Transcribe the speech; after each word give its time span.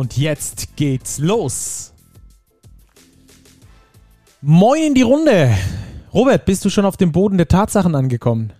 Und 0.00 0.16
jetzt 0.16 0.76
geht's 0.76 1.18
los. 1.18 1.92
Moin 4.40 4.82
in 4.82 4.94
die 4.94 5.02
Runde. 5.02 5.54
Robert, 6.14 6.46
bist 6.46 6.64
du 6.64 6.70
schon 6.70 6.86
auf 6.86 6.96
dem 6.96 7.12
Boden 7.12 7.36
der 7.36 7.48
Tatsachen 7.48 7.94
angekommen? 7.94 8.54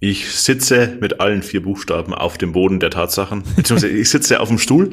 Ich 0.00 0.32
sitze 0.32 0.96
mit 0.98 1.20
allen 1.20 1.42
vier 1.42 1.62
Buchstaben 1.62 2.14
auf 2.14 2.38
dem 2.38 2.52
Boden 2.52 2.80
der 2.80 2.88
Tatsachen. 2.88 3.42
Beziehungsweise 3.54 3.92
ich 3.92 4.08
sitze 4.08 4.40
auf 4.40 4.48
dem 4.48 4.56
Stuhl, 4.56 4.92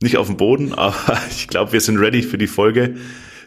nicht 0.00 0.16
auf 0.16 0.28
dem 0.28 0.38
Boden, 0.38 0.72
aber 0.72 1.20
ich 1.30 1.48
glaube, 1.48 1.74
wir 1.74 1.82
sind 1.82 1.98
ready 1.98 2.22
für 2.22 2.38
die 2.38 2.46
Folge, 2.46 2.96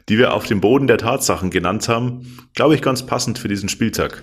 die 0.10 0.20
wir 0.20 0.36
auf 0.36 0.46
dem 0.46 0.62
Boden 0.62 0.86
der 0.86 1.00
Tatsachen 1.00 1.50
genannt 1.50 1.90
haben. 1.90 2.38
Glaube 2.54 2.76
ich 2.76 2.84
ganz 2.84 3.04
passend 3.04 3.40
für 3.40 3.48
diesen 3.48 3.68
Spieltag. 3.68 4.22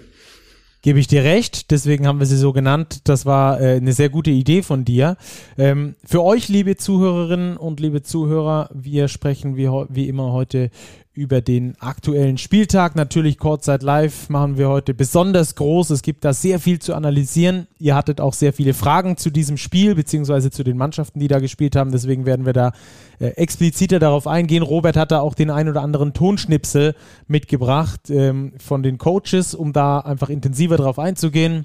Gebe 0.82 1.00
ich 1.00 1.08
dir 1.08 1.24
recht, 1.24 1.70
deswegen 1.70 2.06
haben 2.06 2.18
wir 2.20 2.26
sie 2.26 2.36
so 2.36 2.52
genannt. 2.52 3.00
Das 3.04 3.26
war 3.26 3.60
äh, 3.60 3.76
eine 3.76 3.92
sehr 3.92 4.08
gute 4.08 4.30
Idee 4.30 4.62
von 4.62 4.84
dir. 4.84 5.16
Ähm, 5.58 5.96
für 6.04 6.22
euch, 6.22 6.48
liebe 6.48 6.76
Zuhörerinnen 6.76 7.56
und 7.56 7.80
liebe 7.80 8.02
Zuhörer, 8.02 8.70
wir 8.72 9.08
sprechen 9.08 9.56
wie, 9.56 9.68
wie 9.88 10.08
immer 10.08 10.32
heute 10.32 10.70
über 11.16 11.40
den 11.40 11.74
aktuellen 11.80 12.36
Spieltag. 12.36 12.94
Natürlich 12.94 13.38
Kurzzeit 13.38 13.82
Live 13.82 14.28
machen 14.28 14.58
wir 14.58 14.68
heute 14.68 14.92
besonders 14.92 15.54
groß. 15.54 15.90
Es 15.90 16.02
gibt 16.02 16.24
da 16.24 16.34
sehr 16.34 16.60
viel 16.60 16.78
zu 16.78 16.94
analysieren. 16.94 17.66
Ihr 17.78 17.94
hattet 17.94 18.20
auch 18.20 18.34
sehr 18.34 18.52
viele 18.52 18.74
Fragen 18.74 19.16
zu 19.16 19.30
diesem 19.30 19.56
Spiel, 19.56 19.94
beziehungsweise 19.94 20.50
zu 20.50 20.62
den 20.62 20.76
Mannschaften, 20.76 21.18
die 21.18 21.28
da 21.28 21.38
gespielt 21.38 21.74
haben. 21.74 21.90
Deswegen 21.90 22.26
werden 22.26 22.44
wir 22.44 22.52
da 22.52 22.72
äh, 23.18 23.28
expliziter 23.28 23.98
darauf 23.98 24.26
eingehen. 24.26 24.62
Robert 24.62 24.96
hat 24.96 25.10
da 25.10 25.20
auch 25.20 25.34
den 25.34 25.50
ein 25.50 25.68
oder 25.68 25.82
anderen 25.82 26.12
Tonschnipsel 26.12 26.94
mitgebracht 27.26 28.10
ähm, 28.10 28.52
von 28.58 28.82
den 28.82 28.98
Coaches, 28.98 29.54
um 29.54 29.72
da 29.72 30.00
einfach 30.00 30.28
intensiver 30.28 30.76
drauf 30.76 30.98
einzugehen. 30.98 31.64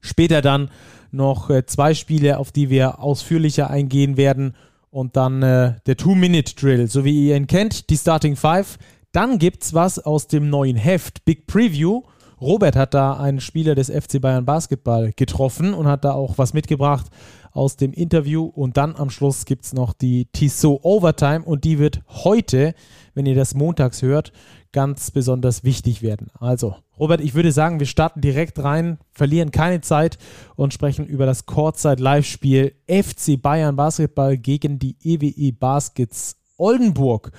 Später 0.00 0.40
dann 0.40 0.70
noch 1.10 1.50
äh, 1.50 1.66
zwei 1.66 1.94
Spiele, 1.94 2.38
auf 2.38 2.52
die 2.52 2.70
wir 2.70 3.00
ausführlicher 3.00 3.70
eingehen 3.70 4.16
werden 4.16 4.54
und 4.90 5.16
dann 5.16 5.42
äh, 5.42 5.74
der 5.86 5.96
Two-Minute-Drill, 5.96 6.86
so 6.88 7.04
wie 7.04 7.28
ihr 7.28 7.36
ihn 7.36 7.46
kennt, 7.46 7.90
die 7.90 7.96
Starting 7.96 8.36
Five. 8.36 8.78
Dann 9.12 9.38
gibt's 9.38 9.74
was 9.74 9.98
aus 9.98 10.26
dem 10.26 10.50
neuen 10.50 10.76
Heft, 10.76 11.24
Big 11.24 11.46
Preview. 11.46 12.02
Robert 12.40 12.76
hat 12.76 12.94
da 12.94 13.14
einen 13.14 13.40
Spieler 13.40 13.74
des 13.74 13.90
FC 13.90 14.20
Bayern 14.20 14.44
Basketball 14.44 15.12
getroffen 15.16 15.74
und 15.74 15.88
hat 15.88 16.04
da 16.04 16.12
auch 16.12 16.38
was 16.38 16.54
mitgebracht 16.54 17.06
aus 17.52 17.76
dem 17.76 17.92
Interview. 17.92 18.44
Und 18.44 18.76
dann 18.76 18.94
am 18.96 19.10
Schluss 19.10 19.44
gibt's 19.44 19.72
noch 19.72 19.92
die 19.92 20.26
Tissot 20.26 20.80
Overtime 20.82 21.44
und 21.44 21.64
die 21.64 21.78
wird 21.78 22.02
heute, 22.08 22.74
wenn 23.14 23.26
ihr 23.26 23.34
das 23.34 23.54
montags 23.54 24.02
hört, 24.02 24.32
ganz 24.72 25.10
besonders 25.10 25.64
wichtig 25.64 26.02
werden. 26.02 26.28
Also, 26.38 26.76
Robert, 26.98 27.20
ich 27.20 27.34
würde 27.34 27.52
sagen, 27.52 27.78
wir 27.78 27.86
starten 27.86 28.20
direkt 28.20 28.62
rein, 28.62 28.98
verlieren 29.12 29.50
keine 29.50 29.80
Zeit 29.80 30.18
und 30.56 30.74
sprechen 30.74 31.06
über 31.06 31.26
das 31.26 31.46
Kurzzeit-Live-Spiel 31.46 32.74
FC 32.86 33.40
Bayern 33.40 33.76
Basketball 33.76 34.36
gegen 34.36 34.78
die 34.78 34.96
EWE 35.02 35.52
Baskets 35.52 36.36
Oldenburg. 36.56 37.30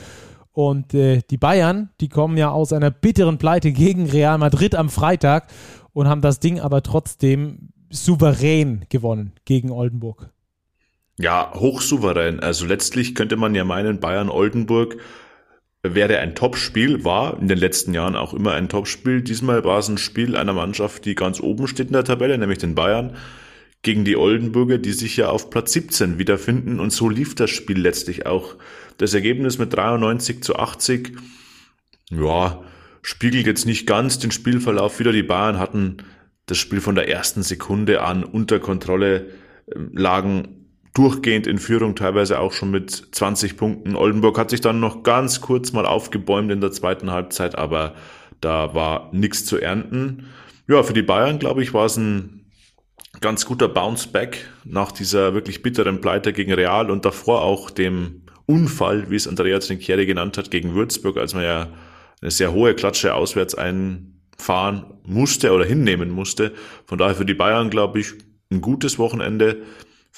Und 0.51 0.93
äh, 0.93 1.21
die 1.29 1.37
Bayern, 1.37 1.89
die 2.01 2.09
kommen 2.09 2.37
ja 2.37 2.51
aus 2.51 2.73
einer 2.73 2.91
bitteren 2.91 3.37
Pleite 3.37 3.71
gegen 3.71 4.09
Real 4.09 4.37
Madrid 4.37 4.75
am 4.75 4.89
Freitag 4.89 5.47
und 5.93 6.07
haben 6.07 6.21
das 6.21 6.39
Ding 6.39 6.59
aber 6.59 6.83
trotzdem 6.83 7.69
souverän 7.89 8.85
gewonnen 8.89 9.33
gegen 9.45 9.71
Oldenburg. 9.71 10.29
Ja, 11.17 11.51
hochsouverän. 11.53 12.39
Also 12.39 12.65
letztlich 12.65 13.13
könnte 13.13 13.35
man 13.35 13.53
ja 13.53 13.65
meinen, 13.65 13.99
Bayern-Oldenburg 13.99 14.97
wäre 15.83 16.19
ein 16.19 16.35
Topspiel, 16.35 17.03
war 17.05 17.39
in 17.39 17.47
den 17.47 17.57
letzten 17.57 17.93
Jahren 17.93 18.15
auch 18.15 18.33
immer 18.33 18.53
ein 18.53 18.69
Topspiel. 18.69 19.21
Diesmal 19.21 19.63
war 19.63 19.79
es 19.79 19.87
ein 19.87 19.97
Spiel 19.97 20.35
einer 20.35 20.53
Mannschaft, 20.53 21.05
die 21.05 21.15
ganz 21.15 21.39
oben 21.39 21.67
steht 21.67 21.87
in 21.87 21.93
der 21.93 22.03
Tabelle, 22.03 22.37
nämlich 22.37 22.57
den 22.57 22.75
Bayern, 22.75 23.15
gegen 23.81 24.03
die 24.03 24.17
Oldenburger, 24.17 24.77
die 24.77 24.91
sich 24.91 25.15
ja 25.15 25.29
auf 25.29 25.49
Platz 25.49 25.71
17 25.71 26.19
wiederfinden. 26.19 26.79
Und 26.79 26.91
so 26.91 27.07
lief 27.07 27.33
das 27.35 27.49
Spiel 27.49 27.79
letztlich 27.79 28.25
auch. 28.25 28.55
Das 28.97 29.13
Ergebnis 29.13 29.57
mit 29.57 29.73
93 29.73 30.43
zu 30.43 30.57
80, 30.57 31.15
ja, 32.11 32.61
spiegelt 33.01 33.47
jetzt 33.47 33.65
nicht 33.65 33.87
ganz 33.87 34.19
den 34.19 34.31
Spielverlauf 34.31 34.99
wieder. 34.99 35.13
Die 35.13 35.23
Bayern 35.23 35.59
hatten 35.59 35.97
das 36.45 36.57
Spiel 36.57 36.81
von 36.81 36.95
der 36.95 37.07
ersten 37.07 37.41
Sekunde 37.41 38.01
an 38.01 38.25
unter 38.25 38.59
Kontrolle, 38.59 39.27
ähm, 39.73 39.91
lagen 39.93 40.58
durchgehend 40.93 41.47
in 41.47 41.59
Führung, 41.59 41.95
teilweise 41.95 42.39
auch 42.39 42.51
schon 42.51 42.71
mit 42.71 42.91
20 43.11 43.57
Punkten. 43.57 43.95
Oldenburg 43.95 44.37
hat 44.37 44.49
sich 44.49 44.61
dann 44.61 44.79
noch 44.79 45.03
ganz 45.03 45.41
kurz 45.41 45.71
mal 45.71 45.85
aufgebäumt 45.85 46.51
in 46.51 46.61
der 46.61 46.71
zweiten 46.71 47.11
Halbzeit, 47.11 47.57
aber 47.57 47.95
da 48.41 48.73
war 48.73 49.09
nichts 49.13 49.45
zu 49.45 49.57
ernten. 49.57 50.27
Ja, 50.67 50.83
für 50.83 50.93
die 50.93 51.01
Bayern, 51.01 51.39
glaube 51.39 51.61
ich, 51.63 51.73
war 51.73 51.85
es 51.85 51.97
ein 51.97 52.39
ganz 53.21 53.45
guter 53.45 53.67
Bounce-Back 53.67 54.47
nach 54.65 54.91
dieser 54.91 55.33
wirklich 55.33 55.61
bitteren 55.61 56.01
Pleite 56.01 56.33
gegen 56.33 56.53
Real 56.53 56.89
und 56.89 57.05
davor 57.05 57.41
auch 57.41 57.69
dem 57.69 58.23
Unfall, 58.45 59.09
wie 59.09 59.15
es 59.15 59.27
Andrea 59.27 59.59
Trinchieri 59.59 60.05
genannt 60.05 60.37
hat, 60.37 60.51
gegen 60.51 60.73
Würzburg, 60.73 61.17
als 61.17 61.33
man 61.33 61.43
ja 61.43 61.67
eine 62.21 62.31
sehr 62.31 62.51
hohe 62.51 62.73
Klatsche 62.73 63.13
auswärts 63.13 63.55
einfahren 63.55 64.85
musste 65.03 65.51
oder 65.53 65.65
hinnehmen 65.65 66.09
musste. 66.09 66.53
Von 66.85 66.97
daher 66.97 67.15
für 67.15 67.25
die 67.25 67.33
Bayern, 67.33 67.69
glaube 67.69 67.99
ich, 67.99 68.13
ein 68.51 68.61
gutes 68.61 68.97
Wochenende. 68.97 69.61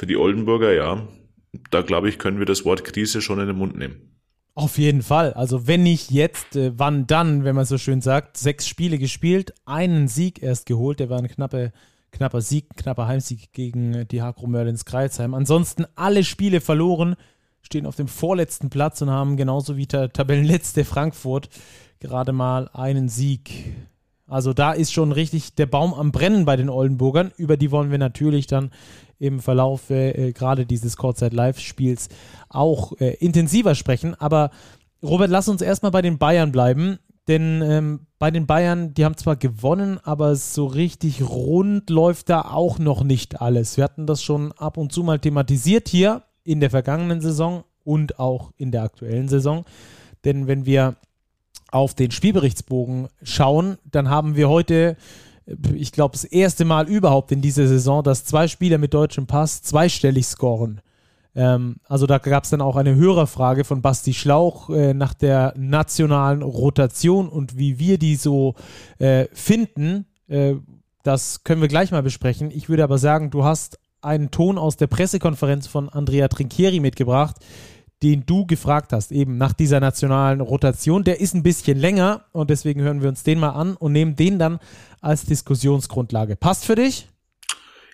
Für 0.01 0.07
die 0.07 0.17
Oldenburger, 0.17 0.73
ja, 0.73 1.07
da 1.69 1.83
glaube 1.83 2.09
ich, 2.09 2.17
können 2.17 2.39
wir 2.39 2.47
das 2.47 2.65
Wort 2.65 2.83
Krise 2.83 3.21
schon 3.21 3.39
in 3.39 3.45
den 3.45 3.55
Mund 3.55 3.77
nehmen. 3.77 4.17
Auf 4.55 4.79
jeden 4.79 5.03
Fall. 5.03 5.31
Also 5.33 5.67
wenn 5.67 5.83
nicht 5.83 6.09
jetzt, 6.09 6.55
äh, 6.55 6.71
wann 6.75 7.05
dann, 7.05 7.43
wenn 7.43 7.53
man 7.53 7.65
so 7.65 7.77
schön 7.77 8.01
sagt. 8.01 8.35
Sechs 8.35 8.67
Spiele 8.67 8.97
gespielt, 8.97 9.53
einen 9.63 10.07
Sieg 10.07 10.41
erst 10.41 10.65
geholt. 10.65 10.99
Der 10.99 11.11
war 11.11 11.19
ein 11.19 11.27
knappe, 11.27 11.71
knapper 12.11 12.41
Sieg, 12.41 12.75
knapper 12.77 13.05
Heimsieg 13.05 13.53
gegen 13.53 14.07
die 14.07 14.23
Hakro 14.23 14.47
Merlins 14.47 14.85
Kreuzheim. 14.85 15.35
Ansonsten 15.35 15.85
alle 15.93 16.23
Spiele 16.23 16.61
verloren, 16.61 17.15
stehen 17.61 17.85
auf 17.85 17.95
dem 17.95 18.07
vorletzten 18.07 18.71
Platz 18.71 19.03
und 19.03 19.11
haben 19.11 19.37
genauso 19.37 19.77
wie 19.77 19.85
der 19.85 20.11
Tabellenletzte 20.11 20.83
Frankfurt 20.83 21.47
gerade 21.99 22.31
mal 22.31 22.71
einen 22.73 23.07
Sieg. 23.07 23.75
Also 24.25 24.53
da 24.53 24.71
ist 24.71 24.93
schon 24.93 25.11
richtig 25.11 25.53
der 25.53 25.67
Baum 25.67 25.93
am 25.93 26.11
Brennen 26.11 26.45
bei 26.45 26.55
den 26.55 26.69
Oldenburgern. 26.69 27.31
Über 27.37 27.55
die 27.55 27.69
wollen 27.69 27.91
wir 27.91 27.99
natürlich 27.99 28.47
dann 28.47 28.71
im 29.21 29.39
Verlauf 29.39 29.91
äh, 29.91 30.33
gerade 30.33 30.65
dieses 30.65 30.97
Kurzzeit-Live-Spiels 30.97 32.09
auch 32.49 32.93
äh, 32.99 33.13
intensiver 33.19 33.75
sprechen. 33.75 34.15
Aber 34.15 34.49
Robert, 35.03 35.29
lass 35.29 35.47
uns 35.47 35.61
erstmal 35.61 35.91
bei 35.91 36.01
den 36.01 36.17
Bayern 36.17 36.51
bleiben. 36.51 36.97
Denn 37.27 37.61
ähm, 37.61 38.07
bei 38.17 38.31
den 38.31 38.47
Bayern, 38.47 38.95
die 38.95 39.05
haben 39.05 39.15
zwar 39.15 39.35
gewonnen, 39.35 39.99
aber 40.03 40.35
so 40.35 40.65
richtig 40.65 41.21
rund 41.21 41.91
läuft 41.91 42.29
da 42.29 42.41
auch 42.41 42.79
noch 42.79 43.03
nicht 43.03 43.39
alles. 43.41 43.77
Wir 43.77 43.83
hatten 43.83 44.07
das 44.07 44.23
schon 44.23 44.53
ab 44.53 44.75
und 44.77 44.91
zu 44.91 45.03
mal 45.03 45.19
thematisiert 45.19 45.87
hier 45.87 46.23
in 46.43 46.59
der 46.59 46.71
vergangenen 46.71 47.21
Saison 47.21 47.63
und 47.83 48.17
auch 48.17 48.51
in 48.57 48.71
der 48.71 48.81
aktuellen 48.81 49.29
Saison. 49.29 49.65
Denn 50.25 50.47
wenn 50.47 50.65
wir 50.65 50.95
auf 51.69 51.93
den 51.93 52.09
Spielberichtsbogen 52.09 53.07
schauen, 53.21 53.77
dann 53.85 54.09
haben 54.09 54.35
wir 54.35 54.49
heute 54.49 54.97
ich 55.73 55.91
glaube, 55.91 56.13
das 56.13 56.23
erste 56.23 56.65
Mal 56.65 56.87
überhaupt 56.87 57.31
in 57.31 57.41
dieser 57.41 57.67
Saison, 57.67 58.03
dass 58.03 58.25
zwei 58.25 58.47
Spieler 58.47 58.77
mit 58.77 58.93
deutschem 58.93 59.27
Pass 59.27 59.61
zweistellig 59.61 60.25
scoren. 60.25 60.81
Ähm, 61.35 61.77
also 61.87 62.07
da 62.07 62.17
gab 62.17 62.43
es 62.43 62.49
dann 62.49 62.61
auch 62.61 62.75
eine 62.75 62.95
Hörerfrage 62.95 63.63
von 63.63 63.81
Basti 63.81 64.13
Schlauch 64.13 64.69
äh, 64.69 64.93
nach 64.93 65.13
der 65.13 65.53
nationalen 65.57 66.41
Rotation 66.41 67.29
und 67.29 67.57
wie 67.57 67.79
wir 67.79 67.97
die 67.97 68.15
so 68.15 68.55
äh, 68.99 69.27
finden. 69.33 70.05
Äh, 70.27 70.55
das 71.03 71.43
können 71.43 71.61
wir 71.61 71.67
gleich 71.67 71.91
mal 71.91 72.03
besprechen. 72.03 72.51
Ich 72.51 72.69
würde 72.69 72.83
aber 72.83 72.97
sagen, 72.97 73.31
du 73.31 73.43
hast 73.43 73.79
einen 74.01 74.31
Ton 74.31 74.57
aus 74.57 74.77
der 74.77 74.87
Pressekonferenz 74.87 75.67
von 75.67 75.89
Andrea 75.89 76.27
Trinchieri 76.27 76.79
mitgebracht, 76.79 77.37
den 78.03 78.25
du 78.25 78.45
gefragt 78.45 78.93
hast, 78.93 79.11
eben 79.11 79.37
nach 79.37 79.53
dieser 79.53 79.79
nationalen 79.79 80.41
Rotation. 80.41 81.03
Der 81.03 81.19
ist 81.19 81.35
ein 81.35 81.43
bisschen 81.43 81.77
länger 81.77 82.25
und 82.31 82.49
deswegen 82.49 82.81
hören 82.81 83.01
wir 83.01 83.09
uns 83.09 83.23
den 83.23 83.39
mal 83.39 83.49
an 83.49 83.75
und 83.75 83.91
nehmen 83.91 84.15
den 84.15 84.39
dann 84.39 84.59
als 85.01 85.25
Diskussionsgrundlage. 85.25 86.35
Passt 86.35 86.65
für 86.65 86.75
dich? 86.75 87.07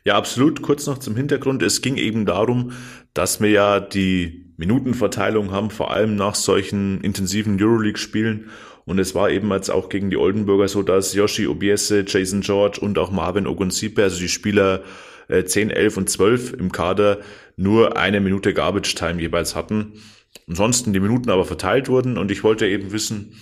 Ja, 0.06 0.16
absolut. 0.16 0.62
Kurz 0.62 0.88
noch 0.88 1.00
zum 1.00 1.18
Hintergrund. 1.18 1.62
Es 1.62 1.82
ging 1.82 1.98
eben 1.98 2.26
darum, 2.26 2.72
dass 3.14 3.42
wir 3.42 3.50
ja 3.50 3.80
die 3.82 4.54
Minutenverteilung 4.56 5.52
haben, 5.52 5.70
vor 5.70 5.92
allem 5.92 6.16
nach 6.16 6.36
solchen 6.36 7.02
intensiven 7.02 7.62
Euroleague-Spielen. 7.62 8.50
Und 8.86 9.00
es 9.00 9.16
war 9.16 9.30
eben 9.30 9.52
jetzt 9.52 9.70
auch 9.70 9.90
gegen 9.90 10.10
die 10.10 10.16
Oldenburger 10.16 10.70
so, 10.70 10.82
dass 10.82 11.14
Yoshi 11.14 11.48
Obiese, 11.48 12.06
Jason 12.08 12.40
George 12.40 12.80
und 12.80 12.98
auch 12.98 13.12
Marvin 13.12 13.46
Ogunsipe, 13.46 14.02
also 14.02 14.18
die 14.18 14.30
Spieler 14.30 14.84
10, 15.28 15.70
äh, 15.70 15.74
11 15.74 15.98
und 15.98 16.10
12 16.10 16.54
im 16.54 16.72
Kader, 16.72 17.20
nur 17.56 17.98
eine 17.98 18.20
Minute 18.20 18.54
Garbage 18.54 18.96
Time 18.96 19.22
jeweils 19.22 19.56
hatten. 19.56 20.02
ansonsten 20.48 20.94
die 20.94 21.00
Minuten 21.00 21.30
aber 21.30 21.46
verteilt 21.46 21.90
wurden 21.90 22.18
und 22.18 22.32
ich 22.32 22.44
wollte 22.44 22.68
eben 22.68 22.92
wissen, 22.92 23.36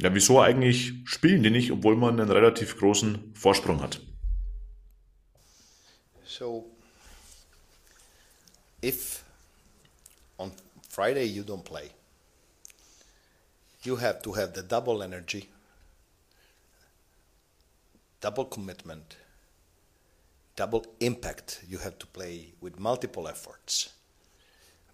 ja, 0.00 0.14
wieso 0.14 0.40
eigentlich 0.40 0.94
spielen 1.04 1.42
die 1.42 1.50
nicht, 1.50 1.70
obwohl 1.70 1.96
man 1.96 2.18
einen 2.18 2.30
relativ 2.30 2.78
großen 2.78 3.34
Vorsprung 3.34 3.82
hat? 3.82 4.00
So, 6.24 6.70
if 8.82 9.22
on 10.38 10.52
Friday 10.88 11.26
you 11.26 11.42
don't 11.42 11.64
play, 11.64 11.90
you 13.82 14.00
have 14.00 14.22
to 14.22 14.34
have 14.34 14.52
the 14.54 14.66
double 14.66 15.02
energy, 15.02 15.48
double 18.22 18.46
commitment, 18.46 19.16
double 20.60 20.84
impact. 21.00 21.64
You 21.66 21.78
have 21.78 21.98
to 22.00 22.06
play 22.06 22.52
with 22.60 22.78
multiple 22.78 23.26
efforts. 23.26 23.94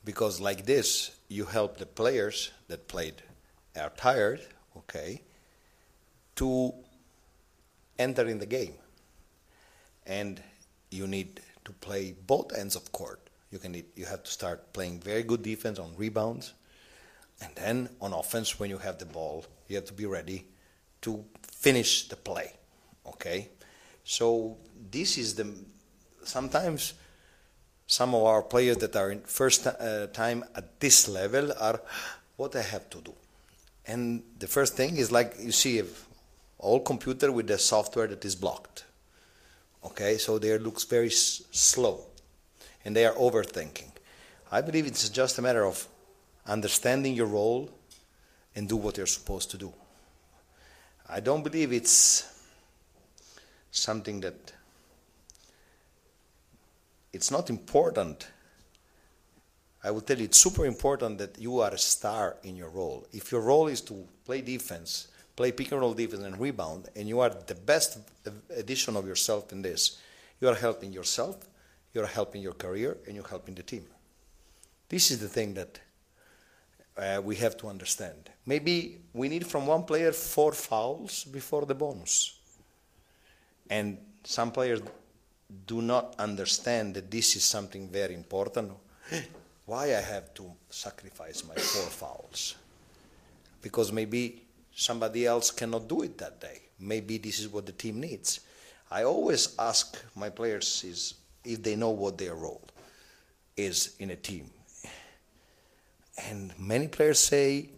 Because, 0.04 0.40
like 0.40 0.64
this, 0.64 1.10
you 1.26 1.44
help 1.44 1.78
the 1.78 1.86
players 1.86 2.52
that 2.68 2.86
played 2.86 3.16
are 3.74 3.90
tired, 3.96 4.42
okay, 4.76 5.22
to 6.36 6.72
enter 7.98 8.24
in 8.28 8.38
the 8.38 8.46
game. 8.46 8.74
And 10.06 10.40
you 10.92 11.08
need 11.08 11.40
to 11.64 11.72
play 11.72 12.14
both 12.26 12.56
ends 12.56 12.76
of 12.76 12.92
court. 12.92 13.18
You 13.50 13.58
can 13.58 13.74
you 13.74 14.06
have 14.06 14.22
to 14.22 14.30
start 14.30 14.72
playing 14.72 15.00
very 15.00 15.24
good 15.24 15.42
defense 15.42 15.80
on 15.80 15.96
rebounds, 15.96 16.54
and 17.42 17.50
then 17.56 17.88
on 18.00 18.12
offense 18.12 18.60
when 18.60 18.70
you 18.70 18.78
have 18.78 18.98
the 18.98 19.06
ball, 19.06 19.44
you 19.66 19.74
have 19.74 19.86
to 19.86 19.98
be 20.02 20.06
ready 20.06 20.46
to 21.00 21.24
finish 21.42 22.08
the 22.08 22.16
play. 22.16 22.52
Okay, 23.04 23.48
so 24.06 24.56
this 24.90 25.18
is 25.18 25.34
the 25.34 25.46
sometimes 26.24 26.94
some 27.86 28.14
of 28.14 28.22
our 28.22 28.42
players 28.42 28.78
that 28.78 28.96
are 28.96 29.10
in 29.10 29.20
first 29.20 29.66
uh, 29.66 30.06
time 30.08 30.44
at 30.54 30.80
this 30.80 31.08
level 31.08 31.52
are 31.60 31.80
what 32.36 32.54
I 32.54 32.62
have 32.62 32.88
to 32.90 32.98
do, 32.98 33.14
and 33.86 34.22
the 34.38 34.46
first 34.46 34.74
thing 34.74 34.96
is 34.96 35.10
like 35.10 35.34
you 35.40 35.52
see 35.52 35.78
if 35.78 36.06
all 36.58 36.80
computer 36.80 37.30
with 37.32 37.48
the 37.48 37.58
software 37.58 38.06
that 38.06 38.24
is 38.24 38.34
blocked 38.34 38.84
Okay, 39.86 40.18
so 40.18 40.38
there 40.38 40.58
looks 40.58 40.82
very 40.84 41.06
s- 41.06 41.42
slow 41.52 42.06
and 42.84 42.94
they 42.94 43.06
are 43.06 43.14
overthinking. 43.14 43.90
I 44.50 44.60
believe 44.60 44.86
it's 44.86 45.08
just 45.08 45.38
a 45.38 45.42
matter 45.42 45.64
of 45.64 45.86
understanding 46.46 47.14
your 47.14 47.26
role 47.26 47.70
and 48.56 48.68
do 48.68 48.76
what 48.76 48.96
you're 48.96 49.06
supposed 49.06 49.50
to 49.52 49.56
do. 49.58 49.72
I 51.08 51.20
don't 51.20 51.44
believe 51.44 51.72
it's 51.72 52.24
something 53.76 54.20
that 54.20 54.52
it's 57.12 57.30
not 57.30 57.50
important. 57.50 58.28
I 59.84 59.90
will 59.90 60.00
tell 60.00 60.18
you 60.18 60.24
it's 60.24 60.38
super 60.38 60.66
important 60.66 61.18
that 61.18 61.38
you 61.38 61.60
are 61.60 61.70
a 61.70 61.78
star 61.78 62.36
in 62.42 62.56
your 62.56 62.70
role. 62.70 63.06
If 63.12 63.30
your 63.30 63.40
role 63.40 63.68
is 63.68 63.80
to 63.82 64.06
play 64.24 64.40
defense, 64.40 65.08
play 65.36 65.52
pick 65.52 65.70
and 65.72 65.80
roll 65.80 65.94
defense 65.94 66.24
and 66.24 66.38
rebound, 66.38 66.88
and 66.96 67.08
you 67.08 67.20
are 67.20 67.30
the 67.30 67.54
best 67.54 67.98
edition 68.56 68.96
of 68.96 69.06
yourself 69.06 69.52
in 69.52 69.62
this, 69.62 69.98
you 70.40 70.48
are 70.48 70.54
helping 70.54 70.92
yourself, 70.92 71.36
you 71.94 72.02
are 72.02 72.06
helping 72.06 72.42
your 72.42 72.52
career, 72.52 72.96
and 73.06 73.14
you're 73.14 73.28
helping 73.28 73.54
the 73.54 73.62
team. 73.62 73.86
This 74.88 75.10
is 75.10 75.20
the 75.20 75.28
thing 75.28 75.54
that 75.54 75.80
uh, 76.96 77.20
we 77.22 77.36
have 77.36 77.56
to 77.58 77.68
understand. 77.68 78.30
Maybe 78.46 78.98
we 79.12 79.28
need 79.28 79.46
from 79.46 79.66
one 79.66 79.84
player 79.84 80.12
four 80.12 80.52
fouls 80.52 81.24
before 81.24 81.66
the 81.66 81.74
bonus. 81.74 82.35
And 83.70 83.98
some 84.24 84.50
players 84.50 84.80
do 85.66 85.82
not 85.82 86.14
understand 86.18 86.94
that 86.94 87.10
this 87.10 87.36
is 87.36 87.44
something 87.44 87.88
very 87.88 88.14
important. 88.14 88.72
Why 89.66 89.96
I 89.96 90.00
have 90.00 90.32
to 90.34 90.52
sacrifice 90.70 91.44
my 91.44 91.54
four 91.54 91.90
fouls? 91.90 92.54
Because 93.60 93.90
maybe 93.90 94.42
somebody 94.74 95.26
else 95.26 95.50
cannot 95.50 95.88
do 95.88 96.02
it 96.02 96.18
that 96.18 96.40
day. 96.40 96.60
Maybe 96.78 97.18
this 97.18 97.40
is 97.40 97.48
what 97.48 97.66
the 97.66 97.72
team 97.72 98.00
needs. 98.00 98.40
I 98.90 99.02
always 99.02 99.56
ask 99.58 100.00
my 100.14 100.30
players 100.30 100.84
is 100.84 101.14
if 101.44 101.62
they 101.62 101.74
know 101.74 101.90
what 101.90 102.18
their 102.18 102.34
role 102.34 102.62
is 103.56 103.96
in 103.98 104.10
a 104.10 104.16
team. 104.16 104.50
And 106.28 106.52
many 106.58 106.88
players 106.88 107.18
say, 107.18 107.70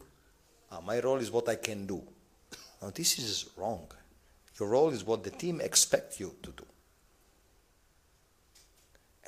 oh, 0.71 0.81
my 0.83 1.01
role 1.01 1.17
is 1.17 1.31
what 1.31 1.49
I 1.49 1.57
can 1.57 1.87
do. 1.87 2.03
Now, 2.83 2.91
this 2.91 3.19
is 3.19 3.47
wrong. 3.57 3.87
Your 4.59 4.69
role 4.69 4.91
is 4.91 5.05
what 5.05 5.23
the 5.23 5.31
team 5.31 5.61
expects 5.61 6.19
you 6.19 6.35
to 6.43 6.51
do. 6.51 6.65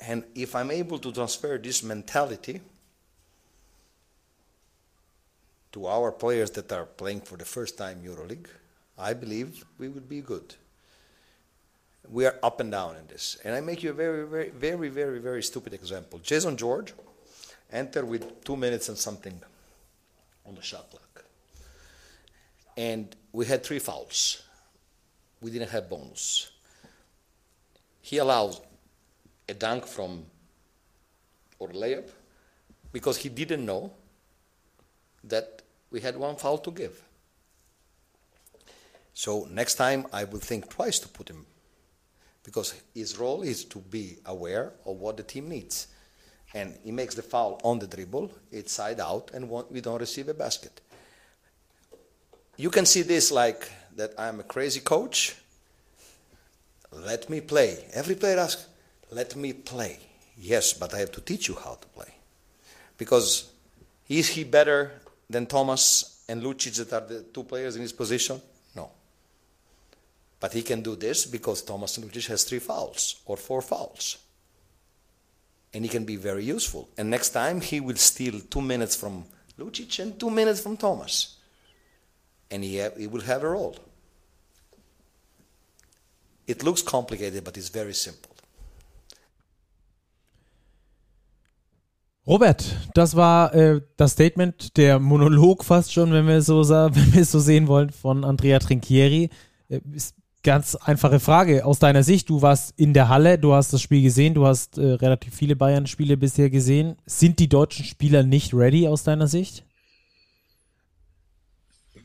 And 0.01 0.23
if 0.35 0.55
I'm 0.55 0.71
able 0.71 0.99
to 0.99 1.11
transfer 1.11 1.57
this 1.57 1.83
mentality 1.83 2.59
to 5.71 5.87
our 5.87 6.11
players 6.11 6.51
that 6.51 6.71
are 6.71 6.85
playing 6.85 7.21
for 7.21 7.37
the 7.37 7.45
first 7.45 7.77
time 7.77 8.01
EuroLeague, 8.03 8.47
I 8.97 9.13
believe 9.13 9.63
we 9.77 9.87
would 9.87 10.09
be 10.09 10.21
good. 10.21 10.55
We 12.09 12.25
are 12.25 12.37
up 12.43 12.59
and 12.59 12.71
down 12.71 12.97
in 12.97 13.07
this. 13.07 13.37
And 13.43 13.55
I 13.55 13.61
make 13.61 13.83
you 13.83 13.91
a 13.91 13.93
very, 13.93 14.27
very, 14.27 14.49
very, 14.49 14.89
very, 14.89 15.19
very 15.19 15.43
stupid 15.43 15.73
example. 15.73 16.19
Jason 16.19 16.57
George 16.57 16.93
entered 17.71 18.05
with 18.05 18.43
two 18.43 18.57
minutes 18.57 18.89
and 18.89 18.97
something 18.97 19.39
on 20.45 20.55
the 20.55 20.61
shot 20.61 20.89
clock. 20.89 21.23
And 22.75 23.15
we 23.31 23.45
had 23.45 23.63
three 23.63 23.79
fouls. 23.79 24.41
We 25.41 25.51
didn't 25.51 25.69
have 25.69 25.89
bonus. 25.89 26.51
He 28.01 28.17
allows 28.17 28.61
a 29.49 29.53
dunk 29.53 29.85
from 29.85 30.25
or 31.59 31.69
layup 31.69 32.09
because 32.91 33.17
he 33.17 33.29
didn't 33.29 33.65
know 33.65 33.91
that 35.23 35.61
we 35.91 35.99
had 35.99 36.17
one 36.17 36.35
foul 36.35 36.57
to 36.59 36.71
give. 36.71 37.01
So 39.13 39.47
next 39.51 39.75
time 39.75 40.07
I 40.11 40.23
will 40.23 40.39
think 40.39 40.69
twice 40.69 40.99
to 40.99 41.07
put 41.07 41.29
him 41.29 41.45
because 42.43 42.73
his 42.93 43.17
role 43.17 43.43
is 43.43 43.65
to 43.65 43.79
be 43.79 44.17
aware 44.25 44.73
of 44.85 44.97
what 44.97 45.17
the 45.17 45.23
team 45.23 45.49
needs. 45.49 45.87
And 46.53 46.77
he 46.83 46.91
makes 46.91 47.15
the 47.15 47.21
foul 47.21 47.61
on 47.63 47.79
the 47.79 47.87
dribble, 47.87 48.31
it's 48.51 48.73
side 48.73 48.99
out, 48.99 49.31
and 49.33 49.49
we 49.49 49.79
don't 49.79 49.99
receive 49.99 50.27
a 50.27 50.33
basket. 50.33 50.81
You 52.57 52.69
can 52.69 52.85
see 52.85 53.03
this 53.03 53.31
like 53.31 53.71
that 54.01 54.19
I'm 54.19 54.39
a 54.39 54.43
crazy 54.43 54.79
coach. 54.79 55.35
Let 56.91 57.29
me 57.29 57.39
play. 57.39 57.85
Every 57.93 58.15
player 58.15 58.39
asks, 58.39 58.65
let 59.11 59.35
me 59.35 59.53
play. 59.53 59.99
Yes, 60.39 60.73
but 60.73 60.93
I 60.95 60.97
have 60.97 61.11
to 61.11 61.21
teach 61.21 61.47
you 61.47 61.55
how 61.55 61.75
to 61.75 61.87
play. 61.89 62.11
Because 62.97 63.51
is 64.09 64.29
he 64.29 64.43
better 64.43 64.91
than 65.29 65.45
Thomas 65.45 66.23
and 66.27 66.41
Lucic 66.41 66.75
that 66.77 66.93
are 66.93 67.07
the 67.07 67.21
two 67.21 67.43
players 67.43 67.75
in 67.75 67.83
his 67.83 67.93
position? 67.93 68.41
No. 68.75 68.89
But 70.39 70.53
he 70.53 70.63
can 70.63 70.81
do 70.81 70.95
this 70.95 71.27
because 71.27 71.61
Thomas 71.61 71.97
and 71.97 72.11
Lucic 72.11 72.27
has 72.27 72.43
three 72.43 72.59
fouls 72.59 73.21
or 73.27 73.37
four 73.37 73.61
fouls. 73.61 74.17
And 75.73 75.85
he 75.85 75.89
can 75.89 76.05
be 76.05 76.15
very 76.15 76.43
useful. 76.43 76.89
And 76.97 77.11
next 77.11 77.29
time 77.29 77.61
he 77.61 77.79
will 77.79 77.97
steal 77.97 78.39
two 78.49 78.61
minutes 78.61 78.95
from 78.95 79.25
Lucic 79.59 79.99
and 79.99 80.19
two 80.19 80.31
minutes 80.31 80.59
from 80.59 80.75
Thomas. 80.75 81.37
And 82.49 82.63
he, 82.63 82.79
ha- 82.79 82.97
he 82.97 83.05
will 83.05 83.21
have 83.21 83.43
a 83.43 83.49
role. 83.49 83.77
It 86.51 86.63
looks 86.63 86.83
complicated, 86.83 87.45
but 87.45 87.55
it's 87.55 87.69
very 87.69 87.93
simple. 87.93 88.29
Robert, 92.27 92.63
das 92.93 93.15
war 93.15 93.53
äh, 93.55 93.81
das 93.95 94.11
Statement, 94.11 94.75
der 94.75 94.99
Monolog 94.99 95.63
fast 95.63 95.93
schon, 95.93 96.11
wenn 96.11 96.27
wir 96.27 96.41
so 96.41 96.61
wenn 96.69 97.13
wir 97.13 97.21
es 97.21 97.31
so 97.31 97.39
sehen 97.39 97.67
wollen, 97.67 97.89
von 97.89 98.25
Andrea 98.25 98.59
Trinchieri. 98.59 99.29
Äh, 99.69 99.79
ist 99.93 100.15
ganz 100.43 100.75
einfache 100.75 101.21
Frage 101.21 101.63
aus 101.65 101.79
deiner 101.79 102.03
Sicht. 102.03 102.29
Du 102.29 102.41
warst 102.41 102.73
in 102.77 102.93
der 102.93 103.07
Halle, 103.07 103.39
du 103.39 103.53
hast 103.53 103.71
das 103.71 103.81
Spiel 103.81 104.01
gesehen, 104.01 104.33
du 104.33 104.45
hast 104.45 104.77
äh, 104.77 104.93
relativ 104.93 105.33
viele 105.33 105.55
Bayern-Spiele 105.55 106.17
bisher 106.17 106.49
gesehen. 106.49 106.97
Sind 107.05 107.39
die 107.39 107.47
deutschen 107.47 107.85
Spieler 107.85 108.23
nicht 108.23 108.53
ready 108.53 108.87
aus 108.87 109.03
deiner 109.03 109.27
Sicht? 109.27 109.63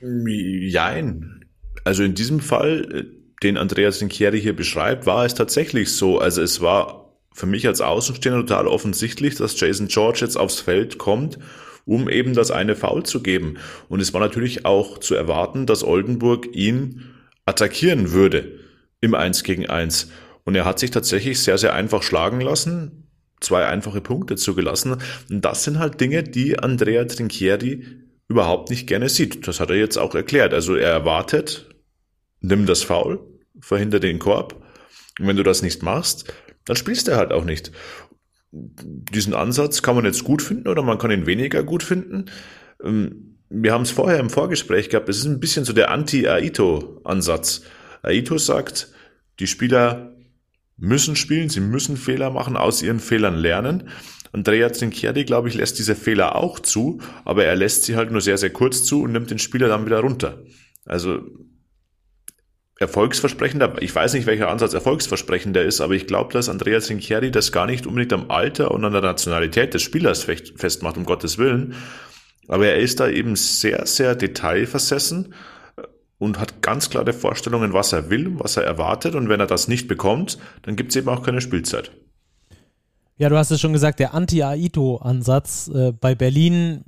Jein. 0.00 1.44
Also 1.84 2.04
in 2.04 2.14
diesem 2.14 2.40
Fall, 2.40 2.86
äh, 2.94 3.15
den 3.43 3.57
Andreas 3.57 3.99
Trinchieri 3.99 4.40
hier 4.40 4.57
beschreibt, 4.57 5.07
war 5.07 5.25
es 5.25 5.35
tatsächlich 5.35 5.93
so. 5.93 6.19
Also 6.19 6.43
es 6.43 6.61
war 6.61 7.14
für 7.33 7.47
mich 7.47 7.66
als 7.66 7.81
Außenstehender 7.81 8.40
total 8.47 8.66
offensichtlich, 8.66 9.35
dass 9.37 9.61
Jason 9.61 9.88
George 9.88 10.21
jetzt 10.23 10.37
aufs 10.37 10.61
Feld 10.61 10.97
kommt, 10.97 11.38
um 11.85 12.09
eben 12.09 12.33
das 12.33 12.50
eine 12.50 12.75
Foul 12.75 13.05
zu 13.05 13.23
geben. 13.23 13.59
Und 13.88 14.00
es 14.00 14.14
war 14.14 14.21
natürlich 14.21 14.64
auch 14.64 14.99
zu 14.99 15.14
erwarten, 15.14 15.66
dass 15.66 15.85
Oldenburg 15.85 16.49
ihn 16.55 17.05
attackieren 17.45 18.12
würde 18.12 18.59
im 19.00 19.14
1 19.14 19.43
gegen 19.43 19.69
1. 19.69 20.11
Und 20.45 20.55
er 20.55 20.64
hat 20.64 20.78
sich 20.78 20.90
tatsächlich 20.90 21.40
sehr, 21.40 21.59
sehr 21.59 21.75
einfach 21.75 22.02
schlagen 22.02 22.40
lassen, 22.40 23.09
zwei 23.40 23.66
einfache 23.66 24.00
Punkte 24.00 24.37
zugelassen. 24.37 24.97
Und 25.31 25.45
das 25.45 25.64
sind 25.64 25.78
halt 25.78 26.00
Dinge, 26.00 26.23
die 26.23 26.59
Andrea 26.59 27.05
Trinchieri 27.05 27.85
überhaupt 28.28 28.71
nicht 28.71 28.87
gerne 28.87 29.09
sieht. 29.09 29.47
Das 29.47 29.61
hat 29.61 29.71
er 29.71 29.76
jetzt 29.76 29.99
auch 29.99 30.14
erklärt. 30.14 30.55
Also 30.55 30.75
er 30.75 30.90
erwartet, 30.90 31.69
nimm 32.40 32.66
das 32.66 32.83
Foul, 32.83 33.21
verhindere 33.61 34.00
den 34.00 34.19
Korb. 34.19 34.62
Und 35.19 35.26
wenn 35.26 35.37
du 35.37 35.43
das 35.43 35.62
nicht 35.62 35.83
machst, 35.83 36.33
dann 36.64 36.76
spielst 36.76 37.09
du 37.09 37.16
halt 37.16 37.33
auch 37.33 37.45
nicht. 37.45 37.73
diesen 38.52 39.35
Ansatz 39.35 39.83
kann 39.83 39.97
man 39.97 40.05
jetzt 40.05 40.25
gut 40.25 40.40
finden 40.40 40.69
oder 40.69 40.83
man 40.83 40.99
kann 40.99 41.11
ihn 41.11 41.26
weniger 41.26 41.62
gut 41.62 41.83
finden. 41.83 42.26
Ähm, 42.83 43.38
wir 43.49 43.73
haben 43.73 43.83
es 43.83 43.90
vorher 43.90 44.19
im 44.19 44.31
Vorgespräch 44.31 44.88
gehabt, 44.88 45.09
es 45.09 45.19
ist 45.19 45.26
ein 45.26 45.40
bisschen 45.40 45.64
so 45.64 45.73
der 45.73 45.90
Anti-Aito-Ansatz. 45.90 47.62
Aito 48.02 48.38
sagt, 48.38 48.93
die 49.38 49.47
Spieler 49.47 50.16
müssen 50.76 51.16
spielen, 51.16 51.49
sie 51.49 51.61
müssen 51.61 51.97
Fehler 51.97 52.31
machen, 52.31 52.57
aus 52.57 52.83
ihren 52.83 53.00
Fehlern 53.00 53.37
lernen. 53.37 53.88
Andrea 54.33 54.73
Zinchieri, 54.73 55.25
glaube 55.25 55.49
ich, 55.49 55.55
lässt 55.55 55.78
diese 55.78 55.95
Fehler 55.95 56.37
auch 56.37 56.59
zu, 56.61 57.00
aber 57.25 57.45
er 57.45 57.57
lässt 57.57 57.85
sie 57.85 57.97
halt 57.97 58.11
nur 58.11 58.21
sehr, 58.21 58.37
sehr 58.37 58.50
kurz 58.50 58.85
zu 58.85 59.02
und 59.02 59.12
nimmt 59.12 59.31
den 59.31 59.38
Spieler 59.38 59.69
dann 59.69 59.87
wieder 59.87 60.00
runter. 60.00 60.43
Also 60.85 61.21
erfolgsversprechender, 62.78 63.80
ich 63.80 63.95
weiß 63.95 64.12
nicht, 64.14 64.26
welcher 64.26 64.49
Ansatz 64.49 64.75
erfolgsversprechender 64.75 65.62
ist, 65.62 65.80
aber 65.80 65.95
ich 65.95 66.06
glaube, 66.06 66.33
dass 66.33 66.49
Andrea 66.49 66.80
Zinchieri 66.80 67.30
das 67.30 67.50
gar 67.50 67.66
nicht 67.66 67.87
unbedingt 67.87 68.12
am 68.12 68.30
Alter 68.30 68.71
und 68.71 68.85
an 68.85 68.92
der 68.92 69.02
Nationalität 69.02 69.73
des 69.73 69.83
Spielers 69.83 70.25
festmacht, 70.25 70.97
um 70.99 71.04
Gottes 71.04 71.38
Willen. 71.38 71.75
Aber 72.49 72.66
er 72.66 72.76
ist 72.76 73.00
da 73.00 73.09
eben 73.09 73.35
sehr, 73.35 73.87
sehr 73.87 74.14
detailversessen 74.14 75.35
und 76.18 76.38
hat 76.38 76.62
ganz 76.62 76.90
klare 76.90 77.12
Vorstellungen, 77.12 77.73
was 77.73 77.92
er 77.92 78.11
will, 78.11 78.33
was 78.38 78.56
er 78.56 78.64
erwartet. 78.64 79.14
Und 79.14 79.28
wenn 79.28 79.40
er 79.40 79.47
das 79.47 79.68
nicht 79.68 79.88
bekommt, 79.88 80.38
dann 80.62 80.76
gibt 80.76 80.90
es 80.90 80.97
eben 80.97 81.09
auch 81.09 81.23
keine 81.23 81.40
Spielzeit. 81.40 81.90
Ja, 83.16 83.30
du 83.30 83.37
hast 83.37 83.50
es 83.50 83.61
schon 83.61 83.73
gesagt, 83.73 83.99
der 83.99 84.12
Anti-Aito-Ansatz. 84.12 85.71
Äh, 85.75 85.92
bei 85.92 86.14
Berlin 86.14 86.85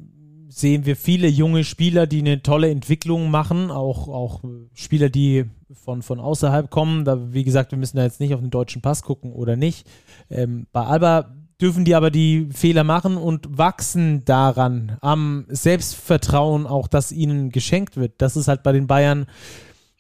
sehen 0.49 0.87
wir 0.87 0.97
viele 0.97 1.29
junge 1.29 1.65
Spieler, 1.65 2.07
die 2.07 2.21
eine 2.21 2.43
tolle 2.43 2.71
Entwicklung 2.71 3.31
machen, 3.31 3.71
auch, 3.71 4.09
auch 4.09 4.43
Spieler, 4.75 5.11
die 5.11 5.45
von, 5.73 6.03
von 6.03 6.21
außerhalb 6.21 6.71
kommen. 6.71 7.05
Da, 7.05 7.33
wie 7.33 7.45
gesagt, 7.45 7.71
wir 7.71 7.79
müssen 7.79 7.99
da 7.99 8.05
jetzt 8.05 8.21
nicht 8.21 8.35
auf 8.35 8.41
den 8.41 8.51
deutschen 8.51 8.83
Pass 8.83 9.03
gucken 9.03 9.33
oder 9.33 9.57
nicht. 9.57 9.87
Ähm, 10.31 10.67
bei 10.73 10.85
Alba 10.85 11.35
dürfen 11.61 11.85
die 11.85 11.95
aber 11.95 12.11
die 12.11 12.49
Fehler 12.53 12.85
machen 12.85 13.17
und 13.17 13.59
wachsen 13.59 14.25
daran, 14.25 14.97
am 15.01 15.45
Selbstvertrauen 15.49 16.67
auch, 16.67 16.89
das 16.89 17.13
ihnen 17.13 17.51
geschenkt 17.51 17.97
wird. 17.97 18.15
Das 18.19 18.37
ist 18.37 18.49
halt 18.49 18.63
bei 18.63 18.73
den 18.73 18.87
Bayern 18.87 19.27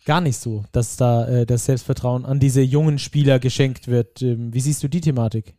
gar 0.04 0.20
nicht 0.20 0.38
so, 0.38 0.64
dass 0.72 0.96
da 0.96 1.26
äh, 1.28 1.46
das 1.46 1.66
Selbstvertrauen 1.66 2.24
an 2.24 2.40
diese 2.40 2.62
jungen 2.62 2.98
Spieler 2.98 3.38
geschenkt 3.38 3.88
wird. 3.88 4.22
Ähm, 4.22 4.54
wie 4.54 4.60
siehst 4.60 4.82
du 4.82 4.88
die 4.88 5.00
Thematik? 5.00 5.54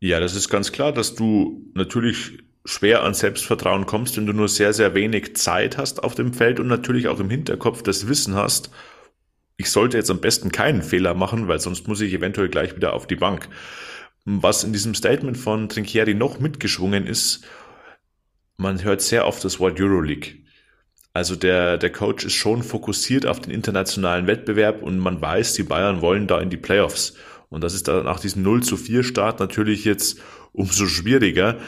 Ja, 0.00 0.20
das 0.20 0.34
ist 0.34 0.48
ganz 0.48 0.72
klar, 0.72 0.92
dass 0.92 1.14
du 1.14 1.70
natürlich 1.74 2.38
schwer 2.68 3.02
an 3.02 3.14
Selbstvertrauen 3.14 3.86
kommst, 3.86 4.16
wenn 4.16 4.26
du 4.26 4.34
nur 4.34 4.48
sehr, 4.48 4.74
sehr 4.74 4.94
wenig 4.94 5.36
Zeit 5.36 5.78
hast 5.78 6.02
auf 6.04 6.14
dem 6.14 6.34
Feld 6.34 6.60
und 6.60 6.66
natürlich 6.66 7.08
auch 7.08 7.18
im 7.18 7.30
Hinterkopf 7.30 7.82
das 7.82 8.08
Wissen 8.08 8.34
hast, 8.34 8.70
ich 9.56 9.70
sollte 9.70 9.96
jetzt 9.96 10.10
am 10.10 10.20
besten 10.20 10.52
keinen 10.52 10.82
Fehler 10.82 11.14
machen, 11.14 11.48
weil 11.48 11.60
sonst 11.60 11.88
muss 11.88 12.00
ich 12.00 12.12
eventuell 12.12 12.48
gleich 12.48 12.76
wieder 12.76 12.92
auf 12.92 13.06
die 13.06 13.16
Bank. 13.16 13.48
Was 14.24 14.64
in 14.64 14.72
diesem 14.72 14.94
Statement 14.94 15.38
von 15.38 15.68
Trinchieri 15.70 16.12
noch 16.12 16.40
mitgeschwungen 16.40 17.06
ist, 17.06 17.44
man 18.58 18.84
hört 18.84 19.00
sehr 19.00 19.26
oft 19.26 19.42
das 19.44 19.58
Wort 19.58 19.80
Euroleague. 19.80 20.34
Also 21.14 21.36
der, 21.36 21.78
der 21.78 21.90
Coach 21.90 22.26
ist 22.26 22.34
schon 22.34 22.62
fokussiert 22.62 23.24
auf 23.24 23.40
den 23.40 23.52
internationalen 23.52 24.26
Wettbewerb 24.26 24.82
und 24.82 24.98
man 24.98 25.20
weiß, 25.20 25.54
die 25.54 25.62
Bayern 25.62 26.02
wollen 26.02 26.26
da 26.26 26.38
in 26.38 26.50
die 26.50 26.58
Playoffs. 26.58 27.14
Und 27.48 27.64
das 27.64 27.72
ist 27.72 27.88
dann 27.88 28.04
nach 28.04 28.20
diesem 28.20 28.42
0 28.42 28.62
zu 28.62 28.76
4 28.76 29.02
Start 29.02 29.40
natürlich 29.40 29.86
jetzt 29.86 30.20
umso 30.52 30.86
schwieriger, 30.86 31.58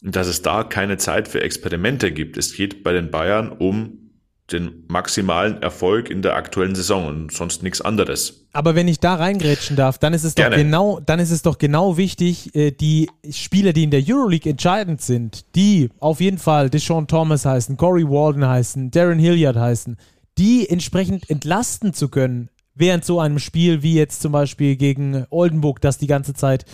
dass 0.00 0.26
es 0.26 0.42
da 0.42 0.64
keine 0.64 0.96
Zeit 0.96 1.28
für 1.28 1.42
Experimente 1.42 2.12
gibt. 2.12 2.36
Es 2.36 2.54
geht 2.54 2.84
bei 2.84 2.92
den 2.92 3.10
Bayern 3.10 3.50
um 3.50 4.08
den 4.52 4.84
maximalen 4.88 5.60
Erfolg 5.62 6.08
in 6.08 6.22
der 6.22 6.34
aktuellen 6.34 6.74
Saison 6.74 7.06
und 7.06 7.32
sonst 7.32 7.62
nichts 7.62 7.80
anderes. 7.82 8.46
Aber 8.52 8.74
wenn 8.74 8.88
ich 8.88 8.98
da 8.98 9.14
reingrätschen 9.14 9.76
darf, 9.76 9.98
dann 9.98 10.14
ist 10.14 10.24
es 10.24 10.34
Gerne. 10.34 10.56
doch 10.56 10.62
genau, 10.62 11.00
dann 11.04 11.18
ist 11.18 11.30
es 11.30 11.42
doch 11.42 11.58
genau 11.58 11.98
wichtig, 11.98 12.54
äh, 12.54 12.70
die 12.70 13.10
Spieler, 13.30 13.74
die 13.74 13.84
in 13.84 13.90
der 13.90 14.02
Euroleague 14.06 14.50
entscheidend 14.50 15.02
sind, 15.02 15.44
die 15.54 15.90
auf 15.98 16.20
jeden 16.20 16.38
Fall 16.38 16.70
Deshaun 16.70 17.06
Thomas 17.06 17.44
heißen, 17.44 17.76
Corey 17.76 18.08
Walden 18.08 18.46
heißen, 18.46 18.90
Darren 18.90 19.18
Hilliard 19.18 19.56
heißen, 19.56 19.98
die 20.38 20.68
entsprechend 20.68 21.28
entlasten 21.28 21.92
zu 21.92 22.08
können, 22.08 22.48
während 22.74 23.04
so 23.04 23.20
einem 23.20 23.38
Spiel 23.38 23.82
wie 23.82 23.94
jetzt 23.94 24.22
zum 24.22 24.32
Beispiel 24.32 24.76
gegen 24.76 25.26
Oldenburg, 25.28 25.82
das 25.82 25.98
die 25.98 26.06
ganze 26.06 26.32
Zeit 26.32 26.64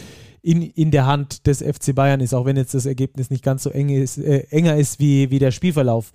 in, 0.45 0.61
in 0.63 0.91
der 0.91 1.07
Hand 1.07 1.47
des 1.47 1.63
FC 1.63 1.95
Bayern 1.95 2.21
ist, 2.21 2.35
auch 2.35 2.45
wenn 2.45 2.57
jetzt 2.57 2.75
das 2.75 2.85
Ergebnis 2.85 3.31
nicht 3.31 3.43
ganz 3.43 3.63
so 3.63 3.71
eng 3.71 3.89
ist, 3.89 4.19
äh, 4.19 4.47
enger 4.51 4.77
ist 4.77 5.01
wie, 5.01 5.31
wie 5.31 5.39
der 5.39 5.51
Spielverlauf. 5.51 6.13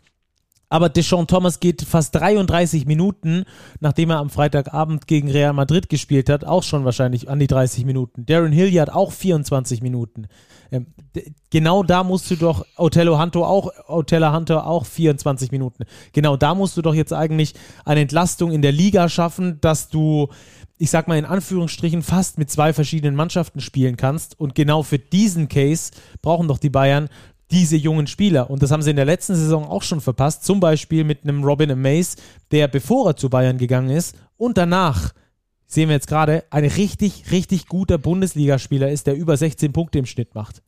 Aber 0.71 0.87
Deshaun 0.87 1.25
Thomas 1.25 1.59
geht 1.59 1.81
fast 1.81 2.13
33 2.13 2.85
Minuten, 2.85 3.43
nachdem 3.79 4.11
er 4.11 4.19
am 4.19 4.29
Freitagabend 4.29 5.07
gegen 5.07 5.31
Real 5.31 5.53
Madrid 5.53 5.89
gespielt 5.89 6.29
hat, 6.29 6.45
auch 6.45 6.61
schon 6.61 6.85
wahrscheinlich 6.85 7.27
an 7.27 7.39
die 7.39 7.47
30 7.47 7.85
Minuten. 7.85 8.27
Darren 8.27 8.51
Hilliard 8.51 8.93
auch 8.93 9.11
24 9.11 9.81
Minuten. 9.81 10.27
Ähm, 10.71 10.85
genau 11.49 11.81
da 11.81 12.03
musst 12.03 12.29
du 12.29 12.35
doch, 12.35 12.67
Otello 12.77 13.19
Hunter 13.19 13.47
auch, 13.47 13.71
Otello 13.87 14.31
Hunter 14.31 14.67
auch 14.67 14.85
24 14.85 15.51
Minuten. 15.51 15.85
Genau 16.13 16.37
da 16.37 16.53
musst 16.53 16.77
du 16.77 16.83
doch 16.83 16.93
jetzt 16.93 17.13
eigentlich 17.13 17.55
eine 17.83 18.01
Entlastung 18.01 18.51
in 18.51 18.61
der 18.61 18.71
Liga 18.71 19.09
schaffen, 19.09 19.59
dass 19.61 19.89
du, 19.89 20.27
ich 20.79 20.89
sag 20.89 21.09
mal 21.09 21.17
in 21.17 21.25
Anführungsstrichen, 21.25 22.01
fast 22.01 22.37
mit 22.37 22.49
zwei 22.49 22.71
verschiedenen 22.71 23.13
Mannschaften 23.13 23.59
spielen 23.59 23.97
kannst. 23.97 24.39
Und 24.39 24.55
genau 24.55 24.81
für 24.81 24.97
diesen 24.97 25.49
Case 25.49 25.91
brauchen 26.21 26.47
doch 26.47 26.57
die 26.57 26.69
Bayern 26.69 27.09
diese 27.51 27.75
jungen 27.75 28.07
Spieler. 28.07 28.49
Und 28.49 28.63
das 28.63 28.71
haben 28.71 28.81
sie 28.81 28.91
in 28.91 28.95
der 28.95 29.05
letzten 29.05 29.35
Saison 29.35 29.65
auch 29.65 29.83
schon 29.83 29.99
verpasst. 29.99 30.45
Zum 30.45 30.61
Beispiel 30.61 31.03
mit 31.03 31.23
einem 31.23 31.43
Robin 31.43 31.71
Amaze, 31.71 32.17
der 32.51 32.69
bevor 32.69 33.09
er 33.09 33.15
zu 33.17 33.29
Bayern 33.29 33.57
gegangen 33.57 33.89
ist 33.89 34.15
und 34.37 34.57
danach 34.57 35.13
sehen 35.67 35.89
wir 35.89 35.95
jetzt 35.95 36.07
gerade, 36.07 36.45
ein 36.49 36.65
richtig, 36.65 37.25
richtig 37.29 37.67
guter 37.67 37.97
Bundesligaspieler 37.97 38.89
ist, 38.89 39.05
der 39.05 39.15
über 39.15 39.37
16 39.37 39.73
Punkte 39.73 39.99
im 39.99 40.05
Schnitt 40.05 40.33
macht. 40.33 40.63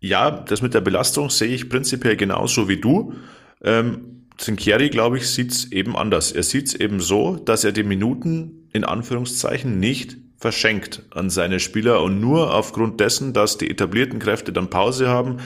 Ja, 0.00 0.30
das 0.30 0.62
mit 0.62 0.72
der 0.72 0.80
Belastung 0.80 1.30
sehe 1.30 1.48
ich 1.48 1.68
prinzipiell 1.68 2.16
genauso 2.16 2.68
wie 2.68 2.80
du. 2.80 3.14
Ähm, 3.62 4.28
Zinkieri, 4.38 4.88
glaube 4.88 5.18
ich, 5.18 5.28
sieht 5.28 5.50
es 5.50 5.72
eben 5.72 5.96
anders. 5.96 6.32
Er 6.32 6.42
sieht 6.44 6.68
es 6.68 6.74
eben 6.74 7.00
so, 7.00 7.36
dass 7.36 7.64
er 7.64 7.72
die 7.72 7.82
Minuten 7.82 8.63
in 8.74 8.84
Anführungszeichen 8.84 9.80
nicht 9.80 10.18
verschenkt 10.36 11.02
an 11.10 11.30
seine 11.30 11.60
Spieler 11.60 12.02
und 12.02 12.20
nur 12.20 12.52
aufgrund 12.52 13.00
dessen, 13.00 13.32
dass 13.32 13.56
die 13.56 13.70
etablierten 13.70 14.18
Kräfte 14.18 14.52
dann 14.52 14.68
Pause 14.68 15.08
haben, 15.08 15.38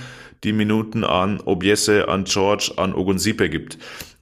die 0.42 0.52
Minuten 0.52 1.04
an 1.04 1.40
Obiese, 1.40 2.08
an 2.08 2.24
George, 2.24 2.72
an 2.76 2.94
Ogunsipe 2.94 3.48
gibt. 3.48 3.78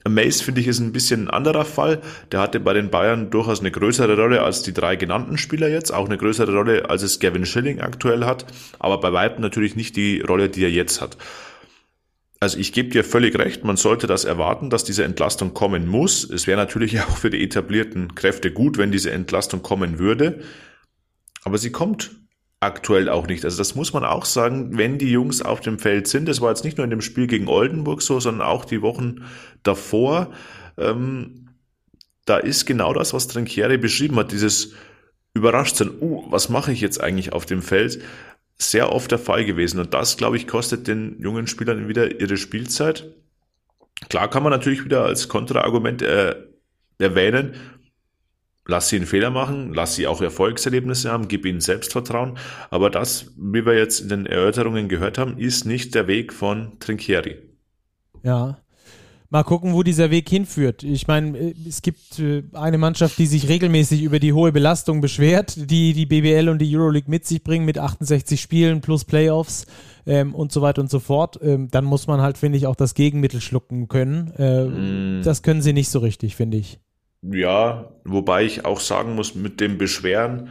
Mace 0.09 0.41
finde 0.41 0.61
ich 0.61 0.67
ist 0.67 0.81
ein 0.81 0.93
bisschen 0.93 1.25
ein 1.25 1.31
anderer 1.31 1.65
Fall. 1.65 2.01
Der 2.31 2.41
hatte 2.41 2.61
bei 2.61 2.73
den 2.73 2.91
Bayern 2.91 3.31
durchaus 3.31 3.61
eine 3.61 3.71
größere 3.71 4.17
Rolle 4.17 4.43
als 4.43 4.63
die 4.63 4.73
drei 4.73 4.97
genannten 4.97 5.39
Spieler 5.39 5.69
jetzt, 5.69 5.93
auch 5.93 6.07
eine 6.07 6.19
größere 6.19 6.53
Rolle 6.53 6.91
als 6.91 7.03
es 7.03 7.19
Gavin 7.21 7.47
Schilling 7.47 7.81
aktuell 7.81 8.25
hat, 8.25 8.47
aber 8.79 9.01
bei 9.01 9.13
weitem 9.13 9.43
natürlich 9.43 9.77
nicht 9.77 9.97
die 9.97 10.21
Rolle, 10.21 10.49
die 10.49 10.65
er 10.65 10.71
jetzt 10.71 11.01
hat. 11.01 11.17
Also 12.39 12.59
ich 12.59 12.73
gebe 12.73 12.91
dir 12.91 13.03
völlig 13.03 13.39
recht, 13.39 13.65
man 13.65 13.77
sollte 13.77 14.07
das 14.07 14.25
erwarten, 14.25 14.69
dass 14.69 14.85
diese 14.85 15.05
Entlastung 15.05 15.55
kommen 15.55 15.87
muss. 15.87 16.29
Es 16.29 16.47
wäre 16.47 16.59
natürlich 16.59 17.01
auch 17.03 17.17
für 17.17 17.31
die 17.31 17.43
etablierten 17.43 18.15
Kräfte 18.15 18.53
gut, 18.53 18.79
wenn 18.79 18.93
diese 18.93 19.11
Entlastung 19.11 19.63
kommen 19.63 19.99
würde. 19.99 20.41
Aber 21.45 21.59
sie 21.59 21.71
kommt 21.71 22.11
aktuell 22.61 23.09
auch 23.09 23.27
nicht. 23.27 23.45
Also 23.45 23.59
das 23.59 23.75
muss 23.75 23.93
man 23.93 24.05
auch 24.05 24.25
sagen, 24.25 24.77
wenn 24.77 24.99
die 24.99 25.11
Jungs 25.11 25.43
auf 25.43 25.61
dem 25.61 25.79
Feld 25.79 26.09
sind. 26.09 26.27
Das 26.27 26.41
war 26.41 26.51
jetzt 26.51 26.65
nicht 26.65 26.79
nur 26.79 26.85
in 26.85 26.91
dem 26.91 27.03
Spiel 27.03 27.27
gegen 27.27 27.49
Oldenburg 27.49 28.03
so, 28.03 28.19
sondern 28.21 28.47
auch 28.47 28.65
die 28.65 28.83
Wochen 28.83 29.25
davor. 29.63 30.33
Ähm, 30.79 31.51
da 32.25 32.39
ist 32.39 32.67
genau 32.67 32.93
das, 32.93 33.15
was 33.15 33.29
Trinkieri 33.29 33.79
beschrieben 33.79 34.17
hat, 34.17 34.33
dieses 34.33 34.73
Überraschtsein, 35.35 35.91
uh, 36.01 36.25
was 36.31 36.49
mache 36.49 36.73
ich 36.73 36.81
jetzt 36.81 37.01
eigentlich 37.01 37.33
auf 37.33 37.47
dem 37.47 37.63
Feld? 37.63 38.03
Sehr 38.59 38.93
oft 38.93 39.11
der 39.11 39.19
Fall 39.19 39.45
gewesen. 39.45 39.81
Und 39.81 39.95
das, 39.95 40.17
glaube 40.17 40.37
ich, 40.37 40.47
kostet 40.47 40.89
den 40.89 41.21
jungen 41.21 41.47
Spielern 41.47 41.89
wieder 41.89 42.21
ihre 42.21 42.37
Spielzeit. 42.37 43.05
Klar 44.09 44.29
kann 44.29 44.43
man 44.43 44.53
natürlich 44.53 44.85
wieder 44.85 45.05
als 45.05 45.29
Kontraargument 45.29 46.03
äh, 46.03 46.37
erwähnen, 46.99 47.55
lass 48.67 48.89
sie 48.89 48.97
einen 48.97 49.07
Fehler 49.07 49.31
machen, 49.31 49.73
lass 49.73 49.95
sie 49.95 50.07
auch 50.07 50.21
Erfolgserlebnisse 50.21 51.11
haben, 51.11 51.29
gib 51.29 51.47
ihnen 51.47 51.61
Selbstvertrauen. 51.61 52.39
Aber 52.71 52.91
das, 52.91 53.33
wie 53.37 53.65
wir 53.65 53.77
jetzt 53.77 54.01
in 54.01 54.09
den 54.09 54.27
Erörterungen 54.27 54.89
gehört 54.89 55.19
haben, 55.19 55.39
ist 55.39 55.65
nicht 55.65 55.95
der 55.95 56.07
Weg 56.07 56.33
von 56.33 56.79
Trinchieri. 56.79 57.39
Ja, 58.23 58.59
Mal 59.37 59.43
gucken, 59.43 59.75
wo 59.75 59.83
dieser 59.83 60.11
Weg 60.11 60.31
hinführt. 60.31 60.83
Ich 60.83 61.09
meine, 61.09 61.37
äh, 61.37 61.55
es 61.69 61.83
gibt 61.83 62.19
äh, 62.19 62.43
eine 62.55 62.79
Mannschaft, 62.79 63.19
die 63.19 63.27
sich 63.27 63.51
regelmäßig 63.51 64.03
über 64.03 64.19
die 64.19 64.33
hohe 64.33 64.51
Belastung 64.51 65.03
beschwert, 65.03 65.71
die 65.71 65.93
die 65.93 66.07
BBL 66.07 66.49
und 66.49 66.59
die 66.59 66.75
Euroleague 66.75 67.11
mit 67.11 67.27
sich 67.27 67.45
bringen, 67.45 67.67
mit 67.67 67.77
68 67.77 68.41
Spielen 68.41 68.81
plus 68.81 69.05
Playoffs 69.05 69.67
ähm, 70.07 70.35
und 70.35 70.53
so 70.53 70.63
weiter 70.63 70.81
und 70.81 70.89
so 70.89 71.01
fort. 71.01 71.39
Ähm, 71.43 71.69
dann 71.71 71.85
muss 71.85 72.07
man 72.07 72.23
halt, 72.23 72.39
finde 72.39 72.57
ich, 72.57 72.67
auch 72.67 72.77
das 72.77 72.95
Gegenmittel 72.95 73.43
schlucken 73.43 73.89
können. 73.89 74.33
Äh, 74.39 74.65
mm. 74.65 75.23
Das 75.23 75.43
können 75.43 75.61
sie 75.61 75.75
nicht 75.75 75.91
so 75.91 75.99
richtig, 75.99 76.35
finde 76.35 76.57
ich. 76.57 76.79
Ja, 77.21 77.93
wobei 78.07 78.43
ich 78.43 78.65
auch 78.65 78.81
sagen 78.81 79.17
muss, 79.17 79.35
mit 79.35 79.61
dem 79.61 79.77
Beschweren, 79.77 80.49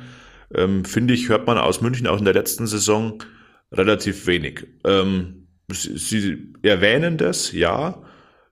ähm, 0.53 0.85
finde 0.85 1.15
ich, 1.15 1.27
hört 1.29 1.47
man 1.47 1.57
aus 1.57 1.81
München 1.81 2.05
auch 2.05 2.19
in 2.19 2.25
der 2.25 2.35
letzten 2.35 2.67
Saison 2.67 3.23
relativ 3.71 4.27
wenig. 4.27 4.67
Ähm, 4.85 5.47
sie 5.71 6.53
erwähnen 6.61 7.17
das, 7.17 7.51
ja, 7.51 8.04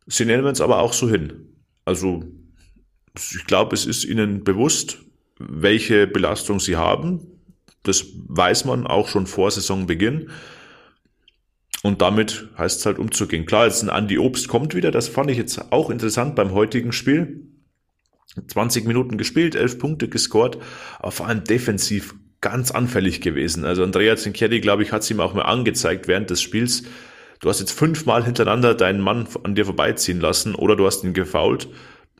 Sie 0.07 0.25
nennen 0.25 0.45
es 0.45 0.61
aber 0.61 0.79
auch 0.79 0.93
so 0.93 1.09
hin. 1.09 1.47
Also 1.85 2.23
ich 3.15 3.45
glaube, 3.45 3.75
es 3.75 3.85
ist 3.85 4.05
ihnen 4.05 4.43
bewusst, 4.43 4.99
welche 5.39 6.07
Belastung 6.07 6.59
sie 6.59 6.75
haben. 6.75 7.21
Das 7.83 8.05
weiß 8.27 8.65
man 8.65 8.87
auch 8.87 9.07
schon 9.07 9.27
vor 9.27 9.51
Saisonbeginn. 9.51 10.29
Und 11.83 12.01
damit 12.01 12.47
heißt 12.57 12.79
es 12.79 12.85
halt 12.85 12.97
umzugehen. 12.97 13.45
Klar, 13.45 13.65
jetzt 13.65 13.83
ein 13.83 13.89
Andi 13.89 14.17
Obst 14.17 14.47
kommt 14.47 14.73
wieder. 14.73 14.89
Das 14.89 15.09
fand 15.09 15.29
ich 15.29 15.37
jetzt 15.37 15.71
auch 15.71 15.89
interessant 15.89 16.35
beim 16.35 16.53
heutigen 16.53 16.93
Spiel. 16.93 17.49
20 18.47 18.85
Minuten 18.85 19.17
gespielt, 19.17 19.53
11 19.53 19.79
Punkte 19.79 20.07
gescored, 20.07 20.57
aber 20.97 21.11
vor 21.11 21.27
allem 21.27 21.43
defensiv 21.43 22.15
ganz 22.41 22.71
anfällig 22.71 23.21
gewesen. 23.21 23.63
Also 23.63 23.83
Andrea 23.83 24.15
Zincheri, 24.15 24.59
glaube 24.59 24.83
ich, 24.83 24.91
hat 24.91 25.03
es 25.03 25.11
ihm 25.11 25.19
auch 25.19 25.33
mal 25.33 25.43
angezeigt 25.43 26.07
während 26.07 26.29
des 26.29 26.41
Spiels. 26.41 26.83
Du 27.43 27.49
hast 27.49 27.59
jetzt 27.59 27.77
fünfmal 27.77 28.23
hintereinander 28.23 28.73
deinen 28.73 29.01
Mann 29.01 29.27
an 29.43 29.53
dir 29.53 29.65
vorbeiziehen 29.65 30.21
lassen 30.21 30.55
oder 30.55 30.77
du 30.77 30.85
hast 30.85 31.03
ihn 31.03 31.11
gefault. 31.11 31.67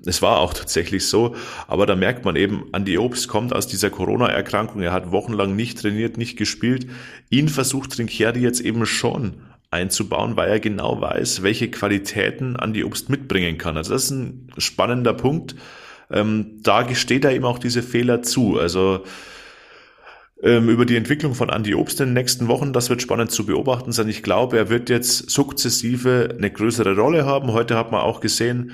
Es 0.06 0.22
war 0.22 0.40
auch 0.40 0.54
tatsächlich 0.54 1.08
so, 1.08 1.34
aber 1.66 1.86
da 1.86 1.96
merkt 1.96 2.26
man 2.26 2.36
eben, 2.36 2.66
Andi 2.74 2.98
Obst 2.98 3.30
kommt 3.30 3.56
aus 3.56 3.66
dieser 3.66 3.90
Corona-Erkrankung, 3.90 4.82
er 4.82 4.92
hat 4.92 5.14
wochenlang 5.14 5.56
nicht 5.56 5.80
trainiert, 5.80 6.18
nicht 6.18 6.36
gespielt. 6.36 6.88
Ihn 7.30 7.48
versucht 7.48 7.94
Trinkieri 7.94 8.42
jetzt 8.42 8.60
eben 8.60 8.86
schon 8.86 9.36
einzubauen, 9.72 10.36
weil 10.36 10.50
er 10.50 10.60
genau 10.60 11.00
weiß, 11.00 11.42
welche 11.42 11.72
Qualitäten 11.72 12.58
Andi 12.58 12.84
Obst 12.84 13.10
mitbringen 13.10 13.58
kann. 13.58 13.78
Also 13.78 13.94
das 13.94 14.04
ist 14.04 14.12
ein 14.12 14.50
spannender 14.58 15.14
Punkt. 15.14 15.56
Ähm, 16.12 16.60
da 16.64 16.82
gesteht 16.82 17.24
er 17.24 17.34
ihm 17.34 17.46
auch 17.46 17.60
diese 17.60 17.82
Fehler 17.82 18.24
zu. 18.24 18.60
Also 18.60 19.06
ähm, 20.44 20.70
über 20.70 20.86
die 20.86 20.98
Entwicklung 20.98 21.36
von 21.36 21.50
Andi 21.50 21.74
Obst 21.74 22.02
in 22.02 22.08
den 22.08 22.14
nächsten 22.14 22.50
Wochen, 22.50 22.74
das 22.74 22.90
wird 22.90 23.02
spannend 23.02 23.32
zu 23.32 23.46
beobachten 23.46 23.94
sein. 23.94 24.10
Ich 24.10 24.24
glaube, 24.24 24.58
er 24.58 24.70
wird 24.70 24.90
jetzt 24.90 25.30
sukzessive 25.30 26.36
eine 26.38 26.52
größere 26.52 26.96
Rolle 26.96 27.26
haben. 27.26 27.54
Heute 27.54 27.78
hat 27.78 27.92
man 27.92 28.02
auch 28.02 28.20
gesehen, 28.20 28.74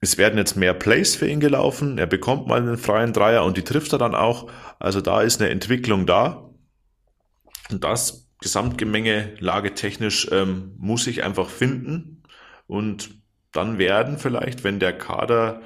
es 0.00 0.18
werden 0.18 0.36
jetzt 0.36 0.56
mehr 0.56 0.74
Plays 0.74 1.16
für 1.16 1.26
ihn 1.26 1.40
gelaufen. 1.40 1.96
Er 1.96 2.06
bekommt 2.06 2.46
mal 2.46 2.60
einen 2.60 2.76
freien 2.76 3.14
Dreier 3.14 3.44
und 3.46 3.56
die 3.56 3.64
trifft 3.64 3.94
er 3.94 3.98
dann 3.98 4.14
auch. 4.14 4.50
Also 4.78 5.00
da 5.00 5.22
ist 5.22 5.40
eine 5.40 5.48
Entwicklung 5.48 6.04
da. 6.04 6.50
Und 7.70 7.82
das 7.82 8.28
Gesamtgemenge 8.42 9.32
lagetechnisch 9.38 10.28
ähm, 10.30 10.74
muss 10.76 11.06
ich 11.06 11.24
einfach 11.24 11.48
finden. 11.48 12.22
Und 12.66 13.22
dann 13.52 13.78
werden 13.78 14.18
vielleicht, 14.18 14.64
wenn 14.64 14.80
der 14.80 14.92
Kader 14.92 15.62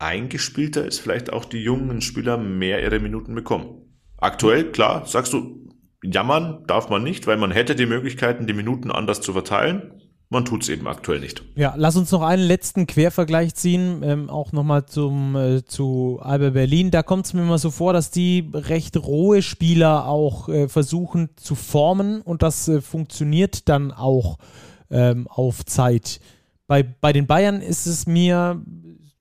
eingespielter 0.00 0.84
ist, 0.84 0.98
vielleicht 0.98 1.32
auch 1.32 1.44
die 1.44 1.62
jungen 1.62 2.00
Spieler 2.00 2.36
mehr 2.38 2.82
ihre 2.82 2.98
Minuten 2.98 3.36
bekommen. 3.36 3.91
Aktuell, 4.22 4.70
klar, 4.72 5.06
sagst 5.06 5.32
du, 5.32 5.68
jammern 6.02 6.64
darf 6.66 6.88
man 6.88 7.02
nicht, 7.02 7.26
weil 7.26 7.36
man 7.36 7.50
hätte 7.50 7.74
die 7.74 7.86
Möglichkeiten, 7.86 8.46
die 8.46 8.54
Minuten 8.54 8.90
anders 8.90 9.20
zu 9.20 9.32
verteilen 9.32 10.02
man 10.32 10.46
tut 10.46 10.62
es 10.62 10.70
eben 10.70 10.88
aktuell 10.88 11.20
nicht. 11.20 11.44
Ja, 11.56 11.74
lass 11.76 11.94
uns 11.94 12.10
noch 12.10 12.22
einen 12.22 12.42
letzten 12.42 12.86
Quervergleich 12.86 13.54
ziehen, 13.54 14.00
ähm, 14.02 14.30
auch 14.30 14.52
nochmal 14.52 14.86
zum 14.86 15.36
äh, 15.36 15.64
zu 15.64 16.20
Alba 16.22 16.50
Berlin. 16.50 16.90
Da 16.90 17.02
kommt 17.02 17.26
es 17.26 17.34
mir 17.34 17.42
immer 17.42 17.58
so 17.58 17.70
vor, 17.70 17.92
dass 17.92 18.10
die 18.10 18.50
recht 18.52 18.96
rohe 18.96 19.42
Spieler 19.42 20.06
auch 20.08 20.48
äh, 20.48 20.68
versuchen 20.68 21.28
zu 21.36 21.54
formen 21.54 22.22
und 22.22 22.42
das 22.42 22.66
äh, 22.66 22.80
funktioniert 22.80 23.68
dann 23.68 23.92
auch 23.92 24.38
ähm, 24.90 25.28
auf 25.28 25.66
Zeit. 25.66 26.18
Bei, 26.66 26.82
bei 26.82 27.12
den 27.12 27.26
Bayern 27.26 27.60
ist 27.60 27.84
es 27.84 28.06
mir, 28.06 28.62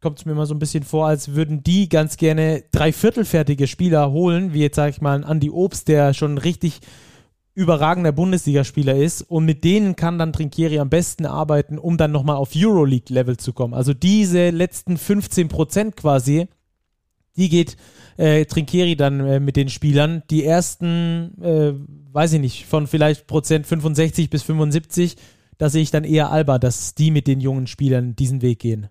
kommt 0.01 0.19
es 0.19 0.25
mir 0.25 0.31
immer 0.31 0.45
so 0.45 0.55
ein 0.55 0.59
bisschen 0.59 0.83
vor, 0.83 1.07
als 1.07 1.35
würden 1.35 1.63
die 1.63 1.87
ganz 1.87 2.17
gerne 2.17 2.63
dreiviertelfertige 2.71 3.67
Spieler 3.67 4.11
holen, 4.11 4.53
wie 4.53 4.61
jetzt 4.61 4.75
sage 4.75 4.91
ich 4.91 5.01
mal 5.01 5.15
ein 5.15 5.23
Andi 5.23 5.49
Obst, 5.49 5.87
der 5.87 6.13
schon 6.13 6.37
richtig 6.37 6.79
überragender 7.53 8.11
Bundesligaspieler 8.11 8.95
ist 8.95 9.21
und 9.21 9.45
mit 9.45 9.63
denen 9.63 9.95
kann 9.95 10.17
dann 10.17 10.33
Trinkieri 10.33 10.79
am 10.79 10.89
besten 10.89 11.25
arbeiten, 11.25 11.77
um 11.77 11.97
dann 11.97 12.11
nochmal 12.11 12.37
auf 12.37 12.51
Euroleague-Level 12.55 13.37
zu 13.37 13.53
kommen. 13.53 13.73
Also 13.73 13.93
diese 13.93 14.49
letzten 14.49 14.97
15 14.97 15.49
Prozent 15.49 15.97
quasi, 15.97 16.47
die 17.35 17.49
geht 17.49 17.75
äh, 18.17 18.45
Trinkieri 18.45 18.95
dann 18.95 19.19
äh, 19.19 19.39
mit 19.39 19.57
den 19.57 19.69
Spielern. 19.69 20.23
Die 20.29 20.45
ersten, 20.45 21.41
äh, 21.41 21.73
weiß 22.13 22.33
ich 22.33 22.39
nicht, 22.39 22.65
von 22.65 22.87
vielleicht 22.87 23.27
Prozent 23.27 23.67
65 23.67 24.29
bis 24.29 24.43
75, 24.43 25.17
da 25.57 25.69
sehe 25.69 25.83
ich 25.83 25.91
dann 25.91 26.05
eher 26.05 26.31
Alba, 26.31 26.57
dass 26.57 26.95
die 26.95 27.11
mit 27.11 27.27
den 27.27 27.41
jungen 27.41 27.67
Spielern 27.67 28.15
diesen 28.15 28.41
Weg 28.41 28.59
gehen. 28.59 28.87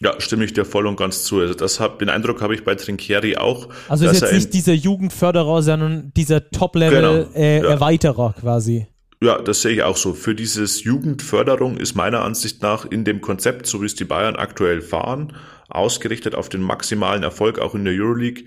Ja, 0.00 0.20
stimme 0.20 0.44
ich 0.44 0.52
dir 0.52 0.64
voll 0.64 0.86
und 0.86 0.96
ganz 0.96 1.24
zu. 1.24 1.40
Also 1.40 1.54
das 1.54 1.80
hab, 1.80 1.98
den 1.98 2.08
Eindruck 2.08 2.40
habe 2.40 2.54
ich 2.54 2.62
bei 2.62 2.76
Trinkieri 2.76 3.36
auch. 3.36 3.68
Also 3.88 4.06
ist 4.06 4.20
jetzt 4.20 4.32
nicht 4.32 4.54
dieser 4.54 4.74
Jugendförderer, 4.74 5.62
sondern 5.62 6.12
dieser 6.16 6.50
Top-Level-Erweiterer 6.50 8.14
genau, 8.14 8.28
ja. 8.28 8.40
quasi. 8.40 8.86
Ja, 9.20 9.42
das 9.42 9.62
sehe 9.62 9.72
ich 9.72 9.82
auch 9.82 9.96
so. 9.96 10.14
Für 10.14 10.36
dieses 10.36 10.84
Jugendförderung 10.84 11.76
ist 11.78 11.96
meiner 11.96 12.22
Ansicht 12.22 12.62
nach 12.62 12.84
in 12.84 13.04
dem 13.04 13.20
Konzept, 13.20 13.66
so 13.66 13.82
wie 13.82 13.86
es 13.86 13.96
die 13.96 14.04
Bayern 14.04 14.36
aktuell 14.36 14.80
fahren, 14.80 15.32
ausgerichtet 15.68 16.36
auf 16.36 16.48
den 16.48 16.62
maximalen 16.62 17.24
Erfolg 17.24 17.58
auch 17.58 17.74
in 17.74 17.84
der 17.84 17.94
Euroleague, 17.94 18.44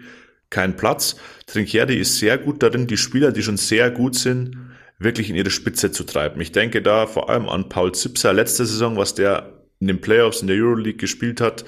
kein 0.50 0.78
Platz. 0.78 1.18
Trinkieri 1.48 1.98
ist 1.98 2.20
sehr 2.20 2.38
gut 2.38 2.64
darin, 2.64 2.88
die 2.88 2.98
Spieler, 2.98 3.34
die 3.34 3.44
schon 3.44 3.58
sehr 3.58 3.92
gut 3.92 4.16
sind, 4.16 4.56
wirklich 5.00 5.30
in 5.30 5.36
ihre 5.36 5.50
Spitze 5.50 5.92
zu 5.92 6.06
treiben. 6.06 6.40
Ich 6.40 6.54
denke 6.54 6.82
da 6.82 7.06
vor 7.06 7.30
allem 7.30 7.50
an 7.50 7.68
Paul 7.68 7.94
Zipser 7.94 8.32
letzte 8.32 8.66
Saison, 8.66 8.96
was 8.96 9.14
der 9.14 9.61
in 9.82 9.88
den 9.88 10.00
Playoffs 10.00 10.41
in 10.41 10.48
der 10.48 10.56
Euroleague 10.56 10.98
gespielt 10.98 11.41
hat. 11.41 11.65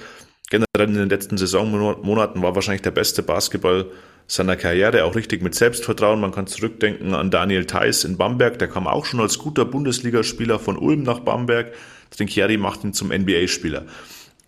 Generell 0.48 0.88
in 0.88 0.94
den 0.94 1.08
letzten 1.08 1.36
Saisonmonaten 1.36 2.40
war 2.42 2.54
wahrscheinlich 2.54 2.82
der 2.82 2.92
beste 2.92 3.22
Basketball 3.22 3.90
seiner 4.26 4.56
Karriere, 4.56 5.04
auch 5.04 5.16
richtig 5.16 5.42
mit 5.42 5.54
Selbstvertrauen. 5.54 6.20
Man 6.20 6.32
kann 6.32 6.46
zurückdenken 6.46 7.14
an 7.14 7.30
Daniel 7.30 7.66
Theiss 7.66 8.04
in 8.04 8.16
Bamberg, 8.16 8.58
der 8.58 8.68
kam 8.68 8.86
auch 8.86 9.04
schon 9.04 9.20
als 9.20 9.38
guter 9.38 9.64
Bundesligaspieler 9.64 10.58
von 10.58 10.78
Ulm 10.78 11.02
nach 11.02 11.20
Bamberg. 11.20 11.72
Trinkieri 12.10 12.56
macht 12.56 12.84
ihn 12.84 12.92
zum 12.92 13.08
NBA-Spieler. 13.08 13.84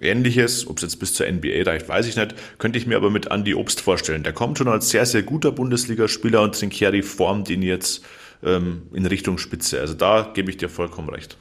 Ähnliches, 0.00 0.66
ob 0.66 0.76
es 0.76 0.83
jetzt 0.83 0.96
bis 0.96 1.14
zur 1.14 1.26
NBA 1.31 1.62
reicht, 1.64 1.88
weiß 1.88 2.07
ich 2.07 2.16
nicht, 2.16 2.35
könnte 2.59 2.79
ich 2.79 2.87
mir 2.87 2.96
aber 2.96 3.11
mit 3.11 3.31
Andy 3.31 3.55
Obst 3.55 3.81
vorstellen. 3.81 4.22
Der 4.22 4.35
kommt 4.35 4.59
schon 4.59 4.68
als 4.68 4.90
sehr, 4.90 5.07
sehr 5.07 5.22
guter 5.22 5.52
Bundesligaspieler 5.52 6.42
und 6.42 6.59
Trinkieri 6.59 7.02
formt 7.02 7.48
ihn 7.48 7.62
jetzt 7.62 8.05
ähm, 8.44 8.83
in 8.92 9.07
Richtung 9.07 9.38
Spitze. 9.38 9.81
Also 9.81 9.94
da 9.94 10.31
gebe 10.35 10.50
ich 10.50 10.59
dir 10.59 10.68
vollkommen 10.68 11.09
recht. 11.09 11.38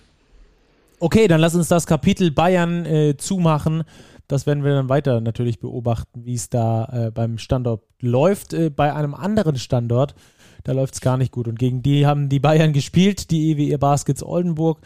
Okay, 1.00 1.28
dann 1.28 1.42
lass 1.42 1.56
uns 1.56 1.68
das 1.68 1.88
Kapitel 1.88 2.32
Bayern 2.32 2.86
äh, 2.86 3.18
zumachen. 3.18 3.84
Das 4.28 4.48
werden 4.48 4.64
wir 4.64 4.74
dann 4.74 4.90
weiter 4.90 5.22
natürlich 5.22 5.60
beobachten, 5.60 6.26
wie 6.26 6.34
es 6.34 6.50
da 6.50 6.86
äh, 7.08 7.12
beim 7.12 7.38
Standort 7.38 7.84
läuft. 8.02 8.54
Äh, 8.54 8.70
bei 8.70 8.94
einem 8.94 9.14
anderen 9.14 9.58
Standort, 9.58 10.16
da 10.64 10.72
läuft 10.72 10.96
es 10.96 11.02
gar 11.02 11.18
nicht 11.18 11.32
gut. 11.32 11.48
Und 11.48 11.60
gegen 11.60 11.84
die 11.84 12.08
haben 12.08 12.30
die 12.30 12.40
Bayern 12.40 12.74
gespielt, 12.74 13.30
die 13.30 13.52
EWE 13.52 13.78
Baskets 13.78 14.24
Oldenburg. 14.24 14.80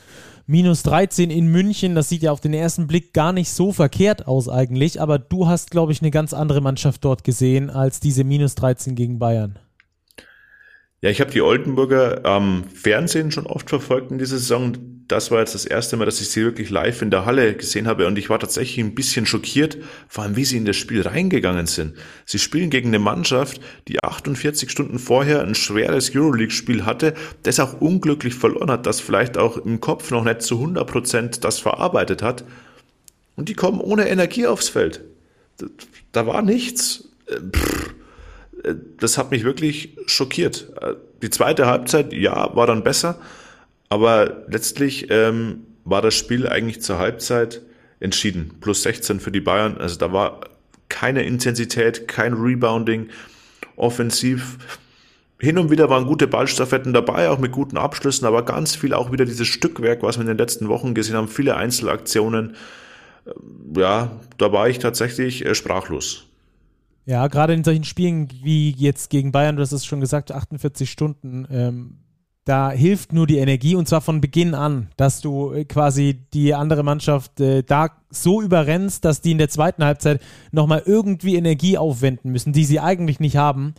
Minus 0.45 0.83
13 0.83 1.29
in 1.29 1.47
München, 1.47 1.93
das 1.93 2.09
sieht 2.09 2.23
ja 2.23 2.31
auf 2.31 2.41
den 2.41 2.53
ersten 2.53 2.87
Blick 2.87 3.13
gar 3.13 3.31
nicht 3.31 3.51
so 3.51 3.71
verkehrt 3.71 4.27
aus 4.27 4.49
eigentlich. 4.49 4.99
Aber 4.99 5.19
du 5.19 5.47
hast, 5.47 5.71
glaube 5.71 5.91
ich, 5.91 6.01
eine 6.01 6.11
ganz 6.11 6.33
andere 6.33 6.59
Mannschaft 6.59 7.05
dort 7.05 7.23
gesehen 7.23 7.69
als 7.69 7.99
diese 7.99 8.23
Minus 8.23 8.55
13 8.55 8.95
gegen 8.95 9.19
Bayern. 9.19 9.59
Ja, 11.01 11.09
ich 11.09 11.21
habe 11.21 11.31
die 11.31 11.41
Oldenburger 11.41 12.25
am 12.25 12.65
Fernsehen 12.65 13.31
schon 13.31 13.47
oft 13.47 13.69
verfolgt 13.69 14.11
in 14.11 14.17
dieser 14.17 14.37
Saison. 14.37 14.77
Das 15.07 15.31
war 15.31 15.39
jetzt 15.39 15.55
das 15.55 15.65
erste 15.65 15.95
Mal, 15.95 16.03
dass 16.03 16.19
ich 16.19 16.29
sie 16.29 16.43
wirklich 16.43 16.69
live 16.69 17.01
in 17.01 17.09
der 17.09 17.25
Halle 17.25 17.55
gesehen 17.55 17.87
habe 17.87 18.05
und 18.05 18.17
ich 18.17 18.29
war 18.29 18.37
tatsächlich 18.37 18.85
ein 18.85 18.95
bisschen 18.95 19.25
schockiert, 19.25 19.77
vor 20.09 20.25
allem 20.25 20.35
wie 20.35 20.43
sie 20.43 20.57
in 20.57 20.65
das 20.65 20.75
Spiel 20.75 21.01
reingegangen 21.01 21.67
sind. 21.67 21.95
Sie 22.25 22.37
spielen 22.37 22.69
gegen 22.69 22.89
eine 22.89 22.99
Mannschaft, 22.99 23.61
die 23.87 24.03
48 24.03 24.69
Stunden 24.69 24.99
vorher 24.99 25.41
ein 25.41 25.55
schweres 25.55 26.13
Euroleague-Spiel 26.13 26.85
hatte, 26.85 27.13
das 27.43 27.61
auch 27.61 27.79
unglücklich 27.79 28.35
verloren 28.35 28.69
hat, 28.69 28.85
das 28.85 28.99
vielleicht 28.99 29.37
auch 29.37 29.55
im 29.57 29.79
Kopf 29.79 30.11
noch 30.11 30.25
nicht 30.25 30.41
zu 30.41 30.55
100 30.55 30.85
Prozent 30.85 31.43
das 31.45 31.59
verarbeitet 31.59 32.21
hat. 32.21 32.43
Und 33.37 33.47
die 33.47 33.55
kommen 33.55 33.79
ohne 33.79 34.09
Energie 34.09 34.47
aufs 34.47 34.67
Feld. 34.67 35.05
Da 36.11 36.27
war 36.27 36.41
nichts. 36.41 37.07
Äh, 37.27 37.39
pff 37.39 37.93
das 38.97 39.17
hat 39.17 39.31
mich 39.31 39.43
wirklich 39.43 39.97
schockiert. 40.07 40.71
Äh, 40.81 40.95
die 41.21 41.29
zweite 41.29 41.67
Halbzeit, 41.67 42.13
ja, 42.13 42.55
war 42.55 42.67
dann 42.67 42.83
besser, 42.83 43.19
aber 43.89 44.43
letztlich 44.47 45.09
ähm, 45.09 45.65
war 45.83 46.01
das 46.01 46.15
Spiel 46.15 46.47
eigentlich 46.47 46.81
zur 46.81 46.99
Halbzeit 46.99 47.61
entschieden. 47.99 48.55
Plus 48.61 48.83
16 48.83 49.19
für 49.19 49.31
die 49.31 49.41
Bayern. 49.41 49.77
Also 49.77 49.97
da 49.97 50.13
war 50.13 50.41
keine 50.87 51.23
Intensität, 51.23 52.07
kein 52.07 52.33
Rebounding, 52.33 53.09
offensiv. 53.75 54.57
Hin 55.39 55.57
und 55.57 55.71
wieder 55.71 55.89
waren 55.89 56.05
gute 56.05 56.27
Ballstaffetten 56.27 56.93
dabei, 56.93 57.29
auch 57.29 57.39
mit 57.39 57.51
guten 57.51 57.77
Abschlüssen, 57.77 58.27
aber 58.27 58.43
ganz 58.43 58.75
viel 58.75 58.93
auch 58.93 59.11
wieder 59.11 59.25
dieses 59.25 59.47
Stückwerk, 59.47 60.03
was 60.03 60.17
wir 60.17 60.21
in 60.21 60.27
den 60.27 60.37
letzten 60.37 60.67
Wochen 60.67 60.93
gesehen 60.93 61.15
haben, 61.15 61.27
viele 61.27 61.55
Einzelaktionen. 61.55 62.55
Äh, 63.25 63.79
ja, 63.79 64.11
da 64.37 64.51
war 64.51 64.69
ich 64.69 64.79
tatsächlich 64.79 65.45
sprachlos. 65.57 66.28
Ja, 67.09 67.25
gerade 67.25 67.53
in 67.53 67.63
solchen 67.63 67.85
Spielen 67.85 68.29
wie 68.43 68.69
jetzt 68.69 69.09
gegen 69.09 69.31
Bayern, 69.31 69.55
du 69.55 69.63
hast 69.63 69.71
es 69.71 69.83
schon 69.83 69.99
gesagt, 69.99 70.31
48 70.31 70.87
Stunden, 70.87 71.47
ähm, 71.49 71.97
da 72.45 72.69
hilft 72.69 73.13
nur 73.13 73.25
die 73.25 73.39
Energie 73.39 73.73
und 73.73 73.87
zwar 73.87 74.01
von 74.01 74.21
Beginn 74.21 74.53
an, 74.53 74.89
dass 74.95 75.19
du 75.19 75.51
äh, 75.51 75.65
quasi 75.65 76.19
die 76.35 76.53
andere 76.53 76.83
Mannschaft 76.83 77.39
äh, 77.39 77.63
da 77.63 77.89
so 78.11 78.43
überrennst, 78.43 79.05
dass 79.05 79.21
die 79.21 79.31
in 79.31 79.39
der 79.39 79.49
zweiten 79.49 79.83
Halbzeit 79.83 80.21
nochmal 80.51 80.83
irgendwie 80.85 81.35
Energie 81.35 81.79
aufwenden 81.79 82.31
müssen, 82.31 82.53
die 82.53 82.63
sie 82.63 82.79
eigentlich 82.79 83.19
nicht 83.19 83.37
haben, 83.37 83.73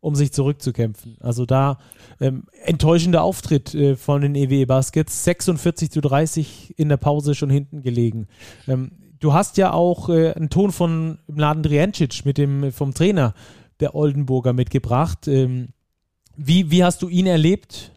um 0.00 0.16
sich 0.16 0.32
zurückzukämpfen. 0.32 1.18
Also 1.20 1.46
da 1.46 1.78
ähm, 2.20 2.46
enttäuschender 2.64 3.22
Auftritt 3.22 3.76
äh, 3.76 3.94
von 3.94 4.22
den 4.22 4.34
EWE 4.34 4.66
Baskets, 4.66 5.22
46 5.22 5.88
zu 5.88 6.00
30 6.00 6.74
in 6.76 6.88
der 6.88 6.96
Pause 6.96 7.36
schon 7.36 7.48
hinten 7.48 7.82
gelegen. 7.82 8.26
Ähm, 8.66 8.90
Du 9.22 9.32
hast 9.32 9.56
ja 9.56 9.72
auch 9.72 10.08
äh, 10.08 10.32
einen 10.32 10.50
Ton 10.50 10.72
von 10.72 11.20
Mladen 11.28 11.62
Drijancic 11.62 12.24
mit 12.24 12.38
dem 12.38 12.72
vom 12.72 12.92
Trainer, 12.92 13.34
der 13.78 13.94
Oldenburger 13.94 14.52
mitgebracht. 14.52 15.28
Ähm, 15.28 15.68
wie, 16.36 16.72
wie 16.72 16.82
hast 16.82 17.02
du 17.02 17.08
ihn 17.08 17.28
erlebt? 17.28 17.92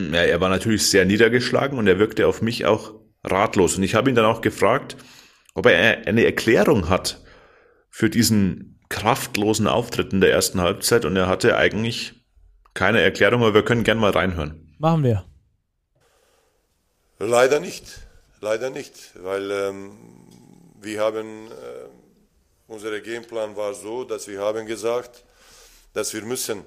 Ja, 0.00 0.22
er 0.22 0.40
war 0.40 0.48
natürlich 0.48 0.86
sehr 0.86 1.04
niedergeschlagen 1.04 1.78
und 1.78 1.86
er 1.86 1.98
wirkte 1.98 2.26
auf 2.26 2.40
mich 2.40 2.64
auch 2.64 2.94
ratlos. 3.22 3.76
Und 3.76 3.82
ich 3.82 3.94
habe 3.94 4.08
ihn 4.08 4.16
dann 4.16 4.24
auch 4.24 4.40
gefragt, 4.40 4.96
ob 5.54 5.66
er 5.66 6.06
eine 6.06 6.24
Erklärung 6.24 6.88
hat 6.88 7.20
für 7.90 8.08
diesen 8.08 8.80
kraftlosen 8.88 9.66
Auftritt 9.66 10.14
in 10.14 10.22
der 10.22 10.32
ersten 10.32 10.62
Halbzeit. 10.62 11.04
Und 11.04 11.16
er 11.16 11.26
hatte 11.26 11.58
eigentlich 11.58 12.14
keine 12.72 13.02
Erklärung, 13.02 13.42
aber 13.42 13.52
wir 13.52 13.64
können 13.64 13.84
gerne 13.84 14.00
mal 14.00 14.12
reinhören. 14.12 14.74
Machen 14.78 15.04
wir. 15.04 15.26
Leider 17.18 17.60
nicht. 17.60 18.08
Leider 18.42 18.70
nicht, 18.70 19.12
weil 19.22 19.52
ähm, 19.52 19.96
wir 20.80 21.00
haben, 21.00 21.46
äh, 21.46 21.52
unser 22.66 23.00
Gameplan 23.00 23.54
war 23.54 23.72
so, 23.72 24.02
dass 24.02 24.26
wir 24.26 24.40
haben 24.40 24.66
gesagt, 24.66 25.22
dass 25.92 26.12
wir 26.12 26.22
müssen 26.22 26.64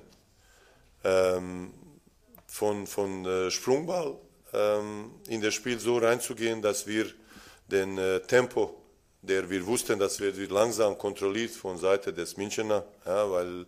ähm, 1.04 1.74
von, 2.48 2.88
von 2.88 3.26
äh, 3.26 3.52
Sprungball 3.52 4.16
ähm, 4.54 5.16
in 5.28 5.42
das 5.42 5.54
Spiel 5.54 5.78
so 5.78 5.98
reinzugehen, 5.98 6.62
dass 6.62 6.88
wir 6.88 7.08
den 7.68 7.98
äh, 7.98 8.22
Tempo, 8.22 8.82
der 9.22 9.50
wir 9.50 9.66
wussten, 9.66 10.00
dass 10.00 10.22
wir 10.22 10.32
langsam 10.50 10.98
kontrolliert 10.98 11.52
von 11.52 11.78
Seite 11.78 12.14
des 12.14 12.38
Münchener, 12.38 12.86
ja, 13.06 13.30
weil 13.30 13.66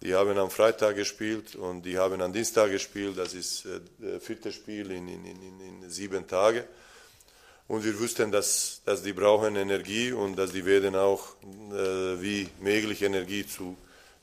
die 0.00 0.14
haben 0.14 0.38
am 0.38 0.50
Freitag 0.50 0.94
gespielt 0.94 1.56
und 1.56 1.82
die 1.82 1.98
haben 1.98 2.22
am 2.22 2.32
Dienstag 2.32 2.70
gespielt. 2.70 3.18
Das 3.18 3.34
ist 3.34 3.64
äh, 3.64 3.80
das 3.98 4.22
vierte 4.22 4.52
Spiel 4.52 4.92
in, 4.92 5.08
in, 5.08 5.24
in, 5.24 5.82
in 5.82 5.90
sieben 5.90 6.28
Tagen. 6.28 6.62
Und 7.70 7.84
wir 7.84 7.96
wussten, 8.00 8.32
dass, 8.32 8.82
dass 8.84 9.04
die 9.04 9.12
brauchen 9.12 9.54
Energie 9.54 10.10
und 10.10 10.34
dass 10.36 10.50
die 10.50 10.66
werden 10.66 10.96
auch 10.96 11.36
äh, 11.70 12.20
wie 12.20 12.48
möglich 12.58 13.00
Energie 13.00 13.46
zu, 13.46 13.76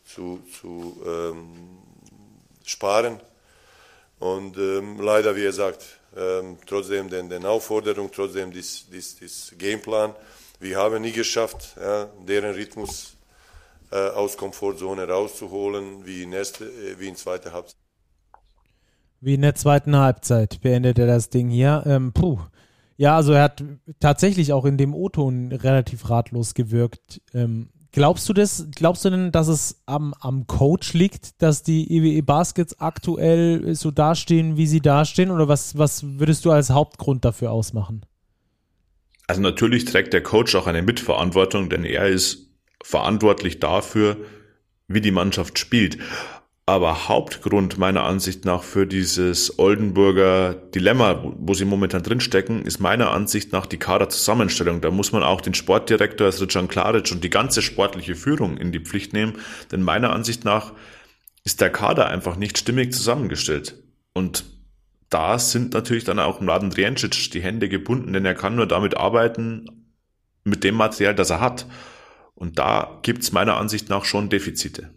zu, 0.05 0.41
zu 0.59 1.01
ähm, 1.05 1.77
sparen. 2.65 3.21
Und 4.19 4.57
ähm, 4.57 4.99
leider, 4.99 5.33
wie 5.37 5.43
gesagt, 5.43 5.81
ähm, 6.17 6.57
trotzdem 6.65 7.09
den, 7.09 7.29
den 7.29 7.45
Aufforderung, 7.45 8.11
trotzdem 8.13 8.51
das, 8.51 8.83
das, 8.91 9.15
das 9.17 9.53
Gameplan, 9.57 10.13
wir 10.59 10.75
haben 10.75 11.01
nie 11.01 11.13
geschafft, 11.13 11.77
ja, 11.79 12.09
deren 12.27 12.53
Rhythmus 12.53 13.15
äh, 13.91 14.09
aus 14.09 14.35
Komfortzone 14.35 15.07
rauszuholen, 15.07 16.05
wie 16.05 16.23
in, 16.23 16.33
erste, 16.33 16.65
äh, 16.65 16.99
wie 16.99 17.07
in 17.07 17.15
zweiter 17.15 17.53
Halbzeit. 17.53 17.77
Wie 19.21 19.35
in 19.35 19.41
der 19.41 19.55
zweiten 19.55 19.95
Halbzeit 19.95 20.59
beendet 20.59 20.99
er 20.99 21.07
das 21.07 21.29
Ding 21.29 21.47
hier. 21.47 21.83
Ähm, 21.85 22.11
puh. 22.11 22.39
Ja, 22.97 23.15
also 23.15 23.33
er 23.33 23.43
hat 23.43 23.63
tatsächlich 23.99 24.53
auch 24.53 24.65
in 24.65 24.77
dem 24.77 24.93
O-Ton 24.93 25.51
relativ 25.51 26.09
ratlos 26.09 26.55
gewirkt. 26.55 27.21
Ähm, 27.33 27.69
glaubst 27.91 28.27
du 28.27 28.33
das? 28.33 28.67
Glaubst 28.75 29.05
du 29.05 29.11
denn, 29.11 29.31
dass 29.31 29.47
es 29.47 29.81
am, 29.85 30.15
am 30.19 30.47
Coach 30.47 30.93
liegt, 30.93 31.41
dass 31.41 31.61
die 31.61 31.95
EWE 31.95 32.23
Baskets 32.23 32.79
aktuell 32.79 33.75
so 33.75 33.91
dastehen, 33.91 34.57
wie 34.57 34.65
sie 34.65 34.81
dastehen? 34.81 35.29
Oder 35.29 35.47
was, 35.47 35.77
was 35.77 36.03
würdest 36.19 36.43
du 36.43 36.51
als 36.51 36.71
Hauptgrund 36.71 37.23
dafür 37.23 37.51
ausmachen? 37.51 38.03
Also 39.27 39.41
natürlich 39.41 39.85
trägt 39.85 40.13
der 40.13 40.23
Coach 40.23 40.55
auch 40.55 40.65
eine 40.67 40.81
Mitverantwortung, 40.81 41.69
denn 41.69 41.83
er 41.83 42.07
ist 42.07 42.47
verantwortlich 42.83 43.59
dafür, 43.59 44.17
wie 44.87 45.01
die 45.01 45.11
Mannschaft 45.11 45.59
spielt. 45.59 45.99
Aber 46.69 47.07
Hauptgrund 47.07 47.77
meiner 47.77 48.03
Ansicht 48.03 48.43
nach 48.43 48.61
für 48.61 48.85
dieses 48.85 49.57
Oldenburger 49.57 50.53
Dilemma, 50.53 51.23
wo 51.37 51.53
sie 51.53 51.63
momentan 51.63 52.03
drinstecken, 52.03 52.63
ist 52.63 52.81
meiner 52.81 53.11
Ansicht 53.11 53.53
nach 53.53 53.65
die 53.65 53.77
Kaderzusammenstellung. 53.77 54.81
Da 54.81 54.91
muss 54.91 55.13
man 55.13 55.23
auch 55.23 55.39
den 55.39 55.53
Sportdirektor 55.53 56.27
als 56.27 56.41
Richard 56.41 56.67
Klaric 56.67 57.09
und 57.13 57.23
die 57.23 57.29
ganze 57.29 57.61
sportliche 57.61 58.15
Führung 58.15 58.57
in 58.57 58.73
die 58.73 58.81
Pflicht 58.81 59.13
nehmen. 59.13 59.37
Denn 59.71 59.81
meiner 59.81 60.11
Ansicht 60.11 60.43
nach 60.43 60.73
ist 61.45 61.61
der 61.61 61.69
Kader 61.69 62.09
einfach 62.09 62.35
nicht 62.35 62.57
stimmig 62.57 62.91
zusammengestellt. 62.91 63.81
Und 64.13 64.43
da 65.09 65.39
sind 65.39 65.73
natürlich 65.73 66.03
dann 66.03 66.19
auch 66.19 66.41
Mladen 66.41 66.69
Drijancic 66.69 67.31
die 67.31 67.41
Hände 67.41 67.69
gebunden, 67.69 68.11
denn 68.11 68.25
er 68.25 68.35
kann 68.35 68.57
nur 68.57 68.67
damit 68.67 68.97
arbeiten, 68.97 69.87
mit 70.43 70.65
dem 70.65 70.75
Material, 70.75 71.15
das 71.15 71.29
er 71.29 71.39
hat. 71.39 71.65
Und 72.35 72.59
da 72.59 72.99
gibt's 73.03 73.31
meiner 73.31 73.55
Ansicht 73.55 73.87
nach 73.87 74.03
schon 74.03 74.27
Defizite. 74.27 74.96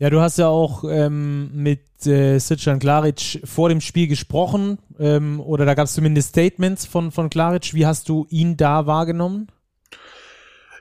Ja, 0.00 0.08
du 0.08 0.22
hast 0.22 0.38
ja 0.38 0.48
auch 0.48 0.82
ähm, 0.88 1.50
mit 1.52 2.06
äh, 2.06 2.38
Sitchan 2.38 2.78
Klaric 2.78 3.42
vor 3.44 3.68
dem 3.68 3.82
Spiel 3.82 4.08
gesprochen 4.08 4.78
ähm, 4.98 5.40
oder 5.40 5.66
da 5.66 5.74
gab 5.74 5.84
es 5.84 5.92
zumindest 5.92 6.30
Statements 6.30 6.86
von, 6.86 7.10
von 7.10 7.28
Klaric. 7.28 7.74
Wie 7.74 7.84
hast 7.84 8.08
du 8.08 8.26
ihn 8.30 8.56
da 8.56 8.86
wahrgenommen? 8.86 9.48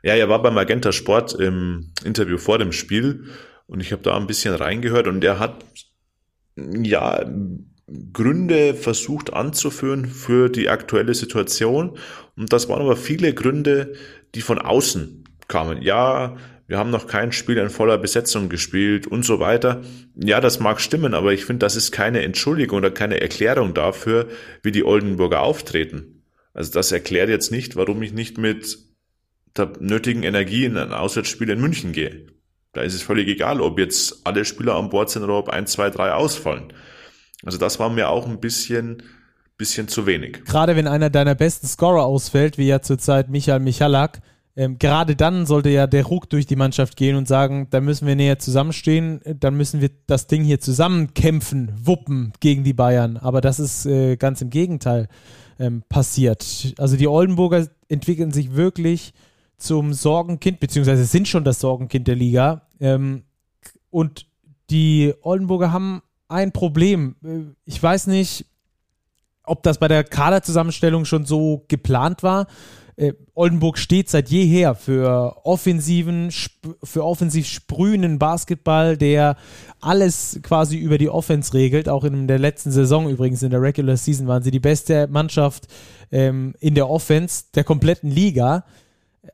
Ja, 0.04 0.14
er 0.14 0.30
war 0.30 0.42
beim 0.42 0.54
Magenta 0.54 0.94
Sport 0.94 1.34
im 1.34 1.92
Interview 2.06 2.38
vor 2.38 2.60
dem 2.60 2.72
Spiel 2.72 3.26
und 3.68 3.82
ich 3.82 3.92
habe 3.92 4.02
da 4.04 4.16
ein 4.16 4.26
bisschen 4.26 4.56
reingehört 4.56 5.08
und 5.08 5.22
er 5.22 5.38
hat 5.38 5.66
ja 6.56 7.30
Gründe 8.14 8.74
versucht 8.74 9.34
anzuführen 9.34 10.06
für 10.06 10.48
die 10.48 10.70
aktuelle 10.70 11.14
Situation 11.14 11.98
und 12.38 12.54
das 12.54 12.70
waren 12.70 12.80
aber 12.82 12.96
viele 12.96 13.34
Gründe, 13.34 13.96
die 14.34 14.42
von 14.42 14.60
außen 14.60 15.26
kamen. 15.50 15.82
Ja, 15.82 16.38
wir 16.70 16.78
haben 16.78 16.92
noch 16.92 17.08
kein 17.08 17.32
Spiel 17.32 17.58
in 17.58 17.72
voller 17.72 17.98
Besetzung 17.98 18.48
gespielt 18.48 19.08
und 19.08 19.26
so 19.26 19.40
weiter. 19.40 19.82
Ja, 20.16 20.40
das 20.40 20.60
mag 20.60 20.80
stimmen, 20.80 21.16
aber 21.16 21.34
ich 21.34 21.44
finde, 21.44 21.66
das 21.66 21.76
ist 21.76 21.92
keine 21.92 22.22
Entschuldigung 22.22 22.78
oder 22.78 22.92
keine 22.92 23.20
Erklärung 23.20 23.74
dafür, 23.74 24.28
wie 24.62 24.72
die 24.72 24.84
Oldenburger 24.84 25.42
auftreten. 25.42 26.24
Also 26.54 26.72
das 26.72 26.92
erklärt 26.92 27.30
jetzt 27.30 27.52
nicht, 27.52 27.76
warum 27.76 28.04
ich 28.04 28.14
nicht 28.14 28.38
mit 28.38 28.78
der 29.58 29.74
nötigen 29.80 30.22
Energie 30.22 30.66
in 30.66 30.78
ein 30.78 30.94
Auswärtsspiel 30.94 31.50
in 31.50 31.60
München 31.60 31.92
gehe. 31.92 32.28
Da 32.74 32.82
ist 32.82 32.94
es 32.94 33.02
völlig 33.02 33.28
egal, 33.28 33.62
ob 33.62 33.80
jetzt 33.80 34.28
alle 34.28 34.46
Spieler 34.46 34.76
an 34.76 34.92
Bord 34.92 35.10
sind 35.10 35.24
oder 35.24 35.40
ob 35.40 35.50
ein, 35.50 35.66
zwei, 35.66 35.90
drei 35.90 36.12
ausfallen. 36.12 36.72
Also 37.44 37.58
das 37.58 37.80
war 37.80 37.90
mir 37.90 38.10
auch 38.10 38.28
ein 38.28 38.40
bisschen, 38.40 39.02
bisschen 39.58 39.88
zu 39.88 40.06
wenig. 40.06 40.44
Gerade 40.46 40.76
wenn 40.76 40.88
einer 40.88 41.10
deiner 41.10 41.34
besten 41.34 41.66
Scorer 41.66 42.06
ausfällt, 42.06 42.60
wie 42.60 42.68
ja 42.68 42.80
zurzeit 42.80 43.28
Michael 43.28 43.60
Michalak, 43.60 44.22
ähm, 44.60 44.78
gerade 44.78 45.16
dann 45.16 45.46
sollte 45.46 45.70
ja 45.70 45.88
der 45.88 46.04
Ruck 46.04 46.30
durch 46.30 46.46
die 46.46 46.58
Mannschaft 46.58 46.98
gehen 46.98 47.16
und 47.16 47.30
sagen, 47.30 47.68
da 47.70 47.80
müssen 47.80 48.06
wir 48.06 48.18
näher 48.18 48.40
zusammenstehen, 48.40 49.22
dann 49.40 49.56
müssen 49.56 49.80
wir 49.80 49.90
das 50.06 50.28
Ding 50.28 50.44
hier 50.44 50.60
zusammen 50.60 51.14
kämpfen, 51.14 51.72
wuppen 51.82 52.34
gegen 52.42 52.66
die 52.66 52.74
Bayern. 52.74 53.16
Aber 53.16 53.40
das 53.40 53.62
ist 53.62 53.86
äh, 53.86 54.18
ganz 54.18 54.42
im 54.42 54.50
Gegenteil 54.50 55.08
ähm, 55.60 55.84
passiert. 55.88 56.74
Also 56.78 56.98
die 56.98 57.08
Oldenburger 57.08 57.70
entwickeln 57.88 58.32
sich 58.32 58.54
wirklich 58.54 59.14
zum 59.56 59.94
Sorgenkind, 59.94 60.60
beziehungsweise 60.60 61.06
sind 61.06 61.30
schon 61.30 61.46
das 61.46 61.62
Sorgenkind 61.62 62.10
der 62.10 62.16
Liga. 62.16 62.64
Ähm, 62.82 63.24
und 63.90 64.26
die 64.70 65.14
Oldenburger 65.22 65.72
haben 65.72 66.02
ein 66.28 66.52
Problem. 66.52 67.16
Äh, 67.24 67.56
ich 67.64 67.82
weiß 67.82 68.08
nicht, 68.08 68.46
ob 69.46 69.64
das 69.64 69.78
bei 69.78 69.88
der 69.88 70.04
Kaderzusammenstellung 70.04 71.06
schon 71.06 71.24
so 71.24 71.64
geplant 71.70 72.24
war 72.24 72.48
äh, 73.00 73.14
Oldenburg 73.34 73.78
steht 73.78 74.10
seit 74.10 74.30
jeher 74.30 74.76
für 74.76 75.38
offensiven, 75.46 76.32
für 76.84 77.06
offensiv 77.06 77.48
sprühenden 77.48 78.20
Basketball, 78.20 78.98
der 78.98 79.38
alles 79.80 80.40
quasi 80.44 80.78
über 80.78 80.98
die 80.98 81.10
Offense 81.10 81.54
regelt. 81.54 81.88
Auch 81.88 82.04
in 82.04 82.28
der 82.28 82.40
letzten 82.40 82.72
Saison 82.72 83.10
übrigens, 83.10 83.42
in 83.42 83.52
der 83.52 83.62
Regular 83.62 83.96
Season, 83.96 84.28
waren 84.28 84.44
sie 84.44 84.52
die 84.52 84.60
beste 84.60 85.08
Mannschaft 85.08 85.68
ähm, 86.12 86.54
in 86.60 86.76
der 86.76 86.90
Offense 86.90 87.46
der 87.56 87.64
kompletten 87.64 88.12
Liga. 88.12 88.66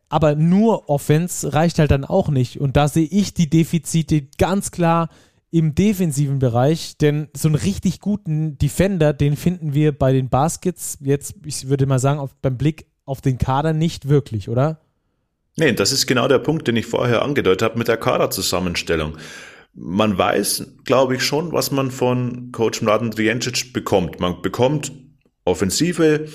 Aber 0.09 0.35
nur 0.35 0.87
Offense 0.87 1.53
reicht 1.53 1.79
halt 1.79 1.89
dann 1.89 2.05
auch 2.05 2.29
nicht. 2.29 2.61
Und 2.61 2.77
da 2.77 2.87
sehe 2.87 3.07
ich 3.07 3.33
die 3.33 3.49
Defizite 3.49 4.27
ganz 4.37 4.69
klar 4.69 5.09
im 5.49 5.73
defensiven 5.73 6.37
Bereich, 6.37 6.97
denn 6.97 7.29
so 7.33 7.47
einen 7.47 7.55
richtig 7.55 8.01
guten 8.01 8.57
Defender, 8.57 9.13
den 9.13 9.37
finden 9.37 9.73
wir 9.73 9.97
bei 9.97 10.11
den 10.11 10.29
Baskets 10.29 10.97
jetzt, 11.01 11.35
ich 11.45 11.69
würde 11.69 11.85
mal 11.85 11.97
sagen, 11.97 12.19
auf, 12.19 12.35
beim 12.41 12.57
Blick 12.57 12.87
auf 13.05 13.21
den 13.21 13.37
Kader 13.37 13.73
nicht 13.73 14.09
wirklich, 14.09 14.49
oder? 14.49 14.81
Nee, 15.57 15.73
das 15.73 15.91
ist 15.91 16.05
genau 16.05 16.27
der 16.27 16.39
Punkt, 16.39 16.67
den 16.67 16.75
ich 16.75 16.85
vorher 16.85 17.21
angedeutet 17.21 17.61
habe 17.61 17.77
mit 17.77 17.87
der 17.87 17.97
Kaderzusammenstellung. 17.97 19.17
Man 19.73 20.17
weiß, 20.17 20.67
glaube 20.83 21.15
ich, 21.15 21.23
schon, 21.23 21.51
was 21.51 21.71
man 21.71 21.91
von 21.91 22.51
Coach 22.51 22.81
Mladen 22.81 23.11
Drijancic 23.11 23.73
bekommt. 23.73 24.19
Man 24.19 24.41
bekommt 24.41 24.91
Offensive. 25.45 26.27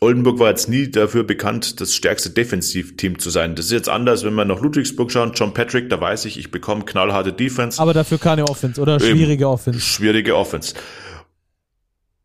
Oldenburg 0.00 0.38
war 0.38 0.50
jetzt 0.50 0.68
nie 0.68 0.90
dafür 0.90 1.24
bekannt, 1.24 1.80
das 1.80 1.94
stärkste 1.94 2.30
Defensivteam 2.30 3.18
zu 3.18 3.30
sein. 3.30 3.54
Das 3.54 3.66
ist 3.66 3.72
jetzt 3.72 3.88
anders, 3.88 4.24
wenn 4.24 4.34
wir 4.34 4.44
nach 4.44 4.60
Ludwigsburg 4.60 5.10
schauen. 5.10 5.32
John 5.34 5.54
Patrick, 5.54 5.88
da 5.88 6.00
weiß 6.00 6.26
ich, 6.26 6.38
ich 6.38 6.50
bekomme 6.50 6.84
knallharte 6.84 7.32
Defense. 7.32 7.80
Aber 7.80 7.94
dafür 7.94 8.18
keine 8.18 8.44
Offense, 8.44 8.80
oder? 8.80 9.00
Schwierige 9.00 9.48
Offense. 9.48 9.80
Schwierige 9.80 10.36
Offense. 10.36 10.74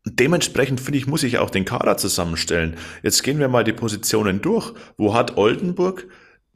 Dementsprechend 0.06 0.82
finde 0.82 0.98
ich, 0.98 1.06
muss 1.06 1.24
ich 1.24 1.38
auch 1.38 1.52
den 1.52 1.66
Kader 1.66 1.96
zusammenstellen. 1.98 2.76
Jetzt 3.04 3.22
gehen 3.24 3.40
wir 3.40 3.48
mal 3.50 3.64
die 3.64 3.74
Positionen 3.74 4.42
durch. 4.42 4.74
Wo 4.98 5.14
hat 5.14 5.38
Oldenburg 5.38 6.08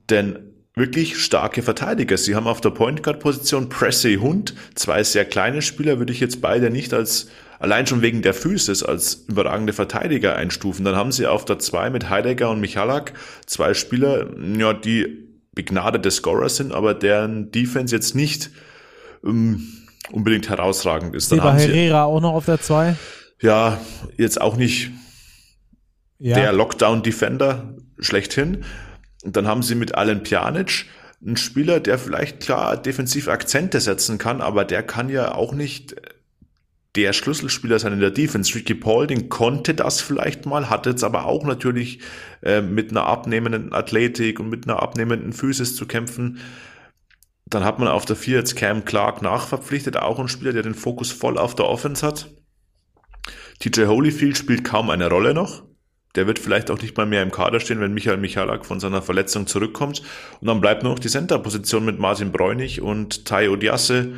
denn 0.10 0.40
wirklich 0.74 1.20
starke 1.20 1.62
Verteidiger? 1.62 2.18
Sie 2.18 2.36
haben 2.36 2.48
auf 2.48 2.60
der 2.60 2.72
Point 2.72 3.04
Guard 3.04 3.20
Position 3.20 3.70
Pressey 3.70 4.16
Hund, 4.16 4.56
zwei 4.74 5.04
sehr 5.04 5.26
kleine 5.26 5.62
Spieler, 5.62 6.00
würde 6.00 6.12
ich 6.12 6.20
jetzt 6.20 6.42
beide 6.42 6.72
nicht 6.72 6.94
als 6.94 7.28
allein 7.60 7.86
schon 7.86 8.02
wegen 8.02 8.24
der 8.24 8.34
Physis 8.34 8.82
als 8.82 9.26
überragende 9.28 9.74
Verteidiger 9.74 10.36
einstufen. 10.36 10.84
Dann 10.84 10.96
haben 10.96 11.12
sie 11.12 11.28
auf 11.28 11.46
der 11.46 11.60
zwei 11.60 11.90
mit 11.92 12.10
Heidegger 12.10 12.50
und 12.50 12.60
Michalak 12.60 13.14
zwei 13.46 13.76
Spieler, 13.76 14.28
ja, 14.58 14.74
die 14.74 15.26
begnadete 15.54 16.12
Scorer 16.12 16.50
sind, 16.50 16.74
aber 16.74 16.94
deren 16.94 17.52
Defense 17.52 17.96
jetzt 17.96 18.16
nicht 18.16 18.50
ähm, 19.24 19.68
unbedingt 20.12 20.50
herausragend 20.50 21.16
ist. 21.16 21.32
Dann 21.32 21.40
Seba 21.40 21.54
Herrera 21.54 22.04
auch 22.04 22.20
noch 22.20 22.34
auf 22.34 22.46
der 22.46 22.60
2? 22.60 22.96
Ja, 23.42 23.80
jetzt 24.18 24.40
auch 24.40 24.56
nicht 24.56 24.92
ja. 26.20 26.36
der 26.36 26.54
Lockdown-Defender 26.54 27.76
schlechthin. 28.00 28.64
Und 29.24 29.36
dann 29.36 29.48
haben 29.48 29.64
sie 29.64 29.76
mit 29.76 29.96
Alan 29.96 30.24
Pjanic 30.24 30.86
einen 31.26 31.38
Spieler, 31.38 31.80
der 31.80 31.98
vielleicht 31.98 32.40
klar 32.42 32.78
defensiv 32.78 33.28
Akzente 33.28 33.80
setzen 33.80 34.18
kann, 34.18 34.42
aber 34.42 34.66
der 34.66 34.84
kann 34.84 35.10
ja 35.10 35.34
auch 35.34 35.54
nicht 35.54 35.96
der 36.96 37.14
Schlüsselspieler 37.14 37.80
sein 37.80 37.94
in 37.94 38.00
der 38.00 38.12
Defense. 38.12 38.56
Ricky 38.56 38.76
Paulding 38.76 39.30
konnte 39.30 39.74
das 39.74 40.02
vielleicht 40.02 40.46
mal, 40.46 40.70
hat 40.70 40.86
jetzt 40.86 41.04
aber 41.04 41.26
auch 41.26 41.44
natürlich 41.44 42.00
äh, 42.42 42.62
mit 42.62 42.92
einer 42.92 43.06
abnehmenden 43.06 43.74
Athletik 43.74 44.40
und 44.40 44.50
mit 44.50 44.68
einer 44.68 44.82
abnehmenden 44.82 45.34
Physis 45.34 45.76
zu 45.76 45.86
kämpfen. 45.88 46.40
Dann 47.48 47.64
hat 47.64 47.80
man 47.80 47.88
auf 47.88 48.06
der 48.06 48.16
4 48.16 48.38
jetzt 48.38 48.56
Cam 48.56 48.86
Clark 48.86 49.22
nachverpflichtet, 49.22 49.98
auch 49.98 50.20
ein 50.20 50.28
Spieler, 50.28 50.54
der 50.54 50.64
den 50.64 50.74
Fokus 50.74 51.12
voll 51.12 51.38
auf 51.38 51.54
der 51.56 51.68
Offense 51.68 52.06
hat. 52.06 52.32
TJ 53.60 53.86
Holyfield 53.86 54.38
spielt 54.38 54.64
kaum 54.64 54.90
eine 54.90 55.10
Rolle 55.10 55.34
noch. 55.34 55.64
Der 56.16 56.28
wird 56.28 56.40
vielleicht 56.40 56.72
auch 56.72 56.82
nicht 56.82 56.96
mal 56.96 57.06
mehr 57.06 57.24
im 57.24 57.32
Kader 57.32 57.60
stehen, 57.60 57.82
wenn 57.82 57.94
Michael 57.94 58.18
Michalak 58.18 58.66
von 58.66 58.80
seiner 58.80 59.02
Verletzung 59.02 59.48
zurückkommt. 59.48 60.02
Und 60.40 60.48
dann 60.48 60.62
bleibt 60.62 60.84
nur 60.84 60.94
noch 60.94 61.00
die 61.00 61.10
Center-Position 61.10 61.84
mit 61.84 62.00
Martin 62.00 62.32
Bräunig 62.32 62.82
und 62.82 63.26
Tai 63.26 63.50
Odiasse 63.50 64.14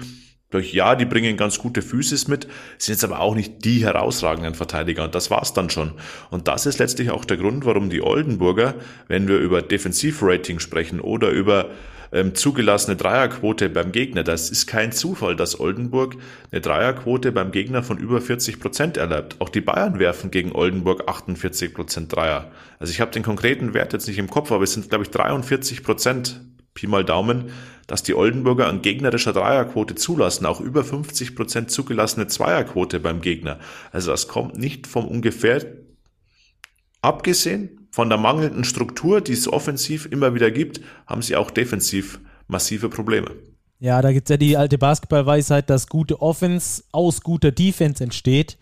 ja, 0.54 0.96
die 0.96 1.06
bringen 1.06 1.36
ganz 1.36 1.60
gute 1.60 1.82
Physis 1.82 2.28
mit, 2.28 2.48
sind 2.78 2.94
jetzt 2.94 3.04
aber 3.04 3.20
auch 3.20 3.36
nicht 3.36 3.66
die 3.66 3.84
herausragenden 3.84 4.56
Verteidiger 4.56 5.04
und 5.04 5.14
das 5.14 5.30
war's 5.30 5.54
dann 5.54 5.70
schon. 5.70 5.94
Und 6.30 6.48
das 6.48 6.66
ist 6.66 6.80
letztlich 6.80 7.12
auch 7.12 7.26
der 7.26 7.38
Grund, 7.38 7.66
warum 7.66 7.90
die 7.90 8.02
Oldenburger, 8.02 8.76
wenn 9.08 9.28
wir 9.28 9.38
über 9.40 9.62
Defensivrating 9.62 10.60
sprechen 10.60 11.02
oder 11.02 11.30
über 11.32 11.70
ähm, 12.12 12.36
zugelassene 12.36 12.96
Dreierquote 12.96 13.70
beim 13.70 13.92
Gegner, 13.92 14.24
das 14.24 14.50
ist 14.50 14.68
kein 14.68 14.92
Zufall, 14.92 15.36
dass 15.36 15.60
Oldenburg 15.60 16.16
eine 16.52 16.62
Dreierquote 16.62 17.32
beim 17.32 17.52
Gegner 17.52 17.84
von 17.84 17.98
über 17.98 18.22
40 18.22 18.60
Prozent 18.60 18.98
erlaubt. 18.98 19.36
Auch 19.40 19.50
die 19.50 19.62
Bayern 19.62 20.00
werfen 20.00 20.32
gegen 20.32 20.52
Oldenburg 20.52 21.08
48 21.08 21.74
Prozent 21.74 22.16
Dreier. 22.16 22.52
Also 22.80 22.92
ich 22.92 23.02
habe 23.02 23.12
den 23.12 23.24
konkreten 23.24 23.74
Wert 23.74 23.94
jetzt 23.94 24.08
nicht 24.08 24.20
im 24.20 24.30
Kopf, 24.30 24.52
aber 24.52 24.64
es 24.64 24.74
sind 24.74 24.90
glaube 24.90 25.04
ich 25.04 25.12
43 25.12 25.84
Prozent 25.84 26.42
Pi 26.78 26.86
mal 26.86 27.04
Daumen, 27.04 27.52
dass 27.88 28.04
die 28.04 28.14
Oldenburger 28.14 28.68
an 28.68 28.84
gegnerischer 28.84 29.34
Dreierquote 29.34 29.96
zulassen, 29.96 30.46
auch 30.46 30.62
über 30.62 30.84
50 30.84 31.36
Prozent 31.36 31.72
zugelassene 31.72 32.28
Zweierquote 32.28 33.00
beim 33.00 33.22
Gegner. 33.22 33.60
Also 33.92 34.12
das 34.12 34.28
kommt 34.28 34.58
nicht 34.58 34.86
vom 34.86 35.08
ungefähr, 35.08 35.66
abgesehen 37.02 37.77
von 37.98 38.10
der 38.10 38.20
mangelnden 38.20 38.64
Struktur, 38.64 39.22
die 39.22 39.34
es 39.34 39.52
offensiv 39.52 40.08
immer 40.12 40.36
wieder 40.36 40.52
gibt, 40.52 40.82
haben 41.08 41.24
sie 41.24 41.36
auch 41.36 41.50
defensiv 41.50 42.20
massive 42.48 42.90
Probleme. 42.90 43.32
Ja, 43.80 44.04
da 44.04 44.12
gibt 44.14 44.30
es 44.30 44.30
ja 44.30 44.38
die 44.38 44.56
alte 44.56 44.78
Basketballweisheit, 44.78 45.68
dass 45.68 45.88
gute 45.88 46.22
Offense 46.22 46.84
aus 46.92 47.22
guter 47.22 47.52
Defense 47.52 48.04
entsteht. 48.04 48.60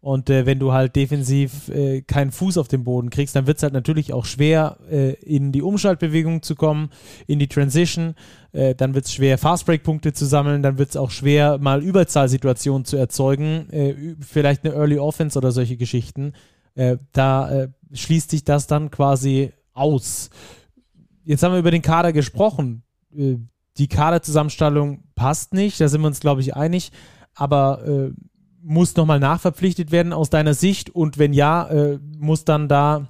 Und 0.00 0.30
äh, 0.30 0.46
wenn 0.46 0.58
du 0.58 0.72
halt 0.72 0.96
defensiv 0.96 1.68
äh, 1.68 2.00
keinen 2.00 2.32
Fuß 2.32 2.56
auf 2.56 2.68
den 2.68 2.82
Boden 2.82 3.10
kriegst, 3.10 3.36
dann 3.36 3.46
wird 3.46 3.58
es 3.58 3.62
halt 3.62 3.74
natürlich 3.74 4.14
auch 4.14 4.24
schwer, 4.24 4.78
äh, 4.90 5.12
in 5.24 5.52
die 5.52 5.60
Umschaltbewegung 5.60 6.42
zu 6.42 6.54
kommen, 6.54 6.88
in 7.26 7.38
die 7.38 7.48
Transition. 7.48 8.14
Äh, 8.52 8.74
dann 8.74 8.94
wird 8.94 9.04
es 9.04 9.12
schwer, 9.12 9.36
Fastbreak-Punkte 9.36 10.14
zu 10.14 10.24
sammeln. 10.24 10.62
Dann 10.62 10.78
wird 10.78 10.88
es 10.88 10.96
auch 10.96 11.10
schwer, 11.10 11.58
mal 11.58 11.82
Überzahlsituationen 11.82 12.86
zu 12.86 12.96
erzeugen. 12.96 13.68
Äh, 13.68 14.16
vielleicht 14.26 14.64
eine 14.64 14.74
Early 14.74 14.98
Offense 14.98 15.36
oder 15.36 15.52
solche 15.52 15.76
Geschichten. 15.76 16.32
Äh, 16.74 16.98
da 17.12 17.68
schließt 17.92 18.30
sich 18.30 18.44
das 18.44 18.66
dann 18.66 18.90
quasi 18.90 19.52
aus. 19.72 20.30
Jetzt 21.24 21.42
haben 21.42 21.52
wir 21.52 21.58
über 21.58 21.70
den 21.70 21.82
Kader 21.82 22.12
gesprochen. 22.12 22.82
die 23.12 23.88
Kaderzusammenstellung 23.88 25.02
passt 25.14 25.54
nicht, 25.54 25.80
da 25.80 25.88
sind 25.88 26.00
wir 26.00 26.06
uns, 26.06 26.20
glaube 26.20 26.40
ich, 26.40 26.54
einig. 26.54 26.92
Aber 27.34 28.12
muss 28.62 28.96
nochmal 28.96 29.20
nachverpflichtet 29.20 29.90
werden 29.90 30.12
aus 30.12 30.30
deiner 30.30 30.54
Sicht? 30.54 30.90
Und 30.90 31.18
wenn 31.18 31.32
ja, 31.32 31.68
äh, 31.68 31.98
muss 32.18 32.44
dann 32.44 32.68
da 32.68 33.08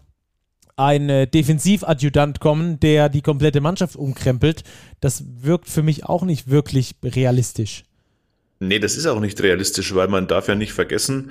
ein 0.77 1.09
äh, 1.09 1.27
Defensivadjutant 1.27 2.40
kommen, 2.40 2.81
der 2.81 3.09
die 3.09 3.23
komplette 3.23 3.61
Mannschaft 3.61 3.96
umkrempelt? 3.96 4.64
Das 5.01 5.25
wirkt 5.42 5.68
für 5.68 5.83
mich 5.83 6.05
auch 6.07 6.23
nicht 6.23 6.51
wirklich 6.51 6.96
realistisch. 7.05 7.85
Nee, 8.61 8.79
das 8.79 8.96
ist 8.96 9.07
auch 9.07 9.20
nicht 9.20 9.42
realistisch, 9.42 9.94
weil 9.94 10.09
man 10.09 10.27
darf 10.27 10.49
ja 10.49 10.55
nicht 10.55 10.73
vergessen, 10.73 11.31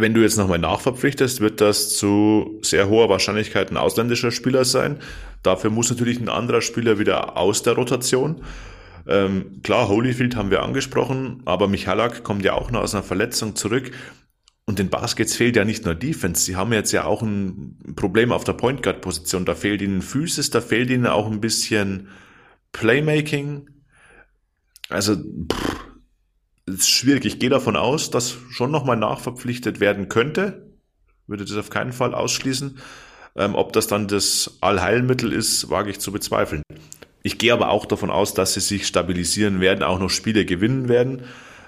wenn 0.00 0.14
du 0.14 0.20
jetzt 0.20 0.36
nochmal 0.36 0.58
nachverpflichtest, 0.58 1.40
wird 1.40 1.60
das 1.60 1.96
zu 1.96 2.58
sehr 2.62 2.88
hoher 2.88 3.08
Wahrscheinlichkeit 3.08 3.70
ein 3.70 3.76
ausländischer 3.76 4.30
Spieler 4.30 4.64
sein. 4.64 4.98
Dafür 5.42 5.70
muss 5.70 5.90
natürlich 5.90 6.20
ein 6.20 6.28
anderer 6.28 6.60
Spieler 6.60 6.98
wieder 6.98 7.36
aus 7.36 7.62
der 7.62 7.74
Rotation. 7.74 8.42
Ähm, 9.06 9.60
klar, 9.62 9.88
Holyfield 9.88 10.36
haben 10.36 10.50
wir 10.50 10.62
angesprochen, 10.62 11.42
aber 11.44 11.68
Michalak 11.68 12.22
kommt 12.22 12.44
ja 12.44 12.52
auch 12.54 12.70
noch 12.70 12.82
aus 12.82 12.94
einer 12.94 13.02
Verletzung 13.02 13.56
zurück. 13.56 13.90
Und 14.66 14.78
den 14.78 14.88
Baskets 14.88 15.34
fehlt 15.34 15.56
ja 15.56 15.64
nicht 15.64 15.84
nur 15.84 15.94
Defense. 15.94 16.44
Sie 16.44 16.54
haben 16.54 16.72
jetzt 16.72 16.92
ja 16.92 17.04
auch 17.04 17.22
ein 17.22 17.76
Problem 17.96 18.30
auf 18.30 18.44
der 18.44 18.52
Point 18.52 18.82
Guard 18.82 19.00
Position. 19.00 19.44
Da 19.44 19.54
fehlt 19.54 19.82
ihnen 19.82 20.02
Physis, 20.02 20.50
da 20.50 20.60
fehlt 20.60 20.90
ihnen 20.90 21.06
auch 21.06 21.28
ein 21.28 21.40
bisschen 21.40 22.08
Playmaking. 22.70 23.68
Also, 24.88 25.16
pff, 25.16 25.89
ist 26.66 26.90
schwierig. 26.90 27.24
Ich 27.24 27.38
gehe 27.38 27.50
davon 27.50 27.76
aus, 27.76 28.10
dass 28.10 28.36
schon 28.50 28.70
nochmal 28.70 28.96
nachverpflichtet 28.96 29.80
werden 29.80 30.08
könnte. 30.08 30.70
Würde 31.26 31.44
das 31.44 31.56
auf 31.56 31.70
keinen 31.70 31.92
Fall 31.92 32.14
ausschließen. 32.14 32.78
Ähm, 33.36 33.54
ob 33.54 33.72
das 33.72 33.86
dann 33.86 34.08
das 34.08 34.58
Allheilmittel 34.60 35.32
ist, 35.32 35.70
wage 35.70 35.90
ich 35.90 36.00
zu 36.00 36.12
bezweifeln. 36.12 36.62
Ich 37.22 37.38
gehe 37.38 37.52
aber 37.52 37.70
auch 37.70 37.86
davon 37.86 38.10
aus, 38.10 38.34
dass 38.34 38.54
sie 38.54 38.60
sich 38.60 38.86
stabilisieren 38.86 39.60
werden, 39.60 39.82
auch 39.82 39.98
noch 39.98 40.10
Spiele 40.10 40.44
gewinnen 40.44 40.88
werden. 40.88 41.22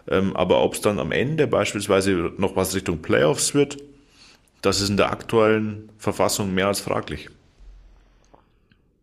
Ähm, 0.08 0.34
aber 0.34 0.62
ob 0.62 0.74
es 0.74 0.80
dann 0.80 0.98
am 0.98 1.12
Ende 1.12 1.46
beispielsweise 1.46 2.32
noch 2.36 2.56
was 2.56 2.74
Richtung 2.74 3.02
Playoffs 3.02 3.54
wird, 3.54 3.76
das 4.62 4.80
ist 4.80 4.88
in 4.88 4.96
der 4.96 5.10
aktuellen 5.10 5.90
Verfassung 5.98 6.54
mehr 6.54 6.68
als 6.68 6.80
fraglich. 6.80 7.28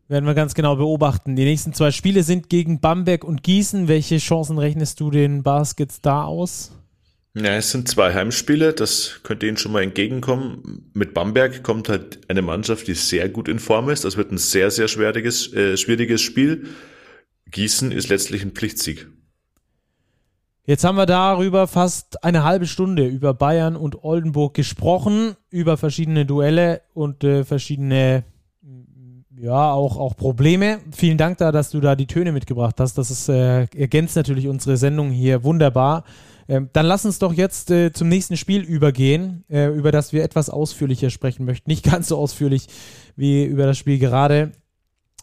Werden 0.10 0.26
wir 0.26 0.34
ganz 0.34 0.56
genau 0.56 0.76
beobachten. 0.76 1.36
Die 1.36 1.46
nächsten 1.46 1.72
zwei 1.72 1.92
Spiele 1.92 2.24
sind 2.24 2.50
gegen 2.50 2.80
Bamberg 2.80 3.24
und 3.24 3.44
Gießen. 3.44 3.88
Welche 3.88 4.18
Chancen 4.18 4.58
rechnest 4.58 5.00
du 5.00 5.12
den 5.12 5.44
Baskets 5.44 6.02
da 6.02 6.24
aus? 6.24 6.72
Ja, 7.36 7.56
es 7.56 7.70
sind 7.70 7.88
zwei 7.88 8.12
Heimspiele, 8.16 8.74
das 8.74 9.20
könnte 9.22 9.46
Ihnen 9.46 9.58
schon 9.58 9.72
mal 9.72 9.84
entgegenkommen. 9.84 10.90
Mit 10.96 11.14
Bamberg 11.14 11.62
kommt 11.62 11.90
halt 11.90 12.22
eine 12.28 12.42
Mannschaft, 12.42 12.88
die 12.88 12.96
sehr 12.96 13.30
gut 13.30 13.48
in 13.48 13.60
Form 13.60 13.88
ist. 13.90 14.04
Das 14.04 14.18
wird 14.18 14.32
ein 14.32 14.40
sehr, 14.40 14.72
sehr 14.72 14.88
schwieriges, 14.88 15.54
äh, 15.54 15.78
schwieriges 15.78 16.22
Spiel. 16.22 16.70
Gießen 17.52 17.92
ist 17.92 18.10
letztlich 18.10 18.42
ein 18.42 18.52
Pflichtsieg. 18.52 19.08
Jetzt 20.66 20.84
haben 20.84 20.98
wir 20.98 21.06
darüber 21.06 21.68
fast 21.68 22.24
eine 22.24 22.44
halbe 22.44 22.66
Stunde 22.66 23.06
über 23.06 23.36
Bayern 23.36 23.76
und 23.76 24.04
Oldenburg 24.04 24.56
gesprochen, 24.56 25.36
über 25.52 25.78
verschiedene 25.78 26.26
Duelle 26.26 26.82
und 26.96 27.24
äh, 27.24 27.44
verschiedene 27.44 28.24
ja, 29.42 29.72
auch, 29.72 29.98
auch 29.98 30.18
Probleme. 30.18 30.80
Vielen 30.92 31.18
Dank 31.18 31.38
da, 31.38 31.52
dass 31.52 31.70
du 31.70 31.80
da 31.80 31.96
die 31.96 32.08
Töne 32.08 32.32
mitgebracht 32.34 32.76
hast. 32.80 32.98
Das 32.98 33.10
ist, 33.10 33.30
äh, 33.30 33.68
ergänzt 33.76 34.16
natürlich 34.16 34.48
unsere 34.48 34.76
Sendung 34.76 35.12
hier 35.12 35.44
wunderbar. 35.44 36.04
Ähm, 36.50 36.70
dann 36.74 36.86
lass 36.86 37.06
uns 37.06 37.20
doch 37.20 37.32
jetzt 37.32 37.72
äh, 37.72 37.94
zum 37.94 38.10
nächsten 38.10 38.36
Spiel 38.36 38.62
übergehen, 38.62 39.46
äh, 39.50 39.68
über 39.68 39.92
das 39.92 40.12
wir 40.12 40.24
etwas 40.24 40.50
ausführlicher 40.50 41.10
sprechen 41.10 41.46
möchten. 41.46 41.70
Nicht 41.70 41.86
ganz 41.86 42.10
so 42.10 42.18
ausführlich 42.18 42.68
wie 43.16 43.46
über 43.46 43.66
das 43.66 43.78
Spiel 43.78 43.98
gerade. 43.98 44.52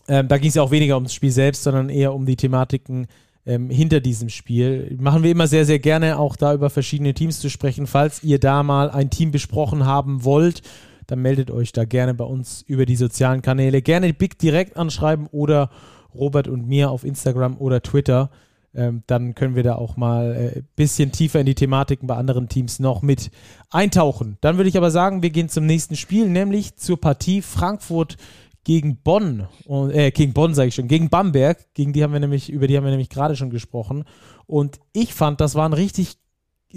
Ähm, 0.09 0.29
da 0.29 0.39
ging 0.39 0.49
es 0.49 0.55
ja 0.55 0.63
auch 0.63 0.71
weniger 0.71 0.95
ums 0.95 1.13
Spiel 1.13 1.33
selbst, 1.33 1.65
sondern 1.65 1.91
eher 1.91 2.15
um 2.15 2.25
die 2.25 2.37
Thematiken 2.37 3.09
ähm, 3.45 3.69
hinter 3.69 4.01
diesem 4.01 4.31
Spiel. 4.31 4.97
Machen 4.99 5.25
wir 5.25 5.31
immer 5.31 5.47
sehr, 5.47 5.67
sehr 5.67 5.79
gerne 5.79 6.19
auch 6.19 6.37
da 6.37 6.55
über 6.55 6.71
verschiedene 6.71 7.13
Teams 7.13 7.41
zu 7.41 7.51
sprechen. 7.51 7.87
Falls 7.87 8.23
ihr 8.23 8.39
da 8.39 8.63
mal 8.63 8.91
ein 8.91 9.11
Team 9.11 9.31
besprochen 9.31 9.85
haben 9.85 10.25
wollt, 10.25 10.63
dann 11.07 11.21
meldet 11.21 11.51
euch 11.51 11.73
da 11.73 11.85
gerne 11.85 12.15
bei 12.15 12.25
uns 12.25 12.63
über 12.63 12.87
die 12.87 12.97
sozialen 12.97 13.43
Kanäle. 13.43 13.83
Gerne 13.83 14.13
Big 14.13 14.39
direkt 14.39 14.77
anschreiben 14.77 15.27
oder 15.29 15.71
Robert 16.15 16.49
und 16.49 16.67
mir 16.67 16.91
auf 16.91 17.05
Instagram 17.05 17.57
oder 17.59 17.83
Twitter 17.83 18.31
ähm, 18.77 19.03
dann 19.07 19.35
können 19.35 19.57
wir 19.57 19.63
da 19.63 19.77
auch 19.77 19.97
mal 19.97 20.35
ein 20.35 20.59
äh, 20.59 20.63
bisschen 20.77 21.11
tiefer 21.11 21.41
in 21.41 21.47
die 21.47 21.55
Thematiken 21.55 22.07
bei 22.07 22.17
anderen 22.17 22.49
Teams 22.49 22.79
noch 22.79 23.01
mit 23.01 23.31
eintauchen. 23.71 24.37
Dann 24.43 24.59
würde 24.59 24.69
ich 24.69 24.77
aber 24.77 24.91
sagen, 24.91 25.23
wir 25.23 25.31
gehen 25.31 25.49
zum 25.49 25.65
nächsten 25.65 25.97
Spiel, 25.97 26.29
nämlich 26.29 26.77
zur 26.77 27.01
Partie 27.01 27.41
Frankfurt 27.41 28.19
gegen 28.65 28.97
Bonn, 28.99 29.47
äh, 29.93 30.11
gegen 30.11 30.35
Bonn 30.35 30.55
sage 30.55 30.69
ich 30.69 30.75
schon, 30.75 30.89
gegen 30.89 31.09
Bamberg, 31.09 31.73
gegen 31.73 31.95
die 31.95 32.03
haben 32.03 32.13
wir 32.13 32.21
nämlich, 32.21 32.51
über 32.51 32.67
die 32.67 32.77
haben 32.77 32.85
wir 32.85 32.91
nämlich 32.91 33.09
gerade 33.09 33.35
schon 33.35 33.49
gesprochen. 33.49 34.05
Und 34.47 34.79
ich 34.93 35.15
fand, 35.15 35.41
das 35.41 35.55
war 35.55 35.67
ein 35.67 35.73
richtig, 35.73 36.19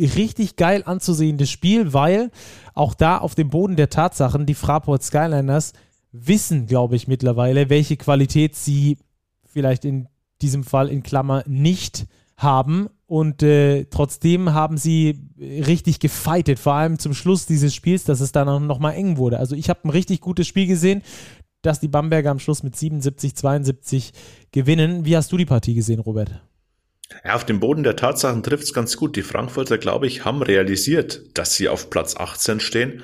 richtig 0.06 0.56
geil 0.56 0.84
anzusehendes 0.86 1.50
Spiel, 1.50 1.94
weil 1.94 2.32
auch 2.74 2.94
da 2.94 3.18
auf 3.18 3.36
dem 3.36 3.50
Boden 3.50 3.76
der 3.76 3.90
Tatsachen 3.90 4.46
die 4.46 4.54
Fraport 4.54 5.04
Skyliners 5.04 5.74
wissen, 6.12 6.66
glaube 6.66 6.96
ich, 6.96 7.08
mittlerweile, 7.08 7.70
welche 7.70 7.98
Qualität 7.98 8.56
sie 8.56 8.98
vielleicht 9.46 9.86
in 9.86 10.08
diesem 10.42 10.64
Fall 10.64 10.90
in 10.90 11.04
Klammer 11.04 11.44
nicht 11.48 12.08
haben. 12.38 12.90
Und 13.06 13.44
äh, 13.44 13.86
trotzdem 13.86 14.54
haben 14.54 14.78
sie 14.78 15.20
richtig 15.40 16.00
gefeitet, 16.00 16.60
vor 16.60 16.74
allem 16.74 17.00
zum 17.00 17.14
Schluss 17.14 17.46
dieses 17.46 17.74
Spiels, 17.74 18.04
dass 18.04 18.22
es 18.22 18.32
dann 18.32 18.48
auch 18.48 18.60
nochmal 18.60 18.96
eng 18.96 19.18
wurde. 19.18 19.40
Also 19.40 19.56
ich 19.56 19.70
habe 19.70 19.82
ein 19.84 19.90
richtig 19.90 20.22
gutes 20.22 20.48
Spiel 20.48 20.68
gesehen. 20.68 21.02
dass 21.62 21.82
die 21.82 21.90
Bamberger 21.90 22.32
am 22.32 22.40
Schluss 22.40 22.64
mit 22.64 22.78
77, 22.78 23.36
72 23.36 24.14
gewinnen. 24.54 25.04
Wie 25.04 25.18
hast 25.18 25.30
du 25.34 25.36
die 25.36 25.46
Partie 25.46 25.74
gesehen, 25.74 26.00
Robert? 26.00 26.42
Ja, 27.24 27.36
auf 27.36 27.46
dem 27.46 27.60
Boden 27.60 27.84
der 27.84 27.96
Tatsachen 27.96 28.44
trifft 28.44 28.64
es 28.64 28.74
ganz 28.74 28.96
gut. 28.96 29.16
Die 29.16 29.24
Frankfurter, 29.24 29.78
glaube 29.78 30.08
ich, 30.08 30.26
haben 30.26 30.42
realisiert, 30.42 31.38
dass 31.38 31.56
sie 31.56 31.68
auf 31.68 31.90
Platz 31.90 32.16
18 32.16 32.60
stehen. 32.60 33.04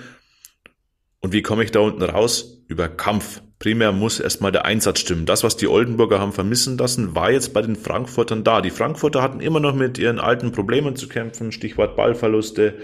Und 1.20 1.34
wie 1.34 1.42
komme 1.42 1.64
ich 1.64 1.72
da 1.72 1.80
unten 1.80 2.04
raus? 2.04 2.64
Über 2.68 2.88
Kampf. 2.88 3.42
Primär 3.58 3.92
muss 3.92 4.20
erstmal 4.20 4.52
der 4.52 4.66
Einsatz 4.66 5.00
stimmen. 5.00 5.26
Das, 5.26 5.44
was 5.44 5.58
die 5.58 5.68
Oldenburger 5.68 6.20
haben 6.20 6.34
vermissen 6.34 6.78
lassen, 6.78 7.16
war 7.16 7.32
jetzt 7.32 7.54
bei 7.54 7.62
den 7.62 7.76
Frankfurtern 7.76 8.44
da. 8.44 8.62
Die 8.62 8.70
Frankfurter 8.70 9.22
hatten 9.22 9.40
immer 9.40 9.60
noch 9.60 9.74
mit 9.74 9.98
ihren 9.98 10.20
alten 10.20 10.52
Problemen 10.52 10.96
zu 10.96 11.08
kämpfen. 11.08 11.52
Stichwort 11.52 11.96
Ballverluste, 11.96 12.76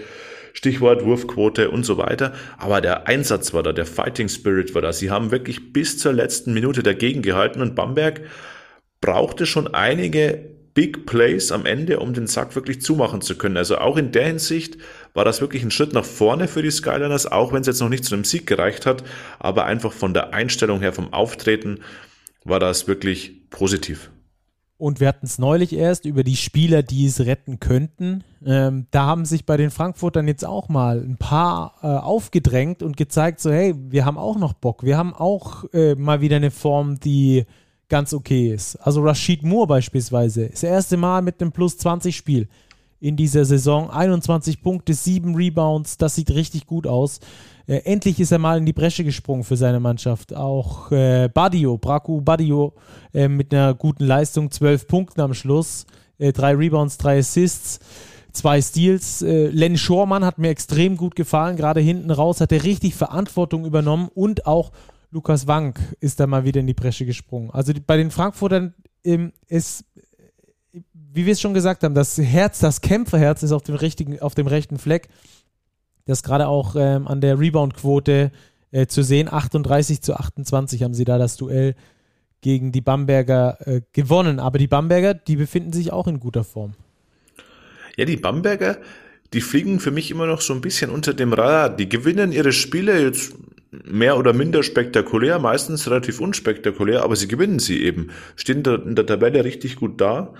Stichwort 0.54 1.04
Wurfquote 1.04 1.70
und 1.70 1.84
so 1.84 1.98
weiter. 1.98 2.32
Aber 2.58 2.80
der 2.80 3.06
Einsatz 3.06 3.52
war 3.52 3.62
da, 3.62 3.72
der 3.72 3.86
Fighting 3.86 4.28
Spirit 4.28 4.74
war 4.74 4.82
da. 4.82 4.92
Sie 4.92 5.10
haben 5.10 5.30
wirklich 5.30 5.72
bis 5.72 5.98
zur 5.98 6.12
letzten 6.12 6.52
Minute 6.52 6.82
dagegen 6.82 7.22
gehalten 7.22 7.60
und 7.60 7.76
Bamberg 7.76 8.22
brauchte 9.00 9.46
schon 9.46 9.72
einige 9.72 10.61
Big 10.74 11.06
Plays 11.06 11.52
am 11.52 11.66
Ende, 11.66 12.00
um 12.00 12.14
den 12.14 12.26
Sack 12.26 12.54
wirklich 12.54 12.80
zumachen 12.80 13.20
zu 13.20 13.36
können. 13.36 13.56
Also 13.56 13.78
auch 13.78 13.96
in 13.96 14.12
der 14.12 14.26
Hinsicht 14.26 14.78
war 15.14 15.24
das 15.24 15.40
wirklich 15.40 15.62
ein 15.62 15.70
Schritt 15.70 15.92
nach 15.92 16.04
vorne 16.04 16.48
für 16.48 16.62
die 16.62 16.70
Skyliners, 16.70 17.26
auch 17.26 17.52
wenn 17.52 17.60
es 17.60 17.66
jetzt 17.66 17.80
noch 17.80 17.88
nicht 17.88 18.04
zu 18.04 18.14
einem 18.14 18.24
Sieg 18.24 18.46
gereicht 18.46 18.86
hat, 18.86 19.04
aber 19.38 19.66
einfach 19.66 19.92
von 19.92 20.14
der 20.14 20.32
Einstellung 20.32 20.80
her, 20.80 20.92
vom 20.92 21.12
Auftreten 21.12 21.80
war 22.44 22.58
das 22.58 22.88
wirklich 22.88 23.50
positiv. 23.50 24.10
Und 24.82 24.98
wir 24.98 25.06
hatten 25.06 25.26
es 25.26 25.38
neulich 25.38 25.74
erst 25.74 26.06
über 26.06 26.24
die 26.24 26.34
Spieler, 26.34 26.82
die 26.82 27.06
es 27.06 27.20
retten 27.20 27.60
könnten. 27.60 28.24
Ähm, 28.44 28.88
da 28.90 29.06
haben 29.06 29.24
sich 29.24 29.46
bei 29.46 29.56
den 29.56 29.70
Frankfurtern 29.70 30.26
jetzt 30.26 30.44
auch 30.44 30.68
mal 30.68 30.98
ein 30.98 31.18
paar 31.18 31.74
äh, 31.82 31.86
aufgedrängt 31.86 32.82
und 32.82 32.96
gezeigt, 32.96 33.38
so 33.38 33.52
hey, 33.52 33.74
wir 33.76 34.04
haben 34.04 34.18
auch 34.18 34.36
noch 34.36 34.54
Bock. 34.54 34.82
Wir 34.82 34.98
haben 34.98 35.14
auch 35.14 35.72
äh, 35.72 35.94
mal 35.94 36.20
wieder 36.20 36.34
eine 36.34 36.50
Form, 36.50 36.98
die 36.98 37.44
ganz 37.92 38.14
okay 38.14 38.54
ist. 38.54 38.76
Also 38.76 39.02
Rashid 39.02 39.42
Moore 39.42 39.66
beispielsweise, 39.66 40.48
das 40.48 40.62
erste 40.62 40.96
Mal 40.96 41.20
mit 41.20 41.42
einem 41.42 41.52
Plus 41.52 41.76
20 41.76 42.16
Spiel 42.16 42.48
in 43.00 43.16
dieser 43.16 43.44
Saison, 43.44 43.90
21 43.90 44.62
Punkte, 44.62 44.94
7 44.94 45.34
Rebounds, 45.34 45.98
das 45.98 46.14
sieht 46.14 46.30
richtig 46.30 46.66
gut 46.66 46.86
aus. 46.86 47.20
Äh, 47.66 47.82
endlich 47.84 48.18
ist 48.18 48.32
er 48.32 48.38
mal 48.38 48.56
in 48.56 48.64
die 48.64 48.72
Bresche 48.72 49.04
gesprungen 49.04 49.44
für 49.44 49.58
seine 49.58 49.78
Mannschaft. 49.78 50.34
Auch 50.34 50.90
äh, 50.90 51.28
Badio, 51.28 51.76
Braku 51.76 52.22
Badio 52.22 52.72
äh, 53.12 53.28
mit 53.28 53.52
einer 53.52 53.74
guten 53.74 54.04
Leistung, 54.04 54.50
12 54.50 54.88
Punkten 54.88 55.20
am 55.20 55.34
Schluss, 55.34 55.84
äh, 56.16 56.32
drei 56.32 56.54
Rebounds, 56.54 56.96
drei 56.96 57.18
Assists 57.18 57.78
zwei 58.32 58.62
Steals. 58.62 59.20
Äh, 59.20 59.48
Len 59.48 59.76
Schormann 59.76 60.24
hat 60.24 60.38
mir 60.38 60.48
extrem 60.48 60.96
gut 60.96 61.14
gefallen. 61.14 61.56
Gerade 61.56 61.80
hinten 61.80 62.10
raus 62.10 62.40
hat 62.40 62.52
er 62.52 62.64
richtig 62.64 62.94
Verantwortung 62.94 63.66
übernommen 63.66 64.08
und 64.14 64.46
auch 64.46 64.72
Lukas 65.12 65.46
Wank 65.46 65.78
ist 66.00 66.18
da 66.20 66.26
mal 66.26 66.44
wieder 66.44 66.60
in 66.60 66.66
die 66.66 66.74
Bresche 66.74 67.04
gesprungen. 67.04 67.50
Also 67.50 67.74
die, 67.74 67.80
bei 67.80 67.98
den 67.98 68.10
Frankfurtern 68.10 68.74
ähm, 69.04 69.32
ist, 69.46 69.84
wie 70.92 71.26
wir 71.26 71.34
es 71.34 71.40
schon 71.40 71.52
gesagt 71.52 71.84
haben, 71.84 71.94
das 71.94 72.16
Herz, 72.16 72.60
das 72.60 72.80
Kämpferherz 72.80 73.42
ist 73.42 73.52
auf 73.52 73.62
dem, 73.62 73.74
richtigen, 73.74 74.20
auf 74.20 74.34
dem 74.34 74.46
rechten 74.46 74.78
Fleck. 74.78 75.08
Das 76.06 76.22
gerade 76.22 76.48
auch 76.48 76.74
ähm, 76.76 77.06
an 77.06 77.20
der 77.20 77.38
Rebound-Quote 77.38 78.32
äh, 78.70 78.86
zu 78.86 79.04
sehen. 79.04 79.30
38 79.30 80.00
zu 80.00 80.18
28 80.18 80.82
haben 80.82 80.94
sie 80.94 81.04
da 81.04 81.18
das 81.18 81.36
Duell 81.36 81.74
gegen 82.40 82.72
die 82.72 82.80
Bamberger 82.80 83.58
äh, 83.66 83.82
gewonnen. 83.92 84.40
Aber 84.40 84.58
die 84.58 84.66
Bamberger, 84.66 85.12
die 85.12 85.36
befinden 85.36 85.74
sich 85.74 85.92
auch 85.92 86.06
in 86.08 86.20
guter 86.20 86.42
Form. 86.42 86.72
Ja, 87.98 88.06
die 88.06 88.16
Bamberger, 88.16 88.78
die 89.34 89.42
fliegen 89.42 89.78
für 89.78 89.90
mich 89.90 90.10
immer 90.10 90.26
noch 90.26 90.40
so 90.40 90.54
ein 90.54 90.62
bisschen 90.62 90.90
unter 90.90 91.12
dem 91.12 91.34
Radar. 91.34 91.68
Die 91.68 91.88
gewinnen 91.88 92.32
ihre 92.32 92.52
Spiele 92.52 93.00
jetzt 93.02 93.34
mehr 93.72 94.18
oder 94.18 94.32
minder 94.32 94.62
spektakulär, 94.62 95.38
meistens 95.38 95.88
relativ 95.88 96.20
unspektakulär, 96.20 97.02
aber 97.02 97.16
sie 97.16 97.28
gewinnen 97.28 97.58
sie 97.58 97.82
eben, 97.82 98.10
stehen 98.36 98.62
in 98.64 98.94
der 98.94 99.06
Tabelle 99.06 99.44
richtig 99.44 99.76
gut 99.76 100.00
da 100.00 100.34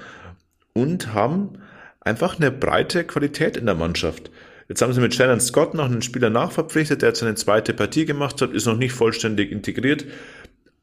und 0.74 1.14
haben 1.14 1.58
einfach 2.00 2.38
eine 2.38 2.50
breite 2.50 3.04
Qualität 3.04 3.56
in 3.56 3.66
der 3.66 3.74
Mannschaft. 3.74 4.30
Jetzt 4.68 4.82
haben 4.82 4.92
sie 4.92 5.00
mit 5.00 5.14
Shannon 5.14 5.40
Scott 5.40 5.74
noch 5.74 5.86
einen 5.86 6.02
Spieler 6.02 6.30
nachverpflichtet, 6.30 7.02
der 7.02 7.10
jetzt 7.10 7.20
seine 7.20 7.34
zweite 7.34 7.72
Partie 7.72 8.04
gemacht 8.04 8.40
hat, 8.42 8.52
ist 8.52 8.66
noch 8.66 8.76
nicht 8.76 8.92
vollständig 8.92 9.50
integriert, 9.50 10.04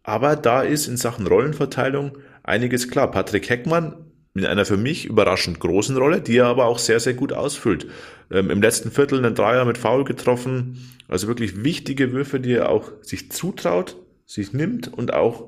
aber 0.04 0.36
da 0.36 0.62
ist 0.64 0.88
in 0.88 0.98
Sachen 0.98 1.28
Rollenverteilung 1.28 2.18
einiges 2.42 2.90
klar. 2.90 3.12
Patrick 3.12 3.50
Heckmann 3.50 3.94
in 4.40 4.46
einer 4.46 4.66
für 4.66 4.78
mich 4.78 5.06
überraschend 5.06 5.60
großen 5.60 5.96
Rolle, 5.98 6.22
die 6.22 6.38
er 6.38 6.48
aber 6.48 6.66
auch 6.66 6.80
sehr, 6.80 7.00
sehr 7.00 7.14
gut 7.14 7.34
ausfüllt. 7.34 7.88
Ähm, 8.32 8.50
Im 8.50 8.62
letzten 8.62 8.92
Viertel 8.92 9.24
einen 9.24 9.36
Dreier 9.36 9.66
mit 9.66 9.78
Foul 9.78 10.04
getroffen, 10.04 10.90
also 11.08 11.28
wirklich 11.28 11.64
wichtige 11.64 12.12
Würfe, 12.12 12.40
die 12.40 12.54
er 12.54 12.70
auch 12.70 12.92
sich 13.02 13.32
zutraut, 13.32 13.98
sich 14.26 14.54
nimmt 14.54 14.92
und 14.92 15.14
auch 15.14 15.46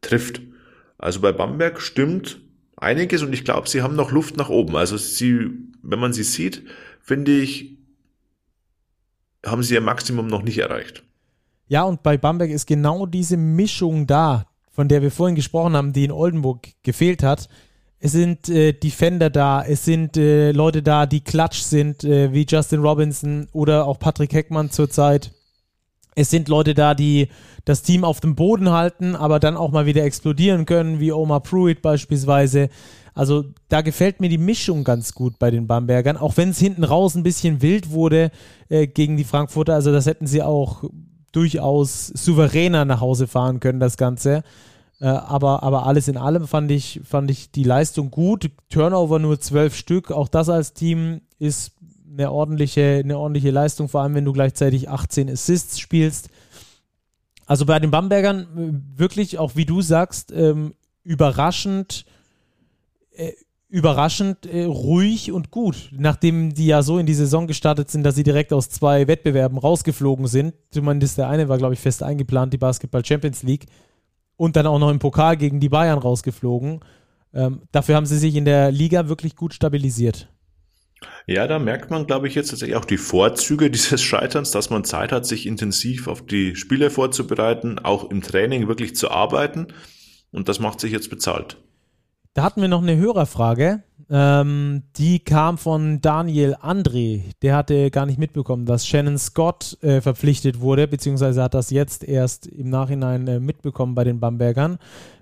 trifft. 0.00 0.40
Also 0.98 1.20
bei 1.20 1.32
Bamberg 1.32 1.80
stimmt 1.80 2.40
einiges 2.76 3.22
und 3.22 3.32
ich 3.32 3.44
glaube, 3.44 3.68
sie 3.68 3.82
haben 3.82 3.96
noch 3.96 4.12
Luft 4.12 4.36
nach 4.36 4.48
oben. 4.48 4.76
Also 4.76 4.96
sie, 4.96 5.50
wenn 5.82 5.98
man 5.98 6.12
sie 6.12 6.22
sieht, 6.22 6.64
finde 7.00 7.32
ich, 7.32 7.76
haben 9.44 9.62
sie 9.62 9.74
ihr 9.74 9.80
Maximum 9.80 10.26
noch 10.26 10.42
nicht 10.42 10.58
erreicht. 10.58 11.02
Ja, 11.66 11.84
und 11.84 12.02
bei 12.02 12.16
Bamberg 12.18 12.50
ist 12.50 12.66
genau 12.66 13.06
diese 13.06 13.36
Mischung 13.36 14.06
da, 14.06 14.46
von 14.70 14.88
der 14.88 15.02
wir 15.02 15.10
vorhin 15.10 15.36
gesprochen 15.36 15.74
haben, 15.74 15.92
die 15.92 16.04
in 16.04 16.12
Oldenburg 16.12 16.68
gefehlt 16.82 17.22
hat. 17.22 17.48
Es 18.02 18.12
sind 18.12 18.48
äh, 18.48 18.72
Defender 18.72 19.28
da, 19.28 19.62
es 19.62 19.84
sind 19.84 20.16
äh, 20.16 20.52
Leute 20.52 20.82
da, 20.82 21.04
die 21.04 21.20
klatsch 21.20 21.60
sind, 21.60 22.02
äh, 22.02 22.32
wie 22.32 22.46
Justin 22.48 22.80
Robinson 22.80 23.46
oder 23.52 23.86
auch 23.86 23.98
Patrick 23.98 24.32
Heckmann 24.32 24.70
zurzeit. 24.70 25.32
Es 26.14 26.30
sind 26.30 26.48
Leute 26.48 26.72
da, 26.72 26.94
die 26.94 27.28
das 27.66 27.82
Team 27.82 28.04
auf 28.04 28.20
dem 28.20 28.34
Boden 28.34 28.70
halten, 28.70 29.14
aber 29.14 29.38
dann 29.38 29.56
auch 29.56 29.70
mal 29.70 29.84
wieder 29.84 30.02
explodieren 30.02 30.64
können, 30.64 30.98
wie 30.98 31.12
Omar 31.12 31.40
Pruitt 31.40 31.82
beispielsweise. 31.82 32.70
Also 33.12 33.44
da 33.68 33.82
gefällt 33.82 34.18
mir 34.18 34.30
die 34.30 34.38
Mischung 34.38 34.82
ganz 34.82 35.12
gut 35.12 35.38
bei 35.38 35.50
den 35.50 35.66
Bambergern, 35.66 36.16
auch 36.16 36.38
wenn 36.38 36.50
es 36.50 36.58
hinten 36.58 36.84
raus 36.84 37.14
ein 37.14 37.22
bisschen 37.22 37.60
wild 37.60 37.90
wurde 37.90 38.30
äh, 38.70 38.86
gegen 38.86 39.18
die 39.18 39.24
Frankfurter. 39.24 39.74
Also 39.74 39.92
das 39.92 40.06
hätten 40.06 40.26
sie 40.26 40.42
auch 40.42 40.84
durchaus 41.32 42.06
souveräner 42.06 42.86
nach 42.86 43.02
Hause 43.02 43.26
fahren 43.26 43.60
können, 43.60 43.78
das 43.78 43.98
Ganze. 43.98 44.42
Äh, 45.00 45.06
aber, 45.06 45.62
aber 45.62 45.86
alles 45.86 46.08
in 46.08 46.16
allem 46.16 46.46
fand 46.46 46.70
ich, 46.70 47.00
fand 47.04 47.30
ich 47.30 47.50
die 47.50 47.64
Leistung 47.64 48.10
gut. 48.10 48.50
Turnover 48.68 49.18
nur 49.18 49.40
zwölf 49.40 49.74
Stück. 49.74 50.10
Auch 50.10 50.28
das 50.28 50.48
als 50.48 50.74
Team 50.74 51.22
ist 51.38 51.72
eine 52.12 52.30
ordentliche, 52.30 53.00
eine 53.02 53.18
ordentliche 53.18 53.50
Leistung, 53.50 53.88
vor 53.88 54.02
allem 54.02 54.14
wenn 54.14 54.24
du 54.24 54.32
gleichzeitig 54.32 54.90
18 54.90 55.30
Assists 55.30 55.80
spielst. 55.80 56.28
Also 57.46 57.66
bei 57.66 57.78
den 57.78 57.90
Bambergern 57.90 58.40
äh, 58.40 58.98
wirklich, 58.98 59.38
auch 59.38 59.56
wie 59.56 59.64
du 59.64 59.80
sagst, 59.80 60.32
ähm, 60.32 60.74
überraschend, 61.02 62.04
äh, 63.12 63.32
überraschend 63.68 64.44
äh, 64.46 64.64
ruhig 64.64 65.32
und 65.32 65.50
gut. 65.50 65.90
Nachdem 65.92 66.52
die 66.52 66.66
ja 66.66 66.82
so 66.82 66.98
in 66.98 67.06
die 67.06 67.14
Saison 67.14 67.46
gestartet 67.46 67.90
sind, 67.90 68.02
dass 68.02 68.16
sie 68.16 68.22
direkt 68.22 68.52
aus 68.52 68.68
zwei 68.68 69.06
Wettbewerben 69.08 69.56
rausgeflogen 69.56 70.26
sind. 70.26 70.54
Zumindest 70.70 71.16
der 71.16 71.28
eine 71.28 71.48
war, 71.48 71.56
glaube 71.56 71.74
ich, 71.74 71.80
fest 71.80 72.02
eingeplant, 72.02 72.52
die 72.52 72.58
Basketball 72.58 73.04
Champions 73.04 73.42
League 73.42 73.66
und 74.40 74.56
dann 74.56 74.66
auch 74.66 74.78
noch 74.78 74.88
im 74.90 74.98
Pokal 74.98 75.36
gegen 75.36 75.60
die 75.60 75.68
Bayern 75.68 75.98
rausgeflogen. 75.98 76.80
Ähm, 77.34 77.60
dafür 77.72 77.96
haben 77.96 78.06
sie 78.06 78.16
sich 78.16 78.36
in 78.36 78.46
der 78.46 78.72
Liga 78.72 79.06
wirklich 79.06 79.36
gut 79.36 79.52
stabilisiert. 79.52 80.30
Ja, 81.26 81.46
da 81.46 81.58
merkt 81.58 81.90
man, 81.90 82.06
glaube 82.06 82.26
ich, 82.26 82.34
jetzt 82.36 82.48
tatsächlich 82.48 82.76
auch 82.76 82.86
die 82.86 82.96
Vorzüge 82.96 83.70
dieses 83.70 84.00
Scheiterns, 84.00 84.50
dass 84.50 84.70
man 84.70 84.84
Zeit 84.84 85.12
hat, 85.12 85.26
sich 85.26 85.46
intensiv 85.46 86.08
auf 86.08 86.24
die 86.24 86.56
Spiele 86.56 86.88
vorzubereiten, 86.88 87.78
auch 87.80 88.10
im 88.10 88.22
Training 88.22 88.66
wirklich 88.66 88.96
zu 88.96 89.10
arbeiten. 89.10 89.66
Und 90.32 90.48
das 90.48 90.58
macht 90.58 90.80
sich 90.80 90.92
jetzt 90.92 91.10
bezahlt. 91.10 91.58
Da 92.34 92.42
hatten 92.42 92.60
wir 92.60 92.68
noch 92.68 92.82
eine 92.82 92.96
Hörerfrage. 92.96 93.82
Ähm, 94.08 94.82
die 94.96 95.20
kam 95.20 95.56
von 95.58 96.00
Daniel 96.00 96.56
André. 96.56 97.22
Der 97.42 97.56
hatte 97.56 97.90
gar 97.90 98.06
nicht 98.06 98.18
mitbekommen, 98.18 98.66
dass 98.66 98.86
Shannon 98.86 99.18
Scott 99.18 99.78
äh, 99.82 100.00
verpflichtet 100.00 100.60
wurde, 100.60 100.88
beziehungsweise 100.88 101.42
hat 101.42 101.54
das 101.54 101.70
jetzt 101.70 102.02
erst 102.02 102.46
im 102.46 102.70
Nachhinein 102.70 103.26
äh, 103.28 103.40
mitbekommen 103.40 103.94
bei 103.94 104.04
den 104.04 104.18
Bambergern. 104.18 104.78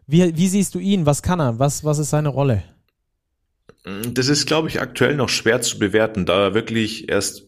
Wie, 0.06 0.36
wie 0.36 0.48
siehst 0.48 0.74
du 0.74 0.78
ihn? 0.78 1.04
Was 1.04 1.22
kann 1.22 1.40
er? 1.40 1.58
Was, 1.58 1.84
was 1.84 1.98
ist 1.98 2.10
seine 2.10 2.30
Rolle? 2.30 2.62
Das 4.12 4.28
ist, 4.28 4.46
glaube 4.46 4.68
ich, 4.68 4.80
aktuell 4.80 5.16
noch 5.16 5.28
schwer 5.28 5.60
zu 5.60 5.78
bewerten, 5.78 6.26
da 6.26 6.46
er 6.46 6.54
wirklich 6.54 7.08
erst 7.08 7.44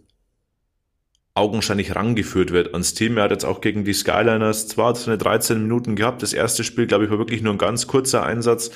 augenscheinlich 1.34 1.94
rangeführt 1.96 2.50
wird 2.50 2.72
ans 2.72 2.94
Team. 2.94 3.16
Er 3.16 3.24
hat 3.24 3.30
jetzt 3.30 3.44
auch 3.44 3.60
gegen 3.60 3.84
die 3.84 3.92
Skyliners 3.92 4.68
zwar 4.68 4.94
seine 4.94 5.16
13 5.18 5.62
Minuten 5.62 5.96
gehabt. 5.96 6.22
Das 6.22 6.32
erste 6.32 6.64
Spiel, 6.64 6.86
glaube 6.86 7.04
ich, 7.04 7.10
war 7.10 7.18
wirklich 7.18 7.42
nur 7.42 7.54
ein 7.54 7.58
ganz 7.58 7.86
kurzer 7.86 8.24
Einsatz. 8.24 8.70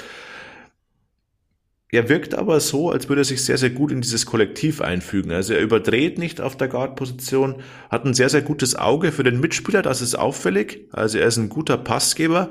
Er 1.95 2.09
wirkt 2.09 2.35
aber 2.35 2.59
so, 2.59 2.91
als 2.91 3.09
würde 3.09 3.23
er 3.23 3.25
sich 3.25 3.45
sehr, 3.45 3.57
sehr 3.57 3.71
gut 3.71 3.93
in 3.93 4.01
dieses 4.01 4.27
Kollektiv 4.27 4.81
einfügen. 4.81 5.31
Also 5.31 5.55
er 5.55 5.61
überdreht 5.61 6.19
nicht 6.19 6.41
auf 6.41 6.57
der 6.57 6.67
Guard-Position, 6.67 7.57
hat 7.89 8.05
ein 8.05 8.15
sehr, 8.15 8.29
sehr 8.29 8.43
gutes 8.43 8.75
Auge 8.75 9.13
für 9.13 9.23
den 9.23 9.39
Mitspieler, 9.39 9.81
das 9.81 10.03
ist 10.03 10.17
auffällig. 10.17 10.89
Also 10.91 11.19
er 11.19 11.27
ist 11.27 11.37
ein 11.37 11.49
guter 11.49 11.77
Passgeber. 11.77 12.51